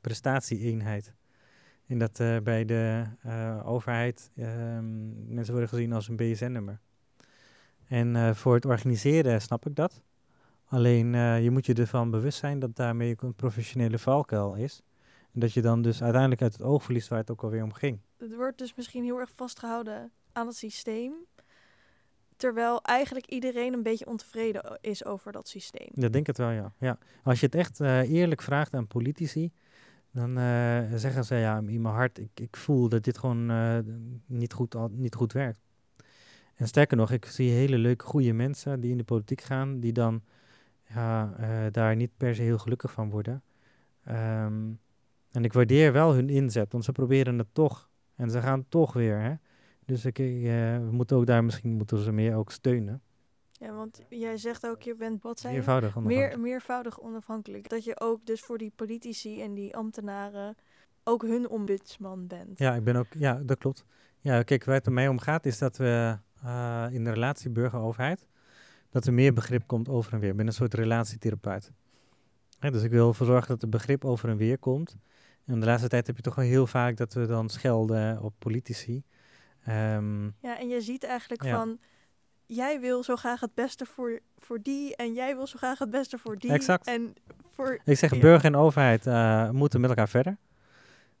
prestatie-eenheid. 0.00 1.14
En 1.86 1.98
dat 1.98 2.42
bij 2.42 2.64
de 2.64 3.06
overheid 3.64 4.30
ehm, 4.36 5.34
mensen 5.34 5.52
worden 5.52 5.70
gezien 5.70 5.92
als 5.92 6.08
een 6.08 6.16
BSN-nummer. 6.16 6.80
En 7.86 8.36
voor 8.36 8.54
het 8.54 8.64
organiseren 8.64 9.42
snap 9.42 9.66
ik 9.66 9.76
dat. 9.76 10.02
Alleen 10.70 11.12
je 11.42 11.50
moet 11.50 11.66
je 11.66 11.74
ervan 11.74 12.10
bewust 12.10 12.38
zijn 12.38 12.58
dat 12.58 12.76
daarmee 12.76 13.12
ook 13.12 13.22
een 13.22 13.34
professionele 13.34 13.98
valkuil 13.98 14.54
is. 14.54 14.82
En 15.32 15.40
dat 15.40 15.52
je 15.52 15.62
dan 15.62 15.82
dus 15.82 16.02
uiteindelijk 16.02 16.42
uit 16.42 16.52
het 16.52 16.62
oog 16.62 16.82
verliest 16.82 17.08
waar 17.08 17.18
het 17.18 17.30
ook 17.30 17.42
alweer 17.42 17.62
om 17.62 17.72
ging. 17.72 17.98
Het 18.18 18.34
wordt 18.34 18.58
dus 18.58 18.74
misschien 18.74 19.04
heel 19.04 19.18
erg 19.18 19.30
vastgehouden 19.34 20.10
aan 20.32 20.46
het 20.46 20.56
systeem. 20.56 21.12
Terwijl 22.36 22.82
eigenlijk 22.82 23.26
iedereen 23.26 23.72
een 23.72 23.82
beetje 23.82 24.06
ontevreden 24.06 24.78
is 24.80 25.04
over 25.04 25.32
dat 25.32 25.48
systeem. 25.48 25.88
Ja, 25.92 26.08
denk 26.08 26.26
het 26.26 26.38
wel, 26.38 26.50
ja. 26.50 26.72
ja. 26.78 26.98
Als 27.22 27.40
je 27.40 27.46
het 27.46 27.54
echt 27.54 27.80
uh, 27.80 28.10
eerlijk 28.10 28.42
vraagt 28.42 28.74
aan 28.74 28.86
politici, 28.86 29.52
dan 30.10 30.38
uh, 30.38 30.94
zeggen 30.94 31.24
ze 31.24 31.34
ja, 31.34 31.56
in 31.66 31.82
mijn 31.82 31.94
hart, 31.94 32.18
ik, 32.18 32.40
ik 32.40 32.56
voel 32.56 32.88
dat 32.88 33.04
dit 33.04 33.18
gewoon 33.18 33.50
uh, 33.50 33.78
niet, 34.26 34.52
goed, 34.52 34.76
niet 34.90 35.14
goed 35.14 35.32
werkt. 35.32 35.60
En 36.54 36.66
sterker 36.66 36.96
nog, 36.96 37.10
ik 37.10 37.24
zie 37.24 37.50
hele 37.50 37.78
leuke, 37.78 38.04
goede 38.04 38.32
mensen 38.32 38.80
die 38.80 38.90
in 38.90 38.98
de 38.98 39.04
politiek 39.04 39.40
gaan, 39.40 39.80
die 39.80 39.92
dan 39.92 40.22
ja, 40.94 41.34
daar 41.70 41.96
niet 41.96 42.16
per 42.16 42.34
se 42.34 42.42
heel 42.42 42.58
gelukkig 42.58 42.92
van 42.92 43.10
worden. 43.10 43.42
Um, 44.08 44.80
en 45.30 45.44
ik 45.44 45.52
waardeer 45.52 45.92
wel 45.92 46.14
hun 46.14 46.28
inzet, 46.28 46.72
want 46.72 46.84
ze 46.84 46.92
proberen 46.92 47.38
het 47.38 47.48
toch. 47.52 47.88
En 48.14 48.30
ze 48.30 48.40
gaan 48.40 48.64
toch 48.68 48.92
weer. 48.92 49.20
Hè? 49.20 49.34
Dus 49.84 50.04
ik, 50.04 50.18
uh, 50.18 50.26
we 50.76 50.88
moeten 50.90 51.16
ook 51.16 51.26
daar 51.26 51.44
misschien 51.44 51.76
moeten 51.76 51.98
ze 51.98 52.12
meer 52.12 52.34
ook 52.34 52.50
steunen. 52.50 53.02
Ja, 53.52 53.72
want 53.72 54.00
jij 54.08 54.36
zegt 54.36 54.66
ook, 54.66 54.82
je 54.82 54.94
bent 54.94 55.22
wat 55.22 55.40
zijn 55.40 55.54
meervoudig 55.54 55.96
onafhankelijk. 55.96 56.36
Meer, 56.36 56.40
meervoudig 56.40 57.00
onafhankelijk. 57.00 57.68
Dat 57.68 57.84
je 57.84 58.00
ook 58.00 58.26
dus 58.26 58.40
voor 58.40 58.58
die 58.58 58.72
politici 58.76 59.42
en 59.42 59.54
die 59.54 59.76
ambtenaren 59.76 60.56
ook 61.04 61.22
hun 61.22 61.48
ombudsman 61.48 62.26
bent. 62.26 62.58
Ja, 62.58 62.74
ik 62.74 62.84
ben 62.84 62.96
ook, 62.96 63.06
ja, 63.18 63.40
dat 63.44 63.58
klopt. 63.58 63.84
Ja, 64.20 64.42
kijk, 64.42 64.64
waar 64.64 64.74
het 64.74 64.86
er 64.86 64.92
mee 64.92 65.10
om 65.10 65.18
gaat, 65.18 65.46
is 65.46 65.58
dat 65.58 65.76
we 65.76 66.18
uh, 66.44 66.86
in 66.90 67.04
de 67.04 67.10
relatie 67.10 67.50
burger-overheid, 67.50 68.26
dat 68.90 69.06
er 69.06 69.12
meer 69.12 69.32
begrip 69.32 69.66
komt 69.66 69.88
over 69.88 70.12
en 70.12 70.20
weer. 70.20 70.30
Ik 70.30 70.36
ben 70.36 70.46
een 70.46 70.52
soort 70.52 70.74
relatietherapeut. 70.74 71.72
dus 72.58 72.82
ik 72.82 72.90
wil 72.90 73.08
ervoor 73.08 73.26
zorgen 73.26 73.48
dat 73.48 73.62
er 73.62 73.68
begrip 73.68 74.04
over 74.04 74.28
en 74.28 74.36
weer 74.36 74.58
komt. 74.58 74.96
En 75.46 75.60
de 75.60 75.66
laatste 75.66 75.88
tijd 75.88 76.06
heb 76.06 76.16
je 76.16 76.22
toch 76.22 76.34
wel 76.34 76.44
heel 76.44 76.66
vaak 76.66 76.96
dat 76.96 77.14
we 77.14 77.26
dan 77.26 77.48
schelden 77.48 78.22
op 78.22 78.34
politici. 78.38 79.02
Um, 79.68 80.34
ja, 80.40 80.58
en 80.58 80.68
je 80.68 80.80
ziet 80.80 81.04
eigenlijk 81.04 81.46
van, 81.46 81.78
jij 82.46 82.80
wil 82.80 83.02
zo 83.02 83.16
graag 83.16 83.40
het 83.40 83.54
beste 83.54 83.86
voor, 83.86 84.20
voor 84.38 84.62
die 84.62 84.96
en 84.96 85.12
jij 85.12 85.36
wil 85.36 85.46
zo 85.46 85.58
graag 85.58 85.78
het 85.78 85.90
beste 85.90 86.18
voor 86.18 86.38
die. 86.38 86.52
Exact. 86.52 86.86
En 86.86 87.14
voor, 87.50 87.80
Ik 87.84 87.98
zeg, 87.98 88.18
burger 88.18 88.44
en 88.44 88.56
overheid 88.56 89.06
uh, 89.06 89.50
moeten 89.50 89.80
met 89.80 89.90
elkaar 89.90 90.08
verder. 90.08 90.36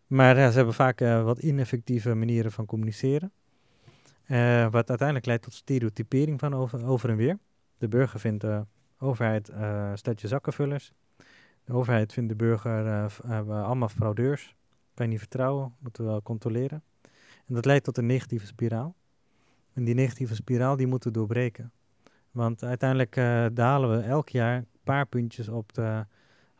Maar 0.06 0.36
uh, 0.36 0.48
ze 0.48 0.56
hebben 0.56 0.74
vaak 0.74 1.00
uh, 1.00 1.24
wat 1.24 1.38
ineffectieve 1.38 2.14
manieren 2.14 2.52
van 2.52 2.66
communiceren. 2.66 3.32
wat 4.70 4.88
uiteindelijk 4.88 5.26
leidt 5.26 5.42
tot 5.42 5.54
stereotypering 5.54 6.40
van 6.40 6.54
over, 6.54 6.86
over 6.86 7.10
en 7.10 7.16
weer. 7.16 7.38
De 7.80 7.88
burger 7.88 8.20
vindt 8.20 8.40
de 8.40 8.64
overheid 8.98 9.52
stadje 9.94 10.28
zakkenvullers. 10.28 10.92
De 11.64 11.72
overheid 11.72 12.12
vindt 12.12 12.28
de 12.28 12.36
burger 12.36 13.10
allemaal 13.48 13.88
fraudeurs. 13.88 14.56
Kan 14.94 15.04
je 15.04 15.10
niet 15.10 15.20
vertrouwen, 15.20 15.74
moeten 15.78 16.04
we 16.04 16.10
wel 16.10 16.22
controleren. 16.22 16.82
En 17.46 17.54
dat 17.54 17.64
leidt 17.64 17.84
tot 17.84 17.98
een 17.98 18.06
negatieve 18.06 18.46
spiraal. 18.46 18.94
En 19.72 19.84
die 19.84 19.94
negatieve 19.94 20.34
spiraal 20.34 20.76
die 20.76 20.86
moeten 20.86 21.12
we 21.12 21.18
doorbreken. 21.18 21.72
Want 22.30 22.62
uiteindelijk 22.62 23.16
uh, 23.16 23.46
dalen 23.52 23.90
we 23.90 24.02
elk 24.06 24.28
jaar 24.28 24.56
een 24.56 24.66
paar 24.84 25.06
puntjes 25.06 25.48
op 25.48 25.72
de 25.72 26.06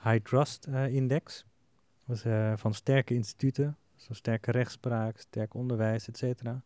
High 0.03 0.23
Trust 0.23 0.67
uh, 0.69 0.95
Index. 0.95 1.45
Uh, 2.27 2.53
van 2.57 2.75
sterke 2.75 3.15
instituten, 3.15 3.77
zoals 3.97 4.19
sterke 4.19 4.51
rechtspraak, 4.51 5.19
sterk 5.19 5.55
onderwijs, 5.55 6.09
et 6.09 6.17
cetera. 6.17 6.63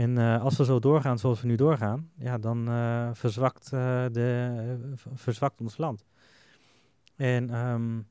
En 0.00 0.18
als 0.18 0.56
we 0.56 0.64
zo 0.64 0.78
doorgaan 0.78 1.18
zoals 1.18 1.40
we 1.40 1.46
nu 1.46 1.54
doorgaan, 1.54 2.10
ja, 2.18 2.38
dan 2.38 2.64
verzwakt, 3.14 3.70
de, 3.70 4.96
verzwakt 5.14 5.60
ons 5.60 5.76
land. 5.76 6.04
En 7.16 7.54
um, 7.54 8.08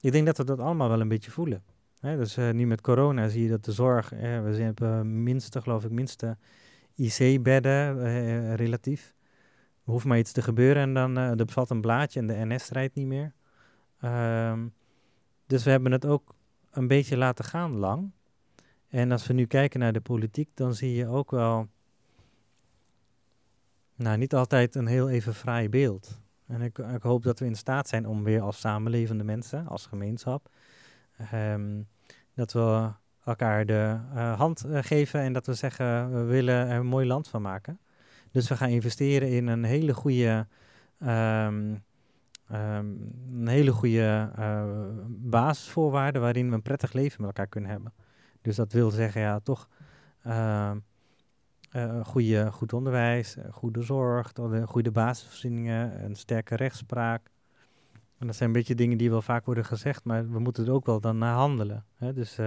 ik 0.00 0.12
denk 0.12 0.26
dat 0.26 0.36
we 0.36 0.44
dat 0.44 0.58
allemaal 0.58 0.88
wel 0.88 1.00
een 1.00 1.08
beetje 1.08 1.30
voelen. 1.30 1.62
Hè, 2.00 2.16
dus 2.16 2.36
nu 2.36 2.66
met 2.66 2.80
corona 2.80 3.28
zie 3.28 3.42
je 3.42 3.48
dat 3.48 3.64
de 3.64 3.72
zorg, 3.72 4.08
we 4.08 4.16
hebben 4.16 5.22
minste, 5.22 5.60
geloof 5.60 5.84
ik, 5.84 5.90
minste 5.90 6.36
IC-bedden 6.94 8.56
relatief. 8.56 9.14
Er 9.84 9.92
hoeft 9.92 10.04
maar 10.04 10.18
iets 10.18 10.32
te 10.32 10.42
gebeuren 10.42 10.82
en 10.82 10.94
dan 10.94 11.16
er 11.16 11.44
bevat 11.44 11.70
een 11.70 11.80
blaadje 11.80 12.20
en 12.20 12.26
de 12.26 12.44
NS 12.44 12.68
rijdt 12.68 12.94
niet 12.94 13.06
meer. 13.06 13.32
Um, 14.04 14.72
dus 15.46 15.64
we 15.64 15.70
hebben 15.70 15.92
het 15.92 16.06
ook 16.06 16.34
een 16.70 16.86
beetje 16.86 17.16
laten 17.16 17.44
gaan 17.44 17.76
lang. 17.76 18.10
En 18.92 19.12
als 19.12 19.26
we 19.26 19.32
nu 19.32 19.46
kijken 19.46 19.80
naar 19.80 19.92
de 19.92 20.00
politiek, 20.00 20.48
dan 20.54 20.74
zie 20.74 20.94
je 20.94 21.06
ook 21.06 21.30
wel, 21.30 21.68
nou 23.94 24.18
niet 24.18 24.34
altijd 24.34 24.74
een 24.74 24.86
heel 24.86 25.10
even 25.10 25.34
fraai 25.34 25.68
beeld. 25.68 26.20
En 26.46 26.60
ik, 26.60 26.78
ik 26.78 27.02
hoop 27.02 27.22
dat 27.22 27.38
we 27.38 27.46
in 27.46 27.54
staat 27.54 27.88
zijn 27.88 28.06
om 28.06 28.24
weer 28.24 28.40
als 28.40 28.60
samenlevende 28.60 29.24
mensen, 29.24 29.66
als 29.66 29.86
gemeenschap, 29.86 30.48
um, 31.34 31.88
dat 32.34 32.52
we 32.52 32.90
elkaar 33.24 33.66
de 33.66 33.98
uh, 34.14 34.38
hand 34.38 34.66
uh, 34.66 34.78
geven 34.82 35.20
en 35.20 35.32
dat 35.32 35.46
we 35.46 35.54
zeggen 35.54 36.12
we 36.12 36.22
willen 36.22 36.66
er 36.66 36.78
een 36.78 36.86
mooi 36.86 37.06
land 37.06 37.28
van 37.28 37.42
maken. 37.42 37.78
Dus 38.30 38.48
we 38.48 38.56
gaan 38.56 38.68
investeren 38.68 39.28
in 39.28 39.46
een 39.46 39.64
hele 39.64 39.94
goede, 39.94 40.46
um, 40.98 41.84
een 42.48 43.48
hele 43.48 43.72
goede 43.72 44.30
uh, 44.38 44.64
basisvoorwaarden 45.08 46.22
waarin 46.22 46.48
we 46.48 46.54
een 46.54 46.62
prettig 46.62 46.92
leven 46.92 47.20
met 47.20 47.30
elkaar 47.30 47.46
kunnen 47.46 47.70
hebben. 47.70 47.92
Dus 48.42 48.56
dat 48.56 48.72
wil 48.72 48.90
zeggen 48.90 49.20
ja 49.20 49.40
toch 49.40 49.68
goede, 52.02 52.52
goed 52.52 52.72
onderwijs, 52.72 53.36
goede 53.50 53.82
zorg, 53.82 54.32
goede 54.64 54.90
basisvoorzieningen, 54.90 56.04
een 56.04 56.16
sterke 56.16 56.56
rechtspraak, 56.56 57.30
en 58.18 58.26
dat 58.26 58.36
zijn 58.36 58.48
een 58.48 58.54
beetje 58.54 58.74
dingen 58.74 58.98
die 58.98 59.10
wel 59.10 59.22
vaak 59.22 59.44
worden 59.44 59.64
gezegd, 59.64 60.04
maar 60.04 60.30
we 60.30 60.38
moeten 60.38 60.66
er 60.66 60.72
ook 60.72 60.86
wel 60.86 61.00
dan 61.00 61.18
naar 61.18 61.34
handelen. 61.34 61.84
Hè? 61.94 62.12
Dus 62.12 62.38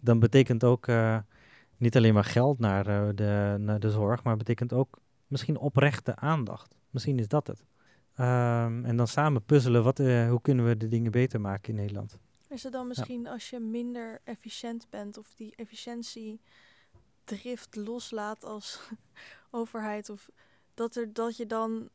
dan 0.00 0.18
betekent 0.18 0.64
ook 0.64 0.86
niet 1.76 1.96
alleen 1.96 2.14
maar 2.14 2.24
geld 2.24 2.58
naar, 2.58 3.14
de, 3.14 3.56
naar 3.58 3.80
de 3.80 3.90
zorg, 3.90 4.22
maar 4.22 4.36
betekent 4.36 4.72
ook 4.72 4.98
misschien 5.26 5.58
oprechte 5.58 6.16
aandacht. 6.16 6.76
Misschien 6.90 7.18
is 7.18 7.28
dat 7.28 7.46
het. 7.46 7.64
Um, 8.18 8.84
en 8.84 8.96
dan 8.96 9.06
samen 9.06 9.42
puzzelen, 9.42 9.82
wat, 9.82 9.98
hoe 9.98 10.38
kunnen 10.42 10.66
we 10.66 10.76
de 10.76 10.88
dingen 10.88 11.10
beter 11.10 11.40
maken 11.40 11.68
in 11.68 11.74
Nederland. 11.74 12.18
Is 12.48 12.62
het 12.62 12.72
dan 12.72 12.86
misschien 12.86 13.22
ja. 13.22 13.30
als 13.30 13.50
je 13.50 13.58
minder 13.58 14.20
efficiënt 14.24 14.86
bent 14.90 15.18
of 15.18 15.34
die 15.34 15.52
efficiëntie 15.56 16.40
drift 17.24 17.76
loslaat 17.76 18.44
als 18.44 18.80
overheid, 19.50 20.10
of 20.10 20.30
dat, 20.74 20.96
er, 20.96 21.12
dat 21.12 21.36
je 21.36 21.46
dan 21.46 21.88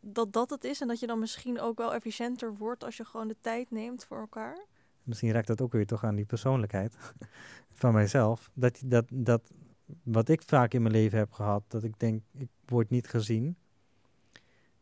dat 0.00 0.32
dat 0.32 0.50
het 0.50 0.64
is 0.64 0.80
en 0.80 0.88
dat 0.88 1.00
je 1.00 1.06
dan 1.06 1.18
misschien 1.18 1.60
ook 1.60 1.78
wel 1.78 1.94
efficiënter 1.94 2.54
wordt 2.54 2.84
als 2.84 2.96
je 2.96 3.04
gewoon 3.04 3.28
de 3.28 3.36
tijd 3.40 3.70
neemt 3.70 4.04
voor 4.04 4.18
elkaar? 4.18 4.66
Misschien 5.02 5.32
raakt 5.32 5.46
dat 5.46 5.60
ook 5.60 5.72
weer 5.72 5.86
toch 5.86 6.04
aan 6.04 6.14
die 6.14 6.24
persoonlijkheid 6.24 6.96
van 7.80 7.92
mijzelf. 7.92 8.50
Dat, 8.54 8.82
dat, 8.84 9.04
dat 9.12 9.50
wat 10.02 10.28
ik 10.28 10.42
vaak 10.42 10.74
in 10.74 10.82
mijn 10.82 10.94
leven 10.94 11.18
heb 11.18 11.32
gehad, 11.32 11.62
dat 11.68 11.84
ik 11.84 11.98
denk, 11.98 12.22
ik 12.38 12.48
word 12.64 12.90
niet 12.90 13.08
gezien. 13.08 13.56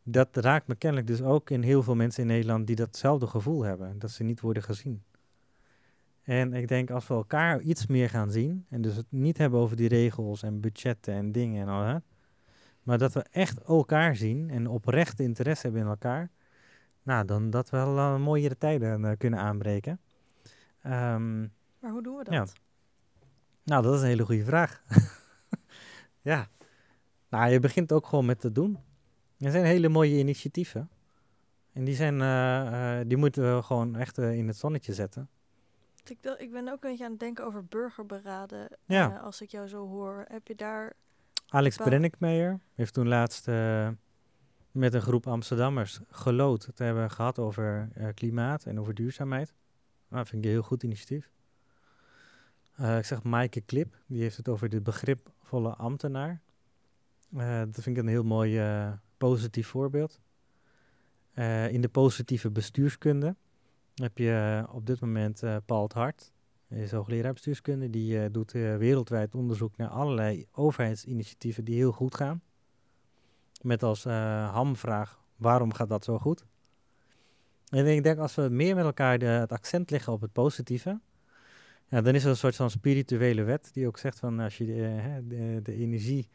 Dat 0.09 0.37
raakt 0.37 0.67
me 0.67 0.75
kennelijk 0.75 1.09
dus 1.09 1.23
ook 1.23 1.51
in 1.51 1.63
heel 1.63 1.83
veel 1.83 1.95
mensen 1.95 2.23
in 2.23 2.29
Nederland 2.29 2.67
die 2.67 2.77
datzelfde 2.77 3.27
gevoel 3.27 3.63
hebben, 3.63 3.99
dat 3.99 4.11
ze 4.11 4.23
niet 4.23 4.41
worden 4.41 4.63
gezien. 4.63 5.03
En 6.23 6.53
ik 6.53 6.69
denk 6.69 6.91
als 6.91 7.07
we 7.07 7.15
elkaar 7.15 7.61
iets 7.61 7.87
meer 7.87 8.11
gaan 8.11 8.31
zien 8.31 8.67
en 8.69 8.83
dus 8.83 8.97
het 8.97 9.07
niet 9.09 9.39
hebben 9.39 9.61
over 9.61 9.77
die 9.77 9.89
regels 9.89 10.43
en 10.43 10.61
budgetten 10.61 11.15
en 11.15 11.33
dingen 11.33 11.63
en 11.63 11.69
al 11.69 11.93
dat, 11.93 12.03
maar 12.83 12.99
dat 12.99 13.13
we 13.13 13.25
echt 13.31 13.63
elkaar 13.63 14.17
zien 14.17 14.51
en 14.51 14.67
oprechte 14.67 15.23
interesse 15.23 15.63
hebben 15.63 15.83
in 15.83 15.89
elkaar. 15.89 16.31
Nou, 17.03 17.25
dan 17.25 17.51
dat 17.51 17.71
we 17.71 17.77
wel 17.77 17.97
uh, 17.97 18.19
mooiere 18.19 18.59
tijden 18.59 19.01
uh, 19.01 19.13
kunnen 19.19 19.39
aanbreken. 19.39 20.01
Um, 20.85 21.53
maar 21.81 21.91
hoe 21.91 22.03
doen 22.03 22.17
we 22.17 22.25
dat? 22.25 22.35
Ja. 22.35 22.47
Nou, 23.65 23.83
dat 23.83 23.95
is 23.95 24.01
een 24.01 24.07
hele 24.07 24.25
goede 24.25 24.45
vraag. 24.45 24.83
ja. 26.31 26.49
Nou, 27.29 27.51
je 27.51 27.61
begint 27.61 27.93
ook 27.93 28.07
gewoon 28.07 28.27
met 28.27 28.41
te 28.41 28.53
doen. 28.53 28.79
Er 29.39 29.51
zijn 29.51 29.65
hele 29.65 29.89
mooie 29.89 30.19
initiatieven. 30.19 30.91
En 31.77 31.85
die, 31.85 31.95
zijn, 31.95 32.21
eh, 32.21 33.01
eh, 33.01 33.09
die 33.09 33.17
moeten 33.17 33.57
we 33.57 33.63
gewoon 33.63 33.97
echt 33.97 34.19
eh, 34.19 34.33
in 34.33 34.47
het 34.47 34.57
zonnetje 34.57 34.95
zetten. 34.95 35.29
Ik, 36.05 36.19
ik 36.39 36.53
ben 36.53 36.69
ook 36.69 36.85
een 36.85 36.91
beetje 36.91 37.05
aan 37.05 37.11
het 37.11 37.21
denken 37.21 37.45
over 37.45 37.65
burgerberaden. 37.65 38.69
Ja. 38.85 39.17
als 39.17 39.41
ik 39.41 39.51
jou 39.51 39.69
zo 39.69 39.89
hoor. 39.89 40.25
Heb 40.29 40.49
je 40.49 40.55
daar... 40.55 40.93
Alex 41.49 41.77
Brenninkmeijer 41.77 42.61
heeft 42.75 42.95
toen 42.95 43.09
laatst 43.09 43.47
met 44.71 44.95
een 44.95 45.03
groep 45.03 45.27
Amsterdammers 45.27 46.01
gelood. 46.09 46.67
Het 46.67 46.79
hebben 46.79 47.11
gehad 47.11 47.39
over 47.39 47.89
klimaat 48.15 48.65
en 48.65 48.81
over 48.81 48.95
duurzaamheid. 48.95 49.55
Nou, 50.09 50.23
dat 50.23 50.29
vind 50.29 50.45
ik 50.45 50.49
een 50.49 50.57
heel 50.57 50.67
goed 50.67 50.83
initiatief. 50.83 51.31
Ik 52.99 53.05
zeg 53.05 53.23
Maaike 53.23 53.61
Klip, 53.61 53.97
die 54.07 54.23
heeft 54.23 54.37
het 54.37 54.49
over 54.49 54.69
de 54.69 54.81
begripvolle 54.81 55.75
ambtenaar. 55.75 56.41
Dat 57.31 57.83
vind 57.83 57.87
ik 57.87 57.97
een 57.97 58.09
heel 58.09 58.25
mooi 58.25 58.59
positief 59.19 59.69
voorbeeld. 59.69 60.21
Eh, 61.37 61.73
in 61.73 61.81
de 61.81 61.89
positieve 61.89 62.51
bestuurskunde 62.51 63.37
heb 63.95 64.19
je 64.19 64.63
eh, 64.67 64.75
op 64.75 64.87
dit 64.87 65.01
moment 65.01 65.43
eh, 65.43 65.57
Paul 65.67 65.83
het 65.83 65.93
Hart. 65.93 66.33
Hij 66.69 66.83
is 66.83 66.91
hoogleraar 66.91 67.33
bestuurskunde. 67.33 67.91
Die 67.91 68.31
doet 68.31 68.53
wereldwijd 68.53 69.35
onderzoek 69.35 69.77
naar 69.77 69.89
allerlei 69.89 70.47
overheidsinitiatieven 70.53 71.65
die 71.65 71.75
heel 71.75 71.93
goed 71.93 72.15
gaan. 72.15 72.43
Met 73.63 73.83
als 73.83 74.05
hamvraag, 74.05 75.21
waarom 75.37 75.73
gaat 75.73 75.89
dat 75.89 76.05
zo 76.05 76.19
goed? 76.19 76.45
En 77.69 77.87
ik 77.87 78.03
denk 78.03 78.19
als 78.19 78.35
we 78.35 78.49
meer 78.51 78.75
met 78.75 78.85
elkaar 78.85 79.19
de, 79.19 79.27
het 79.27 79.53
accent 79.53 79.91
leggen 79.91 80.13
op 80.13 80.21
het 80.21 80.33
positieve, 80.33 81.01
ja, 81.89 82.01
dan 82.01 82.15
is 82.15 82.25
er 82.25 82.31
een 82.31 82.37
soort 82.37 82.57
van 82.57 82.71
spirituele 82.71 83.43
wet 83.43 83.71
die 83.73 83.87
ook 83.87 83.99
zegt 83.99 84.19
van 84.19 84.41
als 84.41 84.59
je 84.59 84.65
de 85.63 85.75
energie 85.75 86.29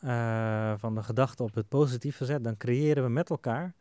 eh, 0.00 0.72
van 0.76 0.94
de 0.94 1.02
gedachte 1.02 1.42
op 1.42 1.54
het 1.54 1.68
positieve 1.68 2.24
zet, 2.24 2.44
dan 2.44 2.56
creëren 2.56 3.02
we 3.02 3.08
met 3.08 3.30
elkaar 3.30 3.74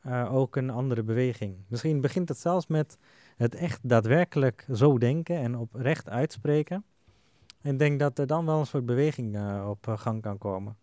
eh, 0.00 0.34
ook 0.34 0.56
een 0.56 0.70
andere 0.70 1.02
beweging. 1.02 1.56
Misschien 1.66 2.00
begint 2.00 2.28
het 2.28 2.38
zelfs 2.38 2.66
met 2.66 2.98
het 3.36 3.54
echt 3.54 3.80
daadwerkelijk 3.82 4.66
zo 4.72 4.98
denken 4.98 5.36
en 5.36 5.56
oprecht 5.56 6.08
uitspreken. 6.08 6.84
En 7.62 7.72
ik 7.72 7.78
denk 7.78 7.98
dat 7.98 8.18
er 8.18 8.26
dan 8.26 8.46
wel 8.46 8.58
een 8.58 8.66
soort 8.66 8.86
beweging 8.86 9.36
eh, 9.36 9.66
op 9.68 9.94
gang 9.98 10.22
kan 10.22 10.38
komen. 10.38 10.76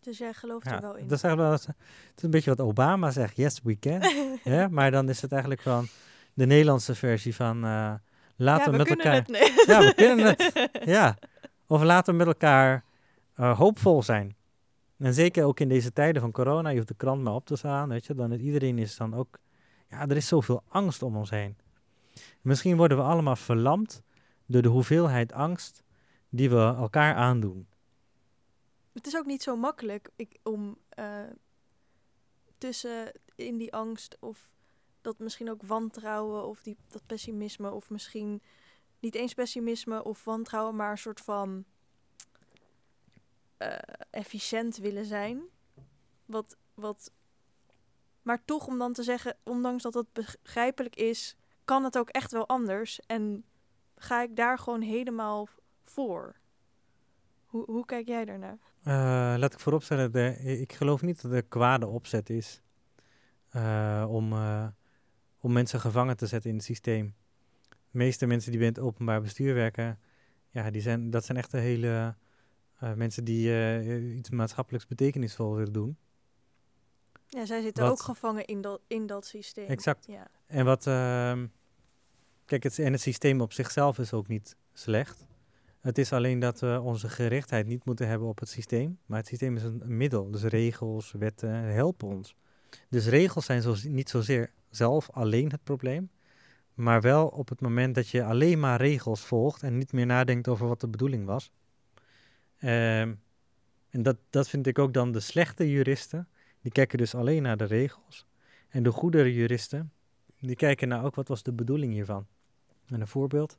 Dus 0.00 0.18
jij 0.18 0.32
gelooft 0.32 0.66
Ja, 0.66 0.74
er 0.74 0.80
wel 0.80 0.96
in? 0.96 1.08
dat 1.08 1.16
is 1.16 1.22
eigenlijk 1.22 1.64
wel 1.64 1.74
het 1.74 2.16
is 2.16 2.22
een 2.22 2.30
beetje 2.30 2.54
wat 2.54 2.66
Obama 2.66 3.10
zegt, 3.10 3.36
yes 3.36 3.60
we 3.62 3.78
can. 3.78 4.02
ja, 4.54 4.68
maar 4.68 4.90
dan 4.90 5.08
is 5.08 5.22
het 5.22 5.32
eigenlijk 5.32 5.62
van 5.62 5.86
de 6.34 6.46
Nederlandse 6.46 6.94
versie 6.94 7.34
van 7.34 7.60
laten 8.36 8.64
ja, 8.64 8.70
we, 8.70 8.76
met 8.76 8.86
kunnen 8.86 9.04
elkaar... 9.04 9.14
het. 9.14 9.28
Nee. 9.28 9.52
Ja, 9.66 9.80
we 9.80 9.94
kunnen 9.94 10.26
het. 10.26 10.70
Ja, 10.84 11.16
of 11.66 11.82
laten 11.82 12.12
we 12.12 12.18
met 12.18 12.26
elkaar 12.26 12.86
eh, 13.38 13.58
hoopvol 13.58 14.02
zijn. 14.02 14.36
En 14.96 15.14
zeker 15.14 15.44
ook 15.44 15.60
in 15.60 15.68
deze 15.68 15.92
tijden 15.92 16.22
van 16.22 16.32
corona, 16.32 16.68
je 16.68 16.76
hoeft 16.76 16.88
de 16.88 16.94
krant 16.94 17.22
maar 17.22 17.34
op 17.34 17.46
te 17.46 17.56
slaan, 17.56 17.88
weet 17.88 18.06
je, 18.06 18.14
dan 18.14 18.32
iedereen 18.32 18.78
is 18.78 18.96
dan 18.96 19.14
ook, 19.14 19.38
ja, 19.90 20.08
er 20.08 20.16
is 20.16 20.28
zoveel 20.28 20.62
angst 20.68 21.02
om 21.02 21.16
ons 21.16 21.30
heen. 21.30 21.56
Misschien 22.40 22.76
worden 22.76 22.96
we 22.96 23.02
allemaal 23.02 23.36
verlamd 23.36 24.02
door 24.46 24.62
de 24.62 24.68
hoeveelheid 24.68 25.32
angst 25.32 25.82
die 26.28 26.50
we 26.50 26.56
elkaar 26.56 27.14
aandoen. 27.14 27.68
Het 28.92 29.06
is 29.06 29.16
ook 29.16 29.26
niet 29.26 29.42
zo 29.42 29.56
makkelijk 29.56 30.10
ik, 30.16 30.38
om 30.42 30.78
eh, 30.88 31.22
tussen 32.58 33.12
in 33.34 33.58
die 33.58 33.72
angst 33.72 34.16
of 34.20 34.50
dat 35.00 35.18
misschien 35.18 35.50
ook 35.50 35.62
wantrouwen 35.62 36.46
of 36.46 36.62
die, 36.62 36.76
dat 36.88 37.02
pessimisme 37.06 37.70
of 37.70 37.90
misschien 37.90 38.42
niet 39.00 39.14
eens 39.14 39.34
pessimisme 39.34 40.04
of 40.04 40.24
wantrouwen, 40.24 40.76
maar 40.76 40.90
een 40.90 40.98
soort 40.98 41.20
van 41.20 41.64
eh, 43.58 43.76
efficiënt 44.10 44.76
willen 44.76 45.04
zijn. 45.04 45.42
Wat, 46.24 46.56
wat, 46.74 47.12
maar 48.22 48.44
toch 48.44 48.66
om 48.66 48.78
dan 48.78 48.92
te 48.92 49.02
zeggen, 49.02 49.36
ondanks 49.42 49.82
dat 49.82 49.94
het 49.94 50.12
begrijpelijk 50.12 50.96
is, 50.96 51.36
kan 51.64 51.84
het 51.84 51.98
ook 51.98 52.08
echt 52.08 52.32
wel 52.32 52.48
anders 52.48 53.00
en 53.06 53.44
ga 53.96 54.22
ik 54.22 54.36
daar 54.36 54.58
gewoon 54.58 54.80
helemaal 54.80 55.48
voor. 55.82 56.36
Hoe, 57.46 57.64
hoe 57.64 57.84
kijk 57.84 58.06
jij 58.06 58.24
daarnaar? 58.24 58.58
Eh, 58.82 59.38
laat 59.38 59.52
ik 59.52 59.60
vooropstellen, 59.60 60.12
de, 60.12 60.38
ik 60.60 60.72
geloof 60.72 61.02
niet 61.02 61.22
dat 61.22 61.32
er 61.32 61.42
kwade 61.42 61.86
opzet 61.86 62.30
is 62.30 62.62
eh, 63.48 64.06
om, 64.08 64.32
om 65.40 65.52
mensen 65.52 65.80
gevangen 65.80 66.16
te 66.16 66.26
zetten 66.26 66.50
in 66.50 66.56
het 66.56 66.64
systeem. 66.64 67.14
De 67.68 67.98
meeste 67.98 68.26
mensen 68.26 68.50
die 68.50 68.60
bij 68.60 68.68
het 68.68 68.78
openbaar 68.78 69.20
bestuur 69.20 69.54
werken, 69.54 69.98
ja, 70.50 70.70
die 70.70 70.82
zijn, 70.82 71.10
dat 71.10 71.24
zijn 71.24 71.38
echt 71.38 71.50
de 71.50 71.58
hele 71.58 72.16
eh, 72.78 72.92
mensen 72.92 73.24
die 73.24 73.52
eh, 73.52 74.16
iets 74.16 74.30
maatschappelijks 74.30 74.86
betekenisvol 74.86 75.54
willen 75.54 75.72
doen. 75.72 75.96
Ja, 77.26 77.46
zij 77.46 77.62
zitten 77.62 77.82
Wat- 77.82 77.92
ook 77.92 78.02
gevangen 78.02 78.44
in 78.44 78.60
dat, 78.60 78.80
in 78.86 79.06
dat 79.06 79.26
systeem. 79.26 79.66
Exact. 79.66 80.06
Ja. 80.06 80.26
En 80.46 80.64
wat, 80.64 80.86
ehm, 80.86 81.46
kijk, 82.44 82.62
het, 82.62 82.78
en 82.78 82.92
het 82.92 83.00
systeem 83.00 83.40
op 83.40 83.52
zichzelf 83.52 83.98
is 83.98 84.12
ook 84.12 84.28
niet 84.28 84.56
slecht. 84.72 85.26
Het 85.80 85.98
is 85.98 86.12
alleen 86.12 86.38
dat 86.38 86.60
we 86.60 86.80
onze 86.82 87.08
gerichtheid 87.08 87.66
niet 87.66 87.84
moeten 87.84 88.08
hebben 88.08 88.28
op 88.28 88.38
het 88.38 88.48
systeem. 88.48 88.98
Maar 89.06 89.18
het 89.18 89.26
systeem 89.26 89.56
is 89.56 89.62
een, 89.62 89.80
een 89.82 89.96
middel. 89.96 90.30
Dus 90.30 90.42
regels, 90.42 91.12
wetten 91.12 91.50
helpen 91.50 92.08
ons. 92.08 92.34
Dus 92.88 93.06
regels 93.06 93.44
zijn 93.44 93.62
zo, 93.62 93.74
niet 93.82 94.10
zozeer 94.10 94.50
zelf 94.70 95.10
alleen 95.10 95.50
het 95.50 95.64
probleem. 95.64 96.10
Maar 96.74 97.00
wel 97.00 97.26
op 97.26 97.48
het 97.48 97.60
moment 97.60 97.94
dat 97.94 98.08
je 98.08 98.24
alleen 98.24 98.60
maar 98.60 98.80
regels 98.80 99.20
volgt 99.20 99.62
en 99.62 99.78
niet 99.78 99.92
meer 99.92 100.06
nadenkt 100.06 100.48
over 100.48 100.68
wat 100.68 100.80
de 100.80 100.88
bedoeling 100.88 101.24
was. 101.26 101.52
Ehm, 102.58 103.14
en 103.90 104.02
dat, 104.02 104.16
dat 104.30 104.48
vind 104.48 104.66
ik 104.66 104.78
ook 104.78 104.92
dan 104.92 105.12
de 105.12 105.20
slechte 105.20 105.70
juristen. 105.70 106.28
Die 106.60 106.72
kijken 106.72 106.98
dus 106.98 107.14
alleen 107.14 107.42
naar 107.42 107.56
de 107.56 107.64
regels. 107.64 108.26
En 108.68 108.82
de 108.82 108.90
goede 108.90 109.34
juristen, 109.34 109.92
die 110.40 110.56
kijken 110.56 110.88
naar 110.88 111.04
ook 111.04 111.14
wat 111.14 111.28
was 111.28 111.42
de 111.42 111.52
bedoeling 111.52 111.92
hiervan. 111.92 112.26
En 112.86 113.00
een 113.00 113.06
voorbeeld, 113.06 113.58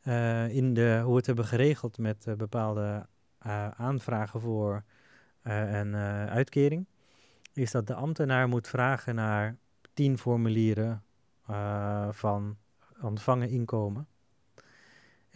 eh, 0.00 0.48
in 0.48 0.74
de, 0.74 1.00
hoe 1.02 1.10
we 1.10 1.16
het 1.16 1.26
hebben 1.26 1.44
geregeld 1.44 1.98
met 1.98 2.26
eh, 2.26 2.34
bepaalde 2.34 3.06
eh, 3.38 3.68
aanvragen 3.68 4.40
voor 4.40 4.84
een 5.42 5.94
uitkering, 6.28 6.86
is 7.52 7.70
dat 7.70 7.86
de 7.86 7.94
ambtenaar 7.94 8.48
moet 8.48 8.68
vragen 8.68 9.14
naar 9.14 9.56
tien 9.94 10.18
formulieren 10.18 11.02
van 12.10 12.56
ontvangen 13.00 13.48
inkomen. 13.48 14.08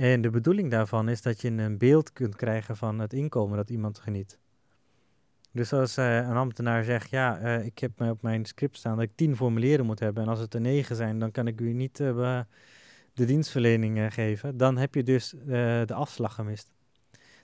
En 0.00 0.20
de 0.20 0.30
bedoeling 0.30 0.70
daarvan 0.70 1.08
is 1.08 1.22
dat 1.22 1.40
je 1.40 1.50
een 1.50 1.78
beeld 1.78 2.12
kunt 2.12 2.36
krijgen 2.36 2.76
van 2.76 2.98
het 2.98 3.12
inkomen 3.12 3.56
dat 3.56 3.70
iemand 3.70 3.98
geniet. 3.98 4.38
Dus 5.52 5.72
als 5.72 5.96
eh, 5.96 6.16
een 6.16 6.36
ambtenaar 6.36 6.84
zegt, 6.84 7.10
ja, 7.10 7.38
eh, 7.38 7.64
ik 7.64 7.78
heb 7.78 8.00
op 8.00 8.22
mijn 8.22 8.44
script 8.44 8.76
staan 8.76 8.94
dat 8.94 9.04
ik 9.04 9.10
tien 9.14 9.36
formulieren 9.36 9.86
moet 9.86 9.98
hebben. 9.98 10.22
En 10.22 10.28
als 10.28 10.38
het 10.38 10.54
er 10.54 10.60
negen 10.60 10.96
zijn, 10.96 11.18
dan 11.18 11.30
kan 11.30 11.46
ik 11.46 11.60
u 11.60 11.72
niet 11.72 12.00
eh, 12.00 12.40
de 13.14 13.24
dienstverlening 13.24 14.14
geven. 14.14 14.56
Dan 14.56 14.76
heb 14.76 14.94
je 14.94 15.02
dus 15.02 15.34
de 15.86 15.94
afslag 15.94 16.34
gemist. 16.34 16.70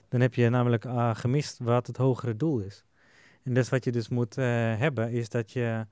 Dan 0.07 0.21
heb 0.21 0.33
je 0.33 0.49
namelijk 0.49 0.85
ah, 0.85 1.15
gemist 1.15 1.59
wat 1.59 1.87
het 1.87 1.97
hogere 1.97 2.35
doel 2.35 2.59
is. 2.59 2.85
En 3.43 3.53
dus 3.53 3.69
wat 3.69 3.83
je 3.83 3.91
dus 3.91 4.09
moet 4.09 4.35
hebben, 4.35 5.11
is 5.11 5.29
dat 5.29 5.51
je 5.51 5.85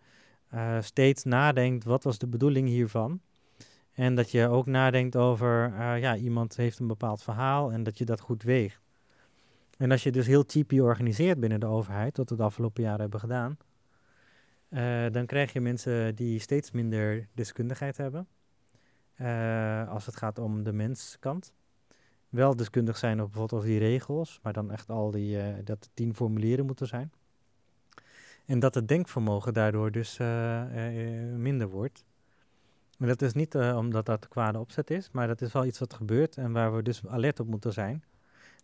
steeds 0.82 1.24
nadenkt, 1.24 1.84
wat 1.84 2.04
was 2.04 2.18
de 2.18 2.28
bedoeling 2.28 2.68
hiervan? 2.68 3.22
En 3.96 4.16
dat 4.16 4.32
je 4.32 4.48
ook 4.48 4.66
nadenkt 4.66 5.16
over, 5.16 5.74
eh, 5.74 6.00
ja, 6.00 6.16
iemand 6.16 6.56
heeft 6.56 6.80
een 6.80 6.88
bepaald 6.88 7.24
verhaal 7.24 7.72
en 7.72 7.84
dat 7.84 7.98
je 7.98 8.06
dat 8.06 8.20
goed 8.20 8.44
weegt. 8.44 8.82
En 9.78 9.92
als 9.92 10.04
je 10.04 10.12
dus 10.12 10.28
heel 10.28 10.44
cheapy 10.48 10.80
organiseert 10.80 11.40
binnen 11.40 11.60
de 11.60 11.66
overheid, 11.66 12.18
wat 12.18 12.30
we 12.30 12.36
de 12.36 12.44
afgelopen 12.44 12.84
jaren 12.84 13.02
hebben 13.02 13.20
gedaan, 13.20 13.58
eh, 14.70 15.06
dan 15.12 15.26
krijg 15.26 15.54
je 15.54 15.62
mensen 15.62 16.16
die 16.16 16.40
steeds 16.40 16.72
minder 16.72 17.28
deskundigheid 17.34 17.98
hebben. 17.98 18.28
eh, 19.16 19.90
als 19.90 20.06
het 20.06 20.16
gaat 20.16 20.40
om 20.40 20.64
de 20.64 20.74
menskant. 20.74 21.54
Wel 22.30 22.56
deskundig 22.56 22.98
zijn 22.98 23.22
op 23.22 23.32
bijvoorbeeld 23.32 23.54
over 23.54 23.68
die 23.68 23.80
regels, 23.80 24.40
maar 24.44 24.54
dan 24.54 24.72
echt 24.72 24.90
al 24.90 25.12
die, 25.12 25.64
dat 25.64 25.90
tien 25.94 26.16
formulieren 26.16 26.66
moeten 26.66 26.88
zijn. 26.88 27.12
En 28.46 28.60
dat 28.60 28.76
het 28.76 28.88
denkvermogen 28.88 29.54
daardoor 29.54 29.92
dus 29.92 30.18
minder 31.38 31.70
wordt. 31.70 32.05
En 33.00 33.08
dat 33.08 33.22
is 33.22 33.34
niet 33.34 33.56
eh, 33.56 33.78
omdat 33.78 34.06
dat 34.06 34.28
kwade 34.28 34.60
opzet 34.60 34.90
is, 34.90 35.10
maar 35.12 35.28
dat 35.28 35.42
is 35.42 35.54
wel 35.54 35.66
iets 35.66 35.80
wat 35.80 35.94
gebeurt 35.94 36.38
en 36.38 36.52
waar 36.52 36.76
we 36.76 36.82
dus 36.82 37.08
alert 37.08 37.40
op 37.40 37.48
moeten 37.48 37.74
zijn. 37.74 38.04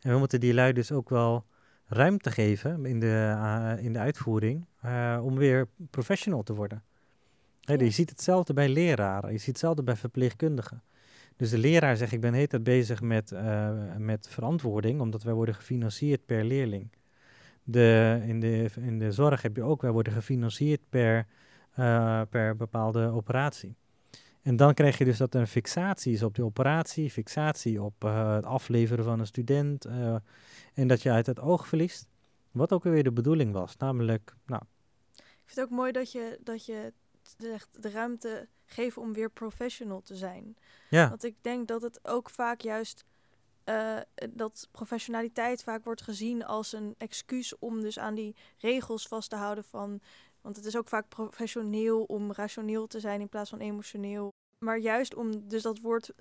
En 0.02 0.12
we 0.12 0.18
moeten 0.18 0.40
die 0.40 0.54
lui 0.54 0.74
dus 0.74 0.92
ook 0.92 1.10
wel 1.10 1.46
ruimte 1.86 2.32
geven 2.32 2.86
in 2.86 3.00
de, 3.00 3.36
eh, 3.38 3.84
in 3.86 3.94
de 3.94 4.00
uitvoering 4.00 4.66
eh, 4.82 5.20
om 5.24 5.36
weer 5.36 5.68
professional 5.90 6.44
te 6.44 6.54
worden. 6.54 6.84
Ja. 7.60 7.74
Je 7.74 7.90
ziet 7.90 8.10
hetzelfde 8.10 8.54
bij 8.54 8.70
leraren, 8.70 9.32
je 9.32 9.38
ziet 9.38 9.48
hetzelfde 9.48 9.84
bij 9.84 9.96
verpleegkundigen. 9.96 10.84
Dus 11.36 11.50
de 11.50 11.58
leraar 11.58 11.98
zegt, 11.98 12.12
ik 12.12 12.22
ben 12.22 12.34
hele 12.34 12.48
tijd 12.48 12.64
bezig 12.64 13.02
met, 13.02 13.34
met 13.98 14.28
verantwoording, 14.30 15.02
omdat 15.02 15.24
wij 15.24 15.34
worden 15.34 15.56
gefinancierd 15.56 16.26
per 16.26 16.44
leerling. 16.44 16.92
De, 17.64 18.22
in, 18.26 18.40
de, 18.40 18.70
in 18.80 19.00
de 19.00 19.12
zorg 19.12 19.42
heb 19.42 19.56
je 19.56 19.64
ook, 19.64 19.82
wij 19.82 19.92
worden 19.92 20.14
gefinancierd 20.14 20.82
per, 20.90 21.26
per 22.30 22.56
bepaalde 22.56 23.08
operatie. 23.08 23.76
En 24.42 24.56
dan 24.56 24.74
krijg 24.74 24.98
je 24.98 25.06
dus 25.06 25.18
dat 25.18 25.34
er 25.34 25.42
een 25.42 25.48
fixatie 25.48 26.14
is 26.14 26.24
op 26.24 26.36
die 26.36 26.44
operatie, 26.44 27.12
fixatie 27.12 27.82
op 27.82 28.04
eh, 28.04 28.34
het 28.34 28.46
afleveren 28.46 29.04
van 29.04 29.20
een 29.20 29.28
student. 29.28 29.86
eh, 29.86 30.16
en 30.74 30.88
dat 30.88 31.02
je 31.02 31.12
uit 31.12 31.26
het 31.26 31.40
oog 31.40 31.68
verliest 31.68 32.08
wat 32.52 32.72
ook 32.72 32.84
weer 32.84 33.04
de 33.04 33.12
bedoeling 33.12 33.54
was. 33.54 33.78
Namelijk, 33.78 34.36
nou, 34.46 34.62
Ik 35.16 35.24
vind 35.46 35.60
het 35.60 35.60
ook 35.60 35.70
mooi 35.70 35.92
dat 35.92 36.12
je, 36.12 36.40
dat 36.44 36.66
je 36.66 36.94
zegt, 37.38 37.68
de 37.84 37.90
ruimte 37.90 38.48
geven 38.66 39.02
om 39.02 39.14
weer 39.14 39.30
professional 39.30 40.02
te 40.02 40.16
zijn. 40.16 40.56
Ja, 40.90 41.10
Want 41.10 41.24
ik 41.24 41.36
denk 41.42 41.68
dat 41.68 41.82
het 41.82 42.00
ook 42.04 42.30
vaak 42.30 42.62
juist 42.62 43.06
eh, 43.64 43.98
dat 44.30 44.68
professionaliteit 44.72 45.64
vaak 45.64 45.84
wordt 45.84 46.02
gezien 46.02 46.46
als 46.46 46.74
een 46.74 46.96
excuus 46.98 47.60
om 47.60 47.82
dus 47.82 48.00
aan 48.00 48.16
die 48.16 48.36
regels 48.58 49.08
vast 49.08 49.30
te 49.30 49.36
houden 49.36 49.64
van. 49.64 50.02
Want 50.42 50.56
het 50.56 50.66
is 50.66 50.78
ook 50.78 50.88
vaak 50.88 51.08
professioneel 51.08 52.04
om 52.04 52.32
rationeel 52.32 52.88
te 52.88 53.00
zijn 53.00 53.22
in 53.22 53.30
plaats 53.30 53.50
van 53.50 53.60
emotioneel. 53.60 54.30
Maar 54.66 54.78
juist 54.78 55.16
om 55.16 55.48
dus 55.48 55.62
dat 55.62 55.80
woord 55.80 56.12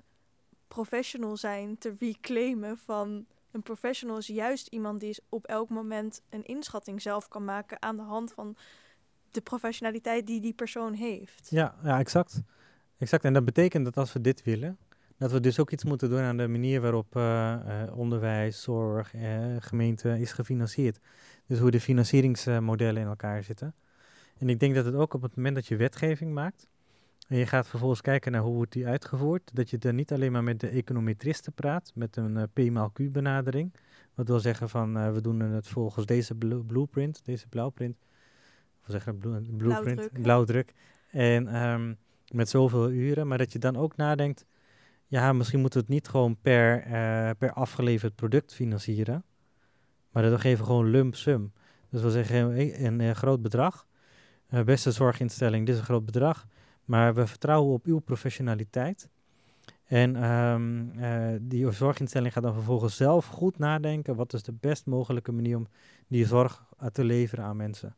professional 0.67 1.37
zijn 1.37 1.77
te 1.77 1.95
reclaimen 1.99 2.77
van 2.77 3.25
een 3.51 3.63
professional 3.63 4.17
is 4.17 4.27
juist 4.27 4.67
iemand 4.67 4.99
die 4.99 5.17
op 5.29 5.45
elk 5.45 5.69
moment 5.69 6.21
een 6.29 6.43
inschatting 6.43 7.01
zelf 7.01 7.27
kan 7.27 7.43
maken 7.43 7.81
aan 7.81 7.95
de 7.95 8.01
hand 8.01 8.31
van 8.31 8.55
de 9.31 9.41
professionaliteit 9.41 10.27
die 10.27 10.41
die 10.41 10.53
persoon 10.53 10.93
heeft. 10.93 11.47
ja, 11.49 11.75
ja 11.83 11.99
exact. 11.99 12.41
exact. 12.97 13.23
En 13.23 13.33
dat 13.33 13.45
betekent 13.45 13.85
dat 13.85 13.97
als 13.97 14.13
we 14.13 14.21
dit 14.21 14.43
willen, 14.43 14.77
dat 15.17 15.31
we 15.31 15.39
dus 15.39 15.59
ook 15.59 15.71
iets 15.71 15.83
moeten 15.83 16.09
doen 16.09 16.19
aan 16.19 16.37
de 16.37 16.47
manier 16.47 16.81
waarop 16.81 17.15
eh, 17.15 17.53
eh, 17.53 17.97
onderwijs, 17.97 18.61
zorg, 18.61 19.13
eh, 19.13 19.55
gemeente 19.59 20.19
is 20.19 20.31
gefinancierd. 20.31 20.99
Dus 21.45 21.59
hoe 21.59 21.71
de 21.71 21.79
financieringsmodellen 21.79 23.01
in 23.01 23.07
elkaar 23.07 23.43
zitten. 23.43 23.75
En 24.41 24.49
ik 24.49 24.59
denk 24.59 24.75
dat 24.75 24.85
het 24.85 24.95
ook 24.95 25.13
op 25.13 25.21
het 25.21 25.35
moment 25.35 25.55
dat 25.55 25.67
je 25.67 25.75
wetgeving 25.75 26.33
maakt, 26.33 26.67
en 27.27 27.37
je 27.37 27.45
gaat 27.45 27.67
vervolgens 27.67 28.01
kijken 28.01 28.31
naar 28.31 28.41
hoe 28.41 28.55
wordt 28.55 28.71
die 28.71 28.87
uitgevoerd, 28.87 29.55
dat 29.55 29.69
je 29.69 29.77
dan 29.77 29.95
niet 29.95 30.11
alleen 30.11 30.31
maar 30.31 30.43
met 30.43 30.59
de 30.59 30.67
econometristen 30.67 31.53
praat, 31.53 31.91
met 31.95 32.15
een 32.15 32.37
eh, 32.37 32.43
P 32.53 32.71
maal 32.71 32.89
Q 32.91 33.11
benadering. 33.11 33.73
Wat 34.13 34.27
wil 34.27 34.39
zeggen 34.39 34.69
van 34.69 34.97
eh, 34.97 35.11
we 35.13 35.21
doen 35.21 35.39
het 35.39 35.67
volgens 35.67 36.05
deze 36.05 36.35
blu- 36.35 36.63
blueprint, 36.63 37.25
deze 37.25 37.47
blauwprint. 37.47 37.97
Of 38.81 38.87
zeggen 38.87 39.17
blue, 39.17 39.41
blueprint, 39.41 39.57
Blauwdruk, 39.57 40.21
blauwdruk. 40.21 40.73
En 41.11 41.47
ehm, 41.47 41.93
met 42.31 42.49
zoveel 42.49 42.91
uren, 42.91 43.27
maar 43.27 43.37
dat 43.37 43.51
je 43.51 43.59
dan 43.59 43.77
ook 43.77 43.95
nadenkt, 43.95 44.45
ja, 45.07 45.33
misschien 45.33 45.59
moeten 45.59 45.79
we 45.79 45.85
het 45.85 45.95
niet 45.95 46.07
gewoon 46.07 46.37
per, 46.41 46.81
eh, 46.83 47.29
per 47.37 47.53
afgeleverd 47.53 48.15
product 48.15 48.53
financieren, 48.53 49.23
maar 50.11 50.23
dat 50.23 50.31
we 50.31 50.39
geven 50.39 50.65
gewoon 50.65 50.89
lump 50.89 51.15
sum. 51.15 51.51
Dus 51.89 52.01
we 52.01 52.11
zeggen 52.11 52.53
eh, 52.53 52.83
een, 52.83 52.99
een 52.99 53.15
groot 53.15 53.41
bedrag, 53.41 53.85
eh, 54.51 54.63
beste 54.63 54.91
zorginstelling, 54.91 55.65
dit 55.65 55.73
is 55.73 55.79
een 55.79 55.87
groot 55.87 56.05
bedrag, 56.05 56.47
maar 56.85 57.13
we 57.13 57.27
vertrouwen 57.27 57.73
op 57.73 57.85
uw 57.85 57.99
professionaliteit. 57.99 59.09
En 59.91 60.15
ehm, 60.15 60.89
eh, 60.99 61.39
die 61.41 61.71
zorginstelling 61.71 62.33
gaat 62.33 62.43
dan 62.43 62.53
vervolgens 62.53 62.95
zelf 62.95 63.25
goed 63.25 63.57
nadenken 63.57 64.15
wat 64.15 64.33
is 64.33 64.43
de 64.43 64.53
best 64.59 64.85
mogelijke 64.85 65.31
manier 65.31 65.57
om 65.57 65.67
die 66.07 66.25
zorg 66.25 66.63
eh, 66.77 66.87
te 66.87 67.03
leveren 67.03 67.45
aan 67.45 67.57
mensen. 67.57 67.95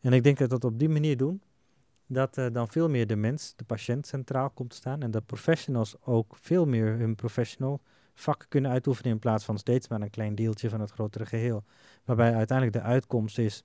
En 0.00 0.12
ik 0.12 0.22
denk 0.22 0.38
dat 0.38 0.50
dat 0.50 0.64
op 0.64 0.78
die 0.78 0.88
manier 0.88 1.16
doen, 1.16 1.42
dat 2.06 2.38
eh, 2.38 2.46
dan 2.52 2.68
veel 2.68 2.88
meer 2.88 3.06
de 3.06 3.16
mens, 3.16 3.52
de 3.56 3.64
patiënt 3.64 4.06
centraal 4.06 4.50
komt 4.50 4.70
te 4.70 4.76
staan. 4.76 5.02
En 5.02 5.10
dat 5.10 5.26
professionals 5.26 5.96
ook 6.04 6.36
veel 6.40 6.66
meer 6.66 6.98
hun 6.98 7.14
professional 7.14 7.80
vak 8.14 8.46
kunnen 8.48 8.70
uitoefenen 8.70 9.12
in 9.12 9.18
plaats 9.18 9.44
van 9.44 9.58
steeds 9.58 9.88
maar 9.88 10.00
een 10.00 10.10
klein 10.10 10.34
deeltje 10.34 10.70
van 10.70 10.80
het 10.80 10.90
grotere 10.90 11.26
geheel. 11.26 11.64
Waarbij 12.04 12.34
uiteindelijk 12.34 12.76
de 12.76 12.82
uitkomst 12.82 13.38
is, 13.38 13.64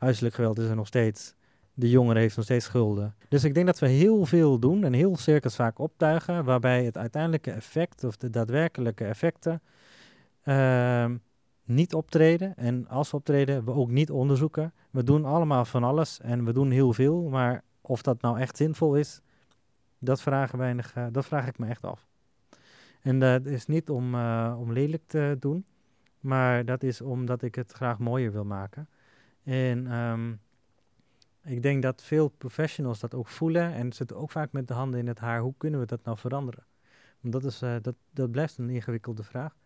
huiselijk 0.00 0.34
geweld 0.34 0.58
is 0.58 0.68
er 0.68 0.76
nog 0.76 0.86
steeds, 0.86 1.34
de 1.74 1.90
jongere 1.90 2.18
heeft 2.18 2.36
nog 2.36 2.44
steeds 2.44 2.64
schulden. 2.64 3.14
Dus 3.28 3.44
ik 3.44 3.54
denk 3.54 3.66
dat 3.66 3.78
we 3.78 3.88
heel 3.88 4.26
veel 4.26 4.58
doen 4.58 4.84
en 4.84 4.92
heel 4.92 5.16
cirkels 5.16 5.54
vaak 5.54 5.78
optuigen, 5.78 6.44
waarbij 6.44 6.84
het 6.84 6.96
uiteindelijke 6.96 7.50
effect 7.50 8.04
of 8.04 8.16
de 8.16 8.30
daadwerkelijke 8.30 9.04
effecten 9.04 9.62
ehm, 10.42 11.16
niet 11.64 11.94
optreden. 11.94 12.56
En 12.56 12.88
als 12.88 13.10
we 13.10 13.16
optreden, 13.16 13.64
we 13.64 13.72
ook 13.72 13.90
niet 13.90 14.10
onderzoeken. 14.10 14.72
We 14.90 15.02
doen 15.02 15.24
allemaal 15.24 15.64
van 15.64 15.84
alles 15.84 16.20
en 16.20 16.44
we 16.44 16.52
doen 16.52 16.70
heel 16.70 16.92
veel, 16.92 17.22
maar 17.22 17.62
of 17.80 18.02
dat 18.02 18.20
nou 18.20 18.38
echt 18.38 18.56
zinvol 18.56 18.94
is, 18.96 19.20
dat, 19.98 20.20
vragen 20.20 20.80
eh, 20.94 21.06
dat 21.12 21.26
vraag 21.26 21.46
ik 21.46 21.58
me 21.58 21.66
echt 21.66 21.84
af. 21.84 22.06
En 23.02 23.18
dat 23.18 23.46
is 23.46 23.66
niet 23.66 23.90
om, 23.90 24.14
eh, 24.14 24.56
om 24.58 24.72
lelijk 24.72 25.02
te 25.06 25.36
doen, 25.40 25.64
maar 26.20 26.64
dat 26.64 26.82
is 26.82 27.00
omdat 27.00 27.42
ik 27.42 27.54
het 27.54 27.72
graag 27.72 27.98
mooier 27.98 28.32
wil 28.32 28.44
maken. 28.44 28.88
En 29.42 29.86
ehm, 29.86 30.32
ik 31.42 31.62
denk 31.62 31.82
dat 31.82 32.02
veel 32.02 32.28
professionals 32.28 33.00
dat 33.00 33.14
ook 33.14 33.28
voelen 33.28 33.72
en 33.72 33.92
zitten 33.92 34.16
ook 34.16 34.30
vaak 34.30 34.52
met 34.52 34.68
de 34.68 34.74
handen 34.74 35.00
in 35.00 35.06
het 35.06 35.18
haar. 35.18 35.40
Hoe 35.40 35.54
kunnen 35.56 35.80
we 35.80 35.86
dat 35.86 36.04
nou 36.04 36.18
veranderen? 36.18 36.64
Want 37.20 37.32
dat, 37.32 37.44
is, 37.44 37.62
eh, 37.62 37.74
dat, 37.82 37.94
dat 38.10 38.30
blijft 38.30 38.58
een 38.58 38.70
ingewikkelde 38.70 39.22
vraag. 39.22 39.56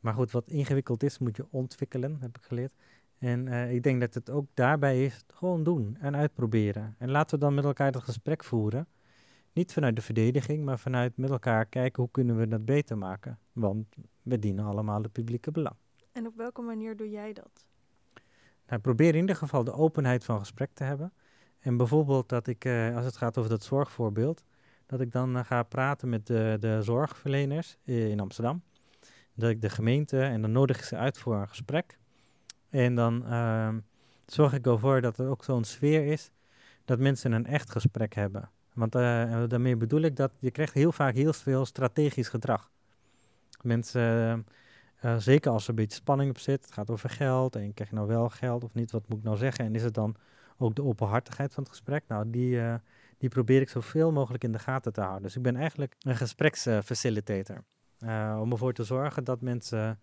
Maar 0.00 0.14
goed, 0.14 0.30
wat 0.30 0.48
ingewikkeld 0.48 1.02
is, 1.02 1.18
moet 1.18 1.36
je 1.36 1.46
ontwikkelen, 1.50 2.16
heb 2.20 2.36
ik 2.36 2.42
geleerd. 2.42 2.72
En 3.18 3.48
eh, 3.48 3.74
ik 3.74 3.82
denk 3.82 4.00
dat 4.00 4.14
het 4.14 4.30
ook 4.30 4.46
daarbij 4.54 5.04
is, 5.04 5.24
gewoon 5.26 5.62
doen 5.62 5.96
en 6.00 6.16
uitproberen. 6.16 6.94
En 6.98 7.10
laten 7.10 7.38
we 7.38 7.44
dan 7.44 7.54
met 7.54 7.64
elkaar 7.64 7.92
dat 7.92 8.02
gesprek 8.02 8.44
voeren. 8.44 8.86
Niet 9.52 9.72
vanuit 9.72 9.96
de 9.96 10.02
verdediging, 10.02 10.64
maar 10.64 10.78
vanuit 10.78 11.16
met 11.16 11.30
elkaar 11.30 11.66
kijken 11.66 12.02
hoe 12.02 12.10
kunnen 12.10 12.38
we 12.38 12.48
dat 12.48 12.64
beter 12.64 12.98
maken. 12.98 13.38
Want 13.52 13.86
we 14.22 14.38
dienen 14.38 14.64
allemaal 14.64 15.02
het 15.02 15.12
publieke 15.12 15.50
belang. 15.50 15.76
En 16.12 16.26
op 16.26 16.36
welke 16.36 16.62
manier 16.62 16.96
doe 16.96 17.10
jij 17.10 17.32
dat? 17.32 17.69
Nou, 18.70 18.82
probeer 18.82 19.14
in 19.14 19.20
ieder 19.20 19.36
geval 19.36 19.64
de 19.64 19.72
openheid 19.72 20.24
van 20.24 20.38
gesprek 20.38 20.70
te 20.74 20.84
hebben. 20.84 21.12
En 21.60 21.76
bijvoorbeeld 21.76 22.28
dat 22.28 22.46
ik, 22.46 22.64
eh, 22.64 22.96
als 22.96 23.04
het 23.04 23.16
gaat 23.16 23.38
over 23.38 23.50
dat 23.50 23.64
zorgvoorbeeld, 23.64 24.44
dat 24.86 25.00
ik 25.00 25.12
dan 25.12 25.36
eh, 25.36 25.44
ga 25.44 25.62
praten 25.62 26.08
met 26.08 26.26
de, 26.26 26.56
de 26.60 26.82
zorgverleners 26.82 27.76
eh, 27.84 28.08
in 28.08 28.20
Amsterdam. 28.20 28.62
Dat 29.34 29.50
ik 29.50 29.60
de 29.60 29.68
gemeente 29.68 30.20
en 30.20 30.40
dan 30.42 30.52
nodig 30.52 30.84
ze 30.84 30.96
uit 30.96 31.18
voor 31.18 31.34
een 31.34 31.48
gesprek. 31.48 31.98
En 32.68 32.94
dan 32.94 33.26
ehm, 33.26 33.78
zorg 34.26 34.52
ik 34.52 34.66
ervoor 34.66 35.00
dat 35.00 35.18
er 35.18 35.28
ook 35.28 35.44
zo'n 35.44 35.64
sfeer 35.64 36.06
is 36.06 36.30
dat 36.84 36.98
mensen 36.98 37.32
een 37.32 37.46
echt 37.46 37.70
gesprek 37.70 38.14
hebben. 38.14 38.50
Want 38.74 38.92
daarmee 38.92 39.76
bedoel 39.76 40.00
ik 40.00 40.16
dat 40.16 40.32
je 40.38 40.50
krijgt 40.50 40.74
heel 40.74 40.92
vaak 40.92 41.14
heel 41.14 41.32
veel 41.32 41.66
strategisch 41.66 42.28
gedrag. 42.28 42.70
Mensen, 43.62 44.46
eh, 45.00 45.16
zeker 45.16 45.50
als 45.50 45.64
er 45.64 45.70
een 45.70 45.74
beetje 45.74 45.96
spanning 45.96 46.30
op 46.30 46.38
zit, 46.38 46.62
het 46.64 46.72
gaat 46.72 46.90
over 46.90 47.10
geld 47.10 47.56
en 47.56 47.74
krijg 47.74 47.90
je 47.90 47.96
nou 47.96 48.08
wel 48.08 48.28
geld 48.28 48.64
of 48.64 48.74
niet, 48.74 48.90
wat 48.90 49.08
moet 49.08 49.18
ik 49.18 49.24
nou 49.24 49.36
zeggen? 49.36 49.64
En 49.64 49.74
is 49.74 49.82
het 49.82 49.94
dan 49.94 50.16
ook 50.58 50.74
de 50.74 50.82
openhartigheid 50.82 51.54
van 51.54 51.62
het 51.62 51.72
gesprek? 51.72 52.04
Nou, 52.08 52.30
die, 52.30 52.60
eh, 52.60 52.74
die 53.18 53.28
probeer 53.28 53.60
ik 53.60 53.68
zoveel 53.68 54.12
mogelijk 54.12 54.44
in 54.44 54.52
de 54.52 54.58
gaten 54.58 54.92
te 54.92 55.00
houden. 55.00 55.22
Dus 55.22 55.36
ik 55.36 55.42
ben 55.42 55.56
eigenlijk 55.56 55.94
een 56.00 56.16
gespreksfacilitator. 56.16 57.64
Eh, 57.98 58.38
om 58.40 58.52
ervoor 58.52 58.72
te 58.72 58.84
zorgen 58.84 59.24
dat 59.24 59.40
mensen 59.40 60.00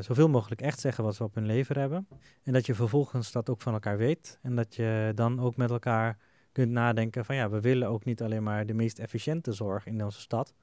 zoveel 0.00 0.28
mogelijk 0.28 0.60
echt 0.60 0.80
zeggen 0.80 1.04
wat 1.04 1.14
ze 1.14 1.24
op 1.24 1.34
hun 1.34 1.46
leven 1.46 1.78
hebben. 1.78 2.08
En 2.42 2.52
dat 2.52 2.66
je 2.66 2.74
vervolgens 2.74 3.32
dat 3.32 3.50
ook 3.50 3.60
van 3.60 3.72
elkaar 3.72 3.96
weet. 3.96 4.38
En 4.42 4.56
dat 4.56 4.74
je 4.74 5.12
dan 5.14 5.40
ook 5.40 5.56
met 5.56 5.70
elkaar 5.70 6.18
kunt 6.52 6.70
nadenken 6.70 7.24
van 7.24 7.34
ja, 7.34 7.50
we 7.50 7.60
willen 7.60 7.88
ook 7.88 8.04
niet 8.04 8.22
alleen 8.22 8.42
maar 8.42 8.66
de 8.66 8.74
meest 8.74 8.98
efficiënte 8.98 9.52
zorg 9.52 9.86
in 9.86 10.04
onze 10.04 10.20
stad. 10.20 10.54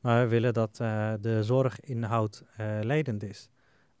Maar 0.00 0.22
we 0.22 0.28
willen 0.28 0.54
dat 0.54 0.80
eh, 0.80 1.12
de 1.20 1.42
zorginhoud 1.42 2.44
eh, 2.56 2.78
leidend 2.82 3.22
is. 3.22 3.50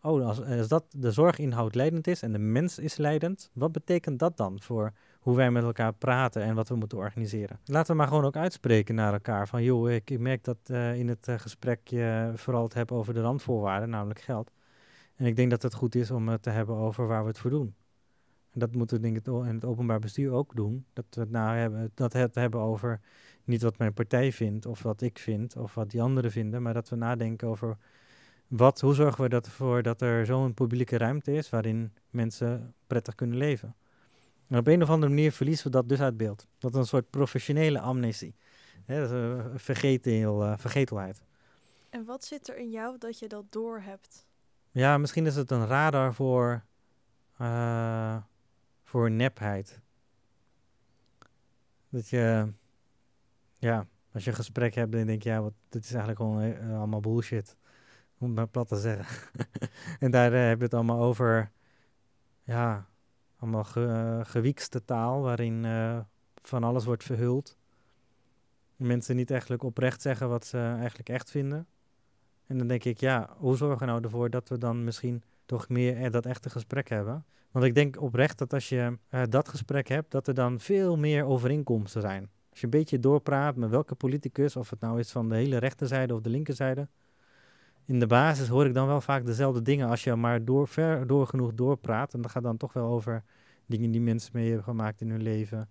Oh, 0.02 0.26
als, 0.26 0.42
als 0.42 0.68
dat 0.68 0.84
de 0.90 1.10
zorginhoud 1.10 1.74
leidend 1.74 2.06
is 2.06 2.22
en 2.22 2.32
de 2.32 2.38
mens 2.38 2.78
is 2.78 2.96
leidend, 2.96 3.50
wat 3.52 3.72
betekent 3.72 4.18
dat 4.18 4.36
dan 4.36 4.60
voor 4.60 4.92
hoe 5.20 5.36
wij 5.36 5.50
met 5.50 5.62
elkaar 5.62 5.92
praten 5.92 6.42
en 6.42 6.54
wat 6.54 6.68
we 6.68 6.74
moeten 6.74 6.98
organiseren? 6.98 7.60
Laten 7.64 7.90
we 7.90 7.96
maar 7.96 8.08
gewoon 8.08 8.24
ook 8.24 8.36
uitspreken 8.36 8.94
naar 8.94 9.12
elkaar 9.12 9.48
van 9.48 9.62
joh, 9.62 9.90
ik, 9.90 10.10
ik 10.10 10.18
merk 10.18 10.44
dat 10.44 10.58
eh, 10.64 10.98
in 10.98 11.08
het 11.08 11.26
gesprek 11.36 11.88
je 11.88 12.32
vooral 12.34 12.62
het 12.62 12.74
hebt 12.74 12.90
over 12.90 13.14
de 13.14 13.20
randvoorwaarden, 13.20 13.90
namelijk 13.90 14.20
geld. 14.20 14.52
En 15.16 15.26
ik 15.26 15.36
denk 15.36 15.50
dat 15.50 15.62
het 15.62 15.74
goed 15.74 15.94
is 15.94 16.10
om 16.10 16.28
het 16.28 16.42
te 16.42 16.50
hebben 16.50 16.76
over 16.76 17.06
waar 17.06 17.22
we 17.22 17.28
het 17.28 17.38
voor 17.38 17.50
doen. 17.50 17.74
En 18.50 18.60
dat 18.60 18.74
moeten 18.74 18.96
we 18.96 19.02
denk 19.02 19.16
ik 19.16 19.26
in 19.26 19.54
het 19.54 19.64
openbaar 19.64 19.98
bestuur 19.98 20.32
ook 20.32 20.56
doen. 20.56 20.86
Dat 20.92 21.04
we 21.10 21.20
het 21.20 21.30
nou 21.30 21.56
hebben, 21.56 21.90
dat 21.94 22.12
het 22.12 22.34
hebben 22.34 22.60
over 22.60 23.00
niet 23.50 23.62
wat 23.62 23.78
mijn 23.78 23.92
partij 23.92 24.32
vindt 24.32 24.66
of 24.66 24.82
wat 24.82 25.00
ik 25.00 25.18
vind 25.18 25.56
of 25.56 25.74
wat 25.74 25.90
die 25.90 26.02
anderen 26.02 26.30
vinden, 26.30 26.62
maar 26.62 26.74
dat 26.74 26.88
we 26.88 26.96
nadenken 26.96 27.48
over 27.48 27.76
wat, 28.48 28.80
hoe 28.80 28.94
zorgen 28.94 29.22
we 29.22 29.28
dat 29.28 29.46
ervoor 29.46 29.82
dat 29.82 30.02
er 30.02 30.26
zo'n 30.26 30.54
publieke 30.54 30.98
ruimte 30.98 31.32
is 31.32 31.50
waarin 31.50 31.92
mensen 32.10 32.74
prettig 32.86 33.14
kunnen 33.14 33.36
leven. 33.36 33.74
En 34.48 34.58
op 34.58 34.66
een 34.66 34.82
of 34.82 34.90
andere 34.90 35.12
manier 35.12 35.32
verliezen 35.32 35.64
we 35.64 35.70
dat 35.70 35.88
dus 35.88 36.00
uit 36.00 36.16
beeld. 36.16 36.46
Dat 36.58 36.72
is 36.72 36.78
een 36.78 36.86
soort 36.86 37.10
professionele 37.10 37.80
amnesie. 37.80 38.34
Hè, 38.84 39.00
dat 39.00 39.10
is 39.10 39.16
een 39.16 39.58
vergetel, 39.58 40.44
eh, 40.44 40.58
vergetelheid. 40.58 41.22
En 41.90 42.04
wat 42.04 42.24
zit 42.24 42.48
er 42.48 42.56
in 42.56 42.70
jou 42.70 42.98
dat 42.98 43.18
je 43.18 43.28
dat 43.28 43.44
doorhebt? 43.50 44.26
Ja, 44.70 44.98
misschien 44.98 45.26
is 45.26 45.36
het 45.36 45.50
een 45.50 45.66
radar 45.66 46.14
voor, 46.14 46.64
eh, 47.36 48.16
voor 48.84 49.10
nepheid. 49.10 49.80
Dat 51.88 52.08
je, 52.08 52.52
ja, 53.60 53.86
als 54.12 54.24
je 54.24 54.30
een 54.30 54.36
gesprek 54.36 54.74
hebt, 54.74 54.92
dan 54.92 55.06
denk 55.06 55.22
je, 55.22 55.28
ja, 55.28 55.42
wat, 55.42 55.52
dit 55.68 55.84
is 55.84 55.90
eigenlijk 55.90 56.20
gewoon 56.20 56.42
eh, 56.42 56.78
allemaal 56.78 57.00
bullshit. 57.00 57.56
Om 58.18 58.26
het 58.26 58.36
maar 58.36 58.48
plat 58.48 58.68
te 58.68 58.76
zeggen. 58.76 59.30
en 60.04 60.10
daar 60.10 60.32
eh, 60.32 60.46
heb 60.48 60.58
je 60.58 60.64
het 60.64 60.74
allemaal 60.74 61.02
over, 61.02 61.50
ja, 62.42 62.86
allemaal 63.36 63.64
ge, 63.64 63.86
eh, 63.86 64.30
gewiekste 64.30 64.84
taal, 64.84 65.20
waarin 65.22 65.64
eh, 65.64 65.98
van 66.42 66.64
alles 66.64 66.84
wordt 66.84 67.04
verhuld. 67.04 67.58
Mensen 68.76 69.16
niet 69.16 69.30
eigenlijk 69.30 69.62
oprecht 69.62 70.02
zeggen 70.02 70.28
wat 70.28 70.46
ze 70.46 70.58
eigenlijk 70.58 71.08
echt 71.08 71.30
vinden. 71.30 71.66
En 72.46 72.58
dan 72.58 72.66
denk 72.66 72.84
ik, 72.84 73.00
ja, 73.00 73.28
hoe 73.36 73.56
zorgen 73.56 73.78
we 73.78 73.84
nou 73.84 74.04
ervoor 74.04 74.30
dat 74.30 74.48
we 74.48 74.58
dan 74.58 74.84
misschien 74.84 75.22
Toch 75.50 75.68
meer 75.68 75.96
eh, 75.96 76.10
dat 76.10 76.26
echte 76.26 76.50
gesprek 76.50 76.88
hebben. 76.88 77.24
Want 77.50 77.64
ik 77.64 77.74
denk 77.74 78.00
oprecht 78.00 78.38
dat 78.38 78.52
als 78.52 78.68
je 78.68 78.98
eh, 79.08 79.22
dat 79.28 79.48
gesprek 79.48 79.88
hebt, 79.88 80.10
dat 80.10 80.26
er 80.26 80.34
dan 80.34 80.60
veel 80.60 80.96
meer 80.96 81.24
overeenkomsten 81.24 82.00
zijn. 82.00 82.30
Als 82.60 82.70
je 82.70 82.76
een 82.76 82.84
beetje 82.84 83.00
doorpraat 83.00 83.56
met 83.56 83.70
welke 83.70 83.94
politicus, 83.94 84.56
of 84.56 84.70
het 84.70 84.80
nou 84.80 84.98
is 84.98 85.10
van 85.10 85.28
de 85.28 85.34
hele 85.34 85.56
rechterzijde 85.56 86.14
of 86.14 86.20
de 86.20 86.30
linkerzijde. 86.30 86.88
In 87.84 87.98
de 87.98 88.06
basis 88.06 88.48
hoor 88.48 88.66
ik 88.66 88.74
dan 88.74 88.86
wel 88.86 89.00
vaak 89.00 89.26
dezelfde 89.26 89.62
dingen 89.62 89.88
als 89.88 90.04
je 90.04 90.14
maar 90.14 90.44
door, 90.44 90.68
ver 90.68 91.06
door 91.06 91.26
genoeg 91.26 91.54
doorpraat. 91.54 92.14
En 92.14 92.20
dat 92.20 92.30
gaat 92.30 92.42
dan 92.42 92.56
toch 92.56 92.72
wel 92.72 92.86
over 92.86 93.24
dingen 93.66 93.90
die 93.90 94.00
mensen 94.00 94.30
mee 94.34 94.46
hebben 94.46 94.64
gemaakt 94.64 95.00
in 95.00 95.10
hun 95.10 95.22
leven. 95.22 95.70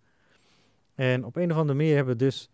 En 0.95 1.25
op 1.25 1.35
een 1.35 1.51
of 1.51 1.57
andere 1.57 1.77
manier 1.77 1.95
hebben 1.95 2.17
we 2.17 2.23
dus 2.23 2.49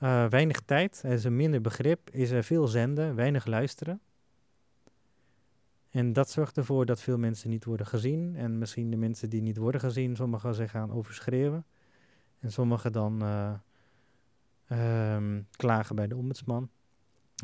uh, 0.00 0.26
weinig 0.26 0.60
tijd, 0.60 1.02
er 1.04 1.12
is 1.12 1.24
een 1.24 1.36
minder 1.36 1.60
begrip, 1.60 2.10
is 2.10 2.30
er 2.30 2.44
veel 2.44 2.66
zenden, 2.66 3.14
weinig 3.14 3.46
luisteren. 3.46 4.00
En 5.90 6.12
dat 6.12 6.30
zorgt 6.30 6.56
ervoor 6.56 6.86
dat 6.86 7.00
veel 7.00 7.18
mensen 7.18 7.50
niet 7.50 7.64
worden 7.64 7.86
gezien. 7.86 8.36
En 8.36 8.58
misschien 8.58 8.90
de 8.90 8.96
mensen 8.96 9.30
die 9.30 9.42
niet 9.42 9.56
worden 9.56 9.80
gezien, 9.80 10.16
sommigen 10.16 10.54
zich 10.54 10.70
gaan 10.70 10.92
overschreeuwen. 10.92 11.64
En 12.40 12.52
sommigen 12.52 12.92
dan 12.92 13.22
uh, 13.22 13.52
um, 14.68 15.46
klagen 15.56 15.96
bij 15.96 16.06
de 16.06 16.16
ombudsman. 16.16 16.70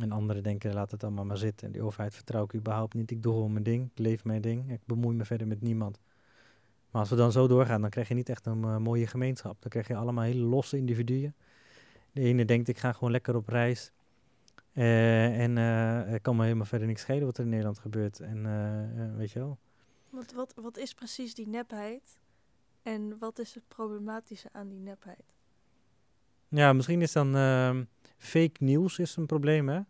En 0.00 0.12
anderen 0.12 0.42
denken, 0.42 0.74
laat 0.74 0.90
het 0.90 1.04
allemaal 1.04 1.24
maar 1.24 1.36
zitten. 1.36 1.66
En 1.66 1.72
die 1.72 1.82
overheid 1.82 2.14
vertrouw 2.14 2.44
ik 2.44 2.54
überhaupt 2.54 2.94
niet. 2.94 3.10
Ik 3.10 3.22
doe 3.22 3.32
gewoon 3.32 3.52
mijn 3.52 3.64
ding, 3.64 3.90
ik 3.90 3.98
leef 3.98 4.24
mijn 4.24 4.40
ding. 4.40 4.70
Ik 4.70 4.80
bemoei 4.84 5.16
me 5.16 5.24
verder 5.24 5.46
met 5.46 5.60
niemand. 5.60 6.00
Maar 6.90 7.00
als 7.00 7.10
we 7.10 7.16
dan 7.16 7.32
zo 7.32 7.46
doorgaan, 7.46 7.80
dan 7.80 7.90
krijg 7.90 8.08
je 8.08 8.14
niet 8.14 8.28
echt 8.28 8.46
een 8.46 8.62
uh, 8.62 8.76
mooie 8.76 9.06
gemeenschap. 9.06 9.56
Dan 9.60 9.70
krijg 9.70 9.88
je 9.88 9.96
allemaal 9.96 10.24
hele 10.24 10.44
losse 10.44 10.76
individuen. 10.76 11.34
De 12.12 12.20
ene 12.20 12.44
denkt, 12.44 12.68
ik 12.68 12.78
ga 12.78 12.92
gewoon 12.92 13.10
lekker 13.10 13.36
op 13.36 13.48
reis. 13.48 13.92
Uh, 14.72 15.40
en 15.40 15.56
uh, 15.56 16.14
kan 16.22 16.36
me 16.36 16.42
helemaal 16.42 16.66
verder 16.66 16.86
niks 16.86 17.00
schelen 17.00 17.24
wat 17.24 17.38
er 17.38 17.44
in 17.44 17.50
Nederland 17.50 17.78
gebeurt. 17.78 18.20
En 18.20 19.16
weet 19.16 19.30
je 19.30 19.38
wel. 19.38 19.58
Want 20.10 20.32
wat, 20.32 20.54
wat 20.54 20.76
is 20.76 20.94
precies 20.94 21.34
die 21.34 21.48
nepheid? 21.48 22.18
En 22.82 23.18
wat 23.18 23.38
is 23.38 23.54
het 23.54 23.68
problematische 23.68 24.48
aan 24.52 24.68
die 24.68 24.80
nepheid? 24.80 25.34
Ja, 26.54 26.72
misschien 26.72 27.02
is 27.02 27.12
dan 27.12 27.36
ehm, 27.36 27.84
fake 28.16 28.64
nieuws 28.64 28.98
is 28.98 29.16
een 29.16 29.26
probleem, 29.26 29.68
hè? 29.68 29.80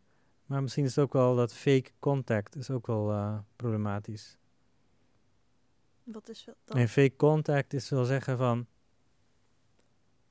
Maar 0.46 0.62
misschien 0.62 0.84
is 0.84 0.96
het 0.96 1.04
ook 1.04 1.12
wel 1.12 1.36
dat 1.36 1.54
fake 1.54 1.90
contact 1.98 2.56
is 2.56 2.70
ook 2.70 2.86
wel 2.86 3.44
problematisch. 3.56 4.38
Wat 6.04 6.28
is 6.28 6.44
dat? 6.44 6.76
En 6.76 6.88
fake 6.88 7.16
contact 7.16 7.72
is 7.72 7.88
wel 7.88 8.04
zeggen 8.04 8.38
van 8.38 8.66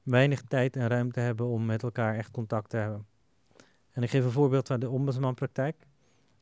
weinig 0.04 0.42
tijd 0.42 0.76
en 0.76 0.88
ruimte 0.88 1.20
hebben 1.20 1.46
om 1.46 1.66
met 1.66 1.84
elkaar 1.84 2.16
echt 2.16 2.32
contact 2.32 2.70
te 2.70 2.78
hebben. 2.78 3.06
En 3.92 4.04
ik 4.04 4.10
geef 4.10 4.24
een 4.24 4.32
voorbeeld 4.32 4.68
van 4.68 4.80
de 4.80 4.90
ombudsmanpraktijk. 4.90 5.88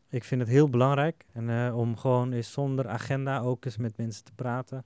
Ik 0.09 0.23
vind 0.23 0.41
het 0.41 0.49
heel 0.49 0.69
belangrijk 0.69 1.25
en, 1.33 1.49
uh, 1.49 1.77
om 1.77 1.97
gewoon 1.97 2.31
eens 2.31 2.51
zonder 2.51 2.87
agenda 2.87 3.39
ook 3.39 3.65
eens 3.65 3.77
met 3.77 3.97
mensen 3.97 4.23
te 4.23 4.33
praten. 4.35 4.85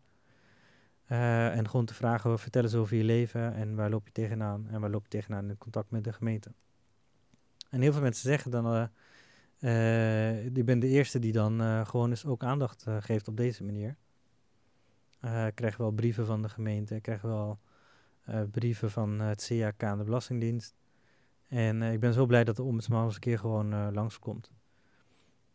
Uh, 1.12 1.58
en 1.58 1.70
gewoon 1.70 1.86
te 1.86 1.93
vragen, 1.93 2.39
vertel 2.39 2.64
eens 2.64 2.76
over 2.76 2.97
je 2.97 3.04
leven 3.04 3.54
en 3.54 3.76
waar 3.76 3.89
loop 3.89 4.06
je 4.06 4.12
tegenaan 4.12 4.68
en 4.70 4.82
waar 4.82 4.89
loop 4.89 5.04
je 5.04 5.10
tegenaan 5.10 5.49
in 5.49 5.58
contact 5.58 5.91
met 5.91 6.04
de 6.04 6.14
gemeente. 6.14 6.51
En 7.70 7.82
heel 7.82 7.91
veel 7.91 8.01
mensen 8.01 8.30
zeggen 8.30 8.51
dan, 8.51 8.89
uh, 9.60 10.45
ik 10.45 10.66
ben 10.66 10.80
de 10.80 10.88
eerste 10.88 11.20
die 11.20 11.32
dan 11.32 11.86
gewoon 11.86 12.10
eens 12.10 12.26
ook 12.26 12.43
aandacht 12.43 12.86
geeft 12.99 13.28
op 13.28 13.38
deze 13.38 13.64
manier. 13.64 13.95
ik 15.22 15.56
krijg 15.56 15.78
wel 15.78 15.91
brieven 15.91 16.26
van 16.26 16.41
de 16.41 16.49
gemeente, 16.49 16.95
ik 16.95 17.01
krijg 17.01 17.22
wel 17.22 17.60
brieven 18.51 18.91
van 18.91 19.20
het 19.20 19.45
CAK 19.47 19.82
en 19.82 19.97
de 19.97 20.04
Belastingdienst. 20.04 20.76
En 21.47 21.82
ik 21.82 21.99
ben 21.99 22.14
zo 22.14 22.26
blij 22.26 22.43
dat 22.43 22.56
de 22.56 22.64
ombudsman 22.64 23.06
eens 23.06 23.14
een 23.14 23.20
keer 23.20 23.39
gewoon 23.39 23.93
langskomt. 23.93 24.51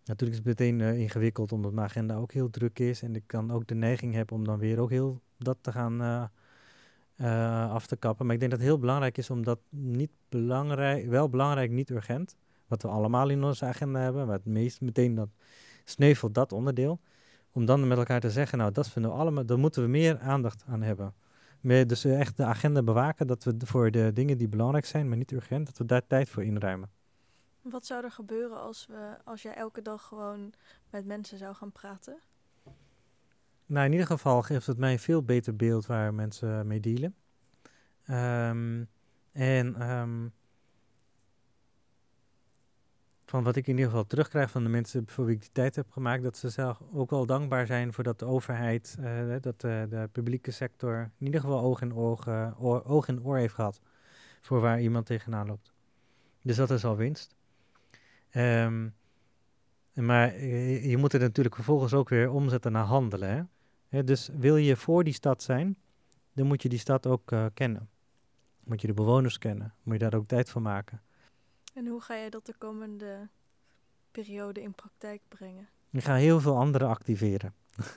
Natuurlijk 0.04 0.40
is 0.40 0.46
het 0.46 0.58
meteen 0.58 0.80
ingewikkeld 0.80 1.52
omdat 1.52 1.72
mijn 1.72 1.86
agenda 1.86 2.16
ook 2.16 2.32
heel 2.32 2.50
druk 2.50 2.78
is. 2.78 3.02
En 3.02 3.16
ik 3.16 3.22
kan 3.26 3.50
ook 3.50 3.66
de 3.66 3.74
neiging 3.74 4.14
hebben 4.14 4.36
om 4.36 4.44
dan 4.44 4.58
weer 4.58 4.78
ook 4.78 4.90
heel 4.90 5.20
dat 5.38 5.56
te 5.60 5.72
gaan 5.72 6.02
uh, 6.02 6.24
uh, 7.16 7.72
af 7.72 7.86
te 7.86 7.96
kappen. 7.96 8.26
Maar 8.26 8.34
ik 8.34 8.40
denk 8.40 8.52
dat 8.52 8.60
het 8.60 8.70
heel 8.70 8.78
belangrijk 8.78 9.18
is 9.18 9.30
om 9.30 9.44
dat 9.44 9.58
niet 9.68 10.10
belangrijk, 10.28 11.06
wel 11.06 11.28
belangrijk, 11.28 11.70
niet 11.70 11.90
urgent, 11.90 12.36
wat 12.66 12.82
we 12.82 12.88
allemaal 12.88 13.28
in 13.28 13.44
onze 13.44 13.64
agenda 13.64 14.00
hebben, 14.00 14.26
maar 14.26 14.36
het 14.36 14.44
meest 14.44 14.80
meteen 14.80 15.14
dat 15.14 15.28
sneuvelt 15.84 16.34
dat 16.34 16.52
onderdeel, 16.52 17.00
om 17.52 17.64
dan 17.64 17.88
met 17.88 17.98
elkaar 17.98 18.20
te 18.20 18.30
zeggen, 18.30 18.58
nou 18.58 18.72
dat 18.72 18.88
vinden 18.88 19.10
we 19.10 19.16
allemaal, 19.16 19.46
daar 19.46 19.58
moeten 19.58 19.82
we 19.82 19.88
meer 19.88 20.18
aandacht 20.18 20.64
aan 20.66 20.82
hebben. 20.82 21.14
Meer, 21.60 21.86
dus 21.86 22.04
echt 22.04 22.36
de 22.36 22.44
agenda 22.44 22.82
bewaken, 22.82 23.26
dat 23.26 23.44
we 23.44 23.54
voor 23.64 23.90
de 23.90 24.12
dingen 24.12 24.38
die 24.38 24.48
belangrijk 24.48 24.86
zijn, 24.86 25.08
maar 25.08 25.16
niet 25.16 25.32
urgent, 25.32 25.66
dat 25.66 25.78
we 25.78 25.84
daar 25.84 26.06
tijd 26.06 26.28
voor 26.28 26.44
inruimen. 26.44 26.90
Wat 27.62 27.86
zou 27.86 28.04
er 28.04 28.10
gebeuren 28.10 28.60
als, 28.60 28.86
we, 28.86 29.16
als 29.24 29.42
jij 29.42 29.54
elke 29.54 29.82
dag 29.82 30.02
gewoon 30.02 30.52
met 30.90 31.06
mensen 31.06 31.38
zou 31.38 31.54
gaan 31.54 31.72
praten? 31.72 32.18
Nou, 33.68 33.86
in 33.86 33.92
ieder 33.92 34.06
geval 34.06 34.42
geeft 34.42 34.66
het 34.66 34.78
mij 34.78 34.92
een 34.92 34.98
veel 34.98 35.22
beter 35.22 35.56
beeld 35.56 35.86
waar 35.86 36.14
mensen 36.14 36.66
mee 36.66 36.80
dealen. 36.80 37.14
Um, 38.10 38.88
en 39.32 39.90
um, 39.90 40.32
van 43.24 43.42
wat 43.42 43.56
ik 43.56 43.66
in 43.66 43.74
ieder 43.74 43.90
geval 43.90 44.06
terugkrijg 44.06 44.50
van 44.50 44.62
de 44.62 44.68
mensen 44.68 45.04
voor 45.06 45.24
wie 45.24 45.34
ik 45.34 45.40
die 45.40 45.52
tijd 45.52 45.76
heb 45.76 45.90
gemaakt, 45.90 46.22
dat 46.22 46.36
ze 46.36 46.48
zelf 46.48 46.80
ook 46.92 47.10
wel 47.10 47.26
dankbaar 47.26 47.66
zijn 47.66 47.92
voor 47.92 48.04
dat 48.04 48.18
de 48.18 48.24
overheid, 48.24 48.96
uh, 49.00 49.36
dat 49.40 49.64
uh, 49.64 49.82
de 49.88 50.08
publieke 50.12 50.50
sector 50.50 51.10
in 51.18 51.26
ieder 51.26 51.40
geval 51.40 51.60
oog 51.60 51.80
in, 51.80 51.94
oog, 51.94 52.28
oor, 52.58 52.84
oog 52.84 53.08
in 53.08 53.24
oor 53.24 53.36
heeft 53.36 53.54
gehad 53.54 53.80
voor 54.40 54.60
waar 54.60 54.80
iemand 54.80 55.06
tegenaan 55.06 55.46
loopt. 55.46 55.72
Dus 56.42 56.56
dat 56.56 56.70
is 56.70 56.84
al 56.84 56.96
winst. 56.96 57.36
Um, 58.32 58.94
maar 59.94 60.40
je, 60.40 60.88
je 60.88 60.96
moet 60.96 61.12
het 61.12 61.20
natuurlijk 61.20 61.54
vervolgens 61.54 61.94
ook 61.94 62.08
weer 62.08 62.30
omzetten 62.30 62.72
naar 62.72 62.84
handelen. 62.84 63.28
Hè? 63.28 63.42
Dus 63.88 64.28
wil 64.32 64.56
je 64.56 64.76
voor 64.76 65.04
die 65.04 65.12
stad 65.12 65.42
zijn, 65.42 65.76
dan 66.32 66.46
moet 66.46 66.62
je 66.62 66.68
die 66.68 66.78
stad 66.78 67.06
ook 67.06 67.30
uh, 67.30 67.46
kennen. 67.54 67.88
Moet 68.64 68.80
je 68.80 68.86
de 68.86 68.92
bewoners 68.92 69.38
kennen. 69.38 69.74
Moet 69.82 69.94
je 69.94 70.08
daar 70.08 70.20
ook 70.20 70.28
tijd 70.28 70.50
voor 70.50 70.62
maken. 70.62 71.02
En 71.74 71.86
hoe 71.86 72.00
ga 72.00 72.14
je 72.14 72.30
dat 72.30 72.46
de 72.46 72.54
komende 72.58 73.28
periode 74.10 74.62
in 74.62 74.74
praktijk 74.74 75.22
brengen? 75.28 75.68
Ik 75.90 76.04
ga 76.04 76.14
heel 76.14 76.40
veel 76.40 76.56
anderen 76.56 76.88
activeren. 76.88 77.54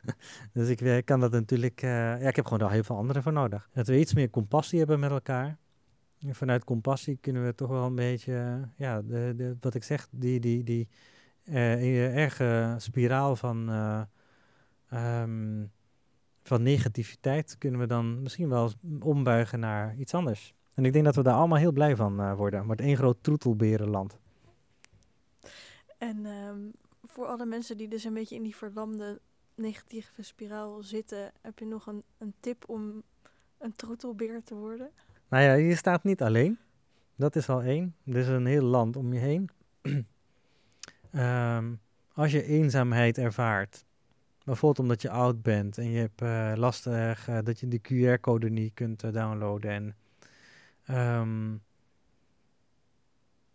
dus 0.54 0.70
ik, 0.70 0.82
ik, 0.82 1.06
kan 1.06 1.20
dat 1.20 1.32
natuurlijk. 1.32 1.82
Uh, 1.82 1.90
ja, 1.90 2.28
ik 2.28 2.36
heb 2.36 2.46
gewoon 2.46 2.60
daar 2.60 2.72
heel 2.72 2.84
veel 2.84 2.98
anderen 2.98 3.24
voor 3.24 3.34
nodig. 3.34 3.70
Dat 3.74 3.88
we 3.88 4.00
iets 4.00 4.14
meer 4.14 4.30
compassie 4.30 4.80
hebben 4.80 5.00
met 5.00 5.12
elkaar. 5.12 5.58
En 6.20 6.36
vanuit 6.36 6.64
compassie 6.64 7.18
kunnen 7.22 7.46
we 7.46 7.56
toch 7.56 7.70
wel 7.70 7.86
een 7.86 7.96
beetje. 7.96 8.32
Uh, 8.34 8.68
ja, 8.76 9.02
de, 9.02 9.34
de, 9.36 9.58
wat 9.60 9.74
ik 9.74 9.84
zeg, 9.84 10.08
die, 10.12 10.40
die, 10.40 10.64
die 10.64 10.88
uh, 11.44 12.18
erge 12.18 12.76
spiraal 12.78 13.36
van. 13.36 13.70
Um, 14.94 15.72
van 16.44 16.64
negativiteit 16.64 17.58
kunnen 17.58 17.80
we 17.80 17.86
dan 17.86 18.22
misschien 18.22 18.50
wel 18.50 18.72
ombuigen 19.00 19.60
naar 19.60 19.96
iets 19.98 20.14
anders. 20.14 20.54
En 20.74 20.86
ik 20.86 20.94
denk 20.94 21.06
dat 21.06 21.16
we 21.16 21.24
daar 21.24 21.34
allemaal 21.36 21.58
heel 21.58 21.72
blij 21.72 21.96
van 21.96 22.22
uh, 22.22 22.36
worden. 22.36 22.60
Het 22.60 22.68
wordt 22.68 22.82
één 22.82 22.98
groot 22.98 23.18
troetelberenland. 23.22 24.20
En 25.98 26.26
um, 26.26 26.72
voor 27.04 27.26
alle 27.26 27.46
mensen 27.46 27.78
die 27.78 27.88
dus 27.88 28.04
een 28.04 28.14
beetje 28.14 28.36
in 28.36 28.44
die 28.44 28.56
verlamde 28.56 29.20
negatieve 29.56 30.24
spiraal 30.24 30.84
zitten, 30.84 31.32
heb 31.42 31.60
je 31.60 31.66
nog 31.66 31.88
een, 31.88 32.04
een 32.18 32.34
tip 32.40 32.64
om 32.70 33.04
een 33.58 33.76
troetelbeer 33.76 34.44
te 34.44 34.56
worden? 34.56 34.90
Nou 35.30 35.44
ja, 35.44 35.54
je 35.54 35.76
staat 35.76 36.04
niet 36.04 36.22
alleen. 36.22 36.58
Dat 37.16 37.36
is 37.36 37.50
al 37.50 37.62
één. 37.62 37.96
Er 38.06 38.16
is 38.16 38.28
een 38.28 38.46
heel 38.46 38.64
land 38.64 38.96
om 38.96 39.14
je 39.14 39.20
heen. 39.20 39.50
um, 41.12 41.80
als 42.14 42.32
je 42.32 42.44
eenzaamheid 42.44 43.18
ervaart, 43.18 43.86
Bijvoorbeeld 44.44 44.80
omdat 44.80 45.02
je 45.02 45.10
oud 45.10 45.42
bent 45.42 45.78
en 45.78 45.90
je 45.90 46.00
hebt 46.00 46.22
uh, 46.22 46.52
lastig 46.56 47.30
uh, 47.30 47.38
dat 47.44 47.60
je 47.60 47.68
de 47.68 47.80
QR-code 47.82 48.50
niet 48.50 48.74
kunt 48.74 49.04
uh, 49.04 49.12
downloaden. 49.12 49.72
En 49.72 49.96
um, 51.20 51.62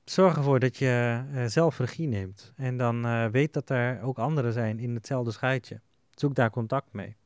zorg 0.04 0.36
ervoor 0.36 0.60
dat 0.60 0.76
je 0.76 1.24
zelf 1.46 1.78
regie 1.78 2.08
neemt. 2.08 2.52
En 2.56 2.76
dan 2.76 3.30
weet 3.30 3.52
dat 3.52 3.70
er 3.70 4.02
ook 4.02 4.18
anderen 4.18 4.52
zijn 4.52 4.78
in 4.78 4.94
hetzelfde 4.94 5.30
schuitje. 5.30 5.80
Zoek 6.10 6.34
daar 6.34 6.50
contact 6.50 6.92
mee. 6.92 7.16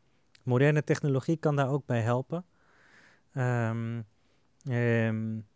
Moderne 0.42 0.84
technologie 0.84 1.36
kan 1.36 1.56
daar 1.56 1.68
ook 1.68 1.86
bij 1.86 2.00
helpen. 2.00 2.44
Um, 3.34 4.04
um, 4.68 5.46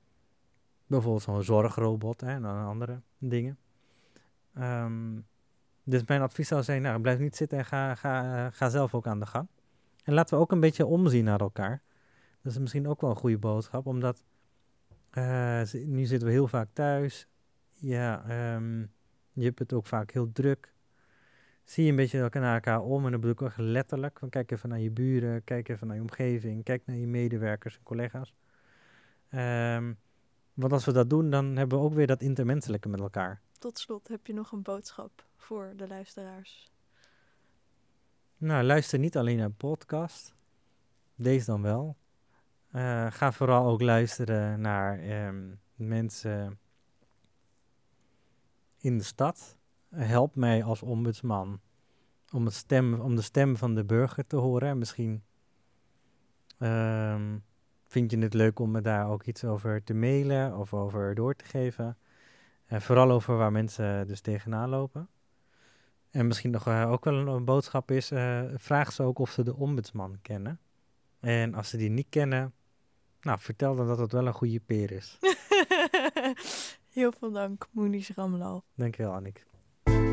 bijvoorbeeld 0.87 1.23
zo'n 1.23 1.43
zorgrobot 1.43 2.21
hè, 2.21 2.29
en 2.29 2.45
andere 2.45 3.01
dingen. 3.19 3.59
Um, 4.59 5.27
dus 5.85 6.05
mijn 6.05 6.23
advies 6.23 6.49
zou 6.49 6.63
zijn, 6.63 6.83
nou, 6.83 7.01
blijf 7.01 7.19
niet 7.19 7.37
zitten 7.37 7.59
en 7.59 7.65
ga, 7.65 7.95
ga, 7.95 8.51
ga 8.51 8.69
zelf 8.69 8.95
ook 8.95 9.07
aan 9.07 9.21
de 9.21 9.27
gang. 9.27 9.49
En 10.05 10.15
laten 10.15 10.37
we 10.37 10.43
ook 10.43 10.53
een 10.53 10.61
beetje 10.61 10.87
omzien 10.87 11.25
naar 11.25 11.41
elkaar. 11.41 11.83
Dat 12.43 12.53
is 12.53 12.59
misschien 12.59 12.89
ook 12.89 13.01
wel 13.01 13.11
een 13.11 13.17
goede 13.17 13.39
boodschap, 13.39 13.87
omdat 13.87 14.25
uh, 15.13 15.63
nu 15.73 16.05
zitten 16.05 16.29
we 16.29 16.35
heel 16.35 16.49
vaak 16.49 16.69
thuis. 16.73 17.29
Ja, 17.71 18.25
um, 18.55 18.93
je 19.31 19.45
hebt 19.45 19.59
het 19.59 19.73
ook 19.73 19.87
vaak 19.87 20.11
heel 20.11 20.33
druk. 20.33 20.73
Zie 21.65 21.85
je 21.85 21.91
een 21.91 21.97
beetje 21.97 22.29
naar 22.33 22.55
elkaar 22.55 22.81
om 22.81 23.05
en 23.05 23.11
dan 23.11 23.21
bedoel 23.21 23.35
ik 23.35 23.43
ook 23.43 23.53
letterlijk. 23.57 24.19
Van 24.19 24.29
kijk 24.29 24.51
even 24.51 24.69
naar 24.69 24.81
je 24.81 24.91
buren, 24.91 25.45
kijk 25.45 25.69
even 25.69 25.87
naar 25.87 25.97
je 25.97 26.03
omgeving, 26.03 26.65
kijk 26.65 26.83
naar 26.87 26.97
je 26.97 27.07
medewerkers 27.07 27.77
en 27.77 27.83
collega's. 27.83 28.35
Um, 29.31 29.99
want 30.55 30.73
als 30.73 30.85
we 30.85 30.93
dat 30.93 31.11
doen, 31.11 31.31
dan 31.31 31.57
hebben 31.57 31.79
we 31.79 31.85
ook 31.85 31.95
weer 31.95 32.07
dat 32.07 32.23
intermenselijke 32.23 32.89
met 32.89 33.01
elkaar. 33.01 33.41
Tot 33.59 33.79
slot 33.79 34.09
heb 34.09 34.27
je 34.27 34.35
nog 34.35 34.53
een 34.53 34.63
boodschap 34.63 35.27
voor 35.37 35.73
de 35.77 35.89
luisteraars? 35.89 36.71
Nou, 38.37 38.65
luister 38.65 38.99
niet 38.99 39.17
alleen 39.17 39.39
naar 39.39 39.51
podcast. 39.51 40.35
Deze 41.15 41.47
dan 41.47 41.63
wel. 41.63 41.97
Uh, 42.73 43.07
ga 43.11 43.33
vooral 43.33 43.67
ook 43.67 43.81
luisteren 43.81 44.61
naar 44.61 44.99
ehm, 44.99 45.55
mensen 45.75 46.59
in 48.79 48.99
de 48.99 49.05
stad. 49.05 49.57
Help 49.91 50.37
mij 50.37 50.65
als 50.65 50.83
ombudsman 50.83 51.61
om, 52.33 52.45
het 52.45 52.55
stem, 52.55 53.01
om 53.01 53.17
de 53.17 53.23
stem 53.23 53.57
van 53.57 53.75
de 53.75 53.85
burger 53.85 54.27
te 54.27 54.37
horen. 54.37 54.79
misschien 54.79 55.25
um, 56.59 57.45
vind 57.95 58.11
je 58.11 58.19
het 58.19 58.35
leuk 58.35 58.59
om 58.59 58.71
me 58.71 58.81
daar 58.81 59.09
ook 59.09 59.23
iets 59.23 59.45
over 59.45 59.85
te 59.85 59.95
mailen 59.95 60.57
of 60.57 60.75
over 60.75 61.15
door 61.15 61.35
te 61.35 61.45
geven. 61.45 61.97
En 62.67 62.83
vooral 62.83 63.11
over 63.11 63.37
waar 63.37 63.53
mensen 63.53 64.07
dus 64.07 64.21
tegenaan 64.21 64.69
lopen. 64.69 65.09
En 66.11 66.27
misschien 66.27 66.51
nog 66.51 66.69
uh, 66.69 66.91
ook 66.91 67.05
wel 67.05 67.15
een, 67.15 67.45
boodschap 67.45 67.91
is, 67.91 68.13
uh, 68.13 68.43
vraag 68.57 68.93
ze 68.93 69.03
ook 69.03 69.19
of 69.19 69.31
ze 69.31 69.43
de 69.43 69.57
ombudsman 69.57 70.19
kennen. 70.23 70.61
En 71.21 71.55
als 71.55 71.69
ze 71.69 71.77
die 71.77 71.91
niet 71.91 72.07
kennen, 72.09 72.53
nou, 73.21 73.39
vertel 73.41 73.75
dan 73.75 73.87
dat 73.87 73.99
het 73.99 74.13
wel 74.13 74.27
een 74.27 74.33
goede 74.33 74.61
peer 74.61 74.93
is. 74.93 75.19
Heel 76.99 77.13
veel 77.19 77.33
dank, 77.33 77.69
Moenies 77.71 78.11
Ramlal. 78.15 78.65
Dankjewel, 78.75 79.13
Annik. 79.13 79.47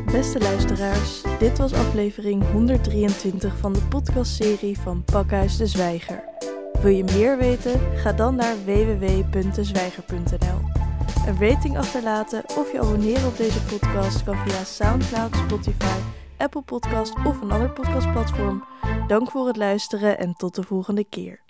Beste 0.06 0.38
luisteraars, 0.38 1.22
dit 1.38 1.58
was 1.58 1.72
aflevering 1.72 2.50
123 2.50 3.58
van 3.58 3.72
de 3.72 3.82
podcastserie 3.82 4.78
van 4.78 5.04
Pakhuis 5.04 5.56
de 5.56 5.66
Zwijger. 5.66 6.41
Wil 6.82 6.90
je 6.90 7.04
meer 7.04 7.36
weten? 7.38 7.80
Ga 7.96 8.12
dan 8.12 8.34
naar 8.34 8.56
www.dezwijger.nl. 8.64 10.60
Een 11.26 11.40
rating 11.40 11.78
achterlaten 11.78 12.44
of 12.56 12.72
je 12.72 12.80
abonneren 12.80 13.26
op 13.26 13.36
deze 13.36 13.62
podcast 13.62 14.24
kan 14.24 14.36
via 14.36 14.64
SoundCloud, 14.64 15.34
Spotify, 15.36 15.98
Apple 16.38 16.62
Podcast 16.62 17.14
of 17.24 17.40
een 17.40 17.50
ander 17.50 17.70
podcastplatform. 17.70 18.64
Dank 19.06 19.30
voor 19.30 19.46
het 19.46 19.56
luisteren 19.56 20.18
en 20.18 20.34
tot 20.34 20.54
de 20.54 20.62
volgende 20.62 21.04
keer. 21.04 21.40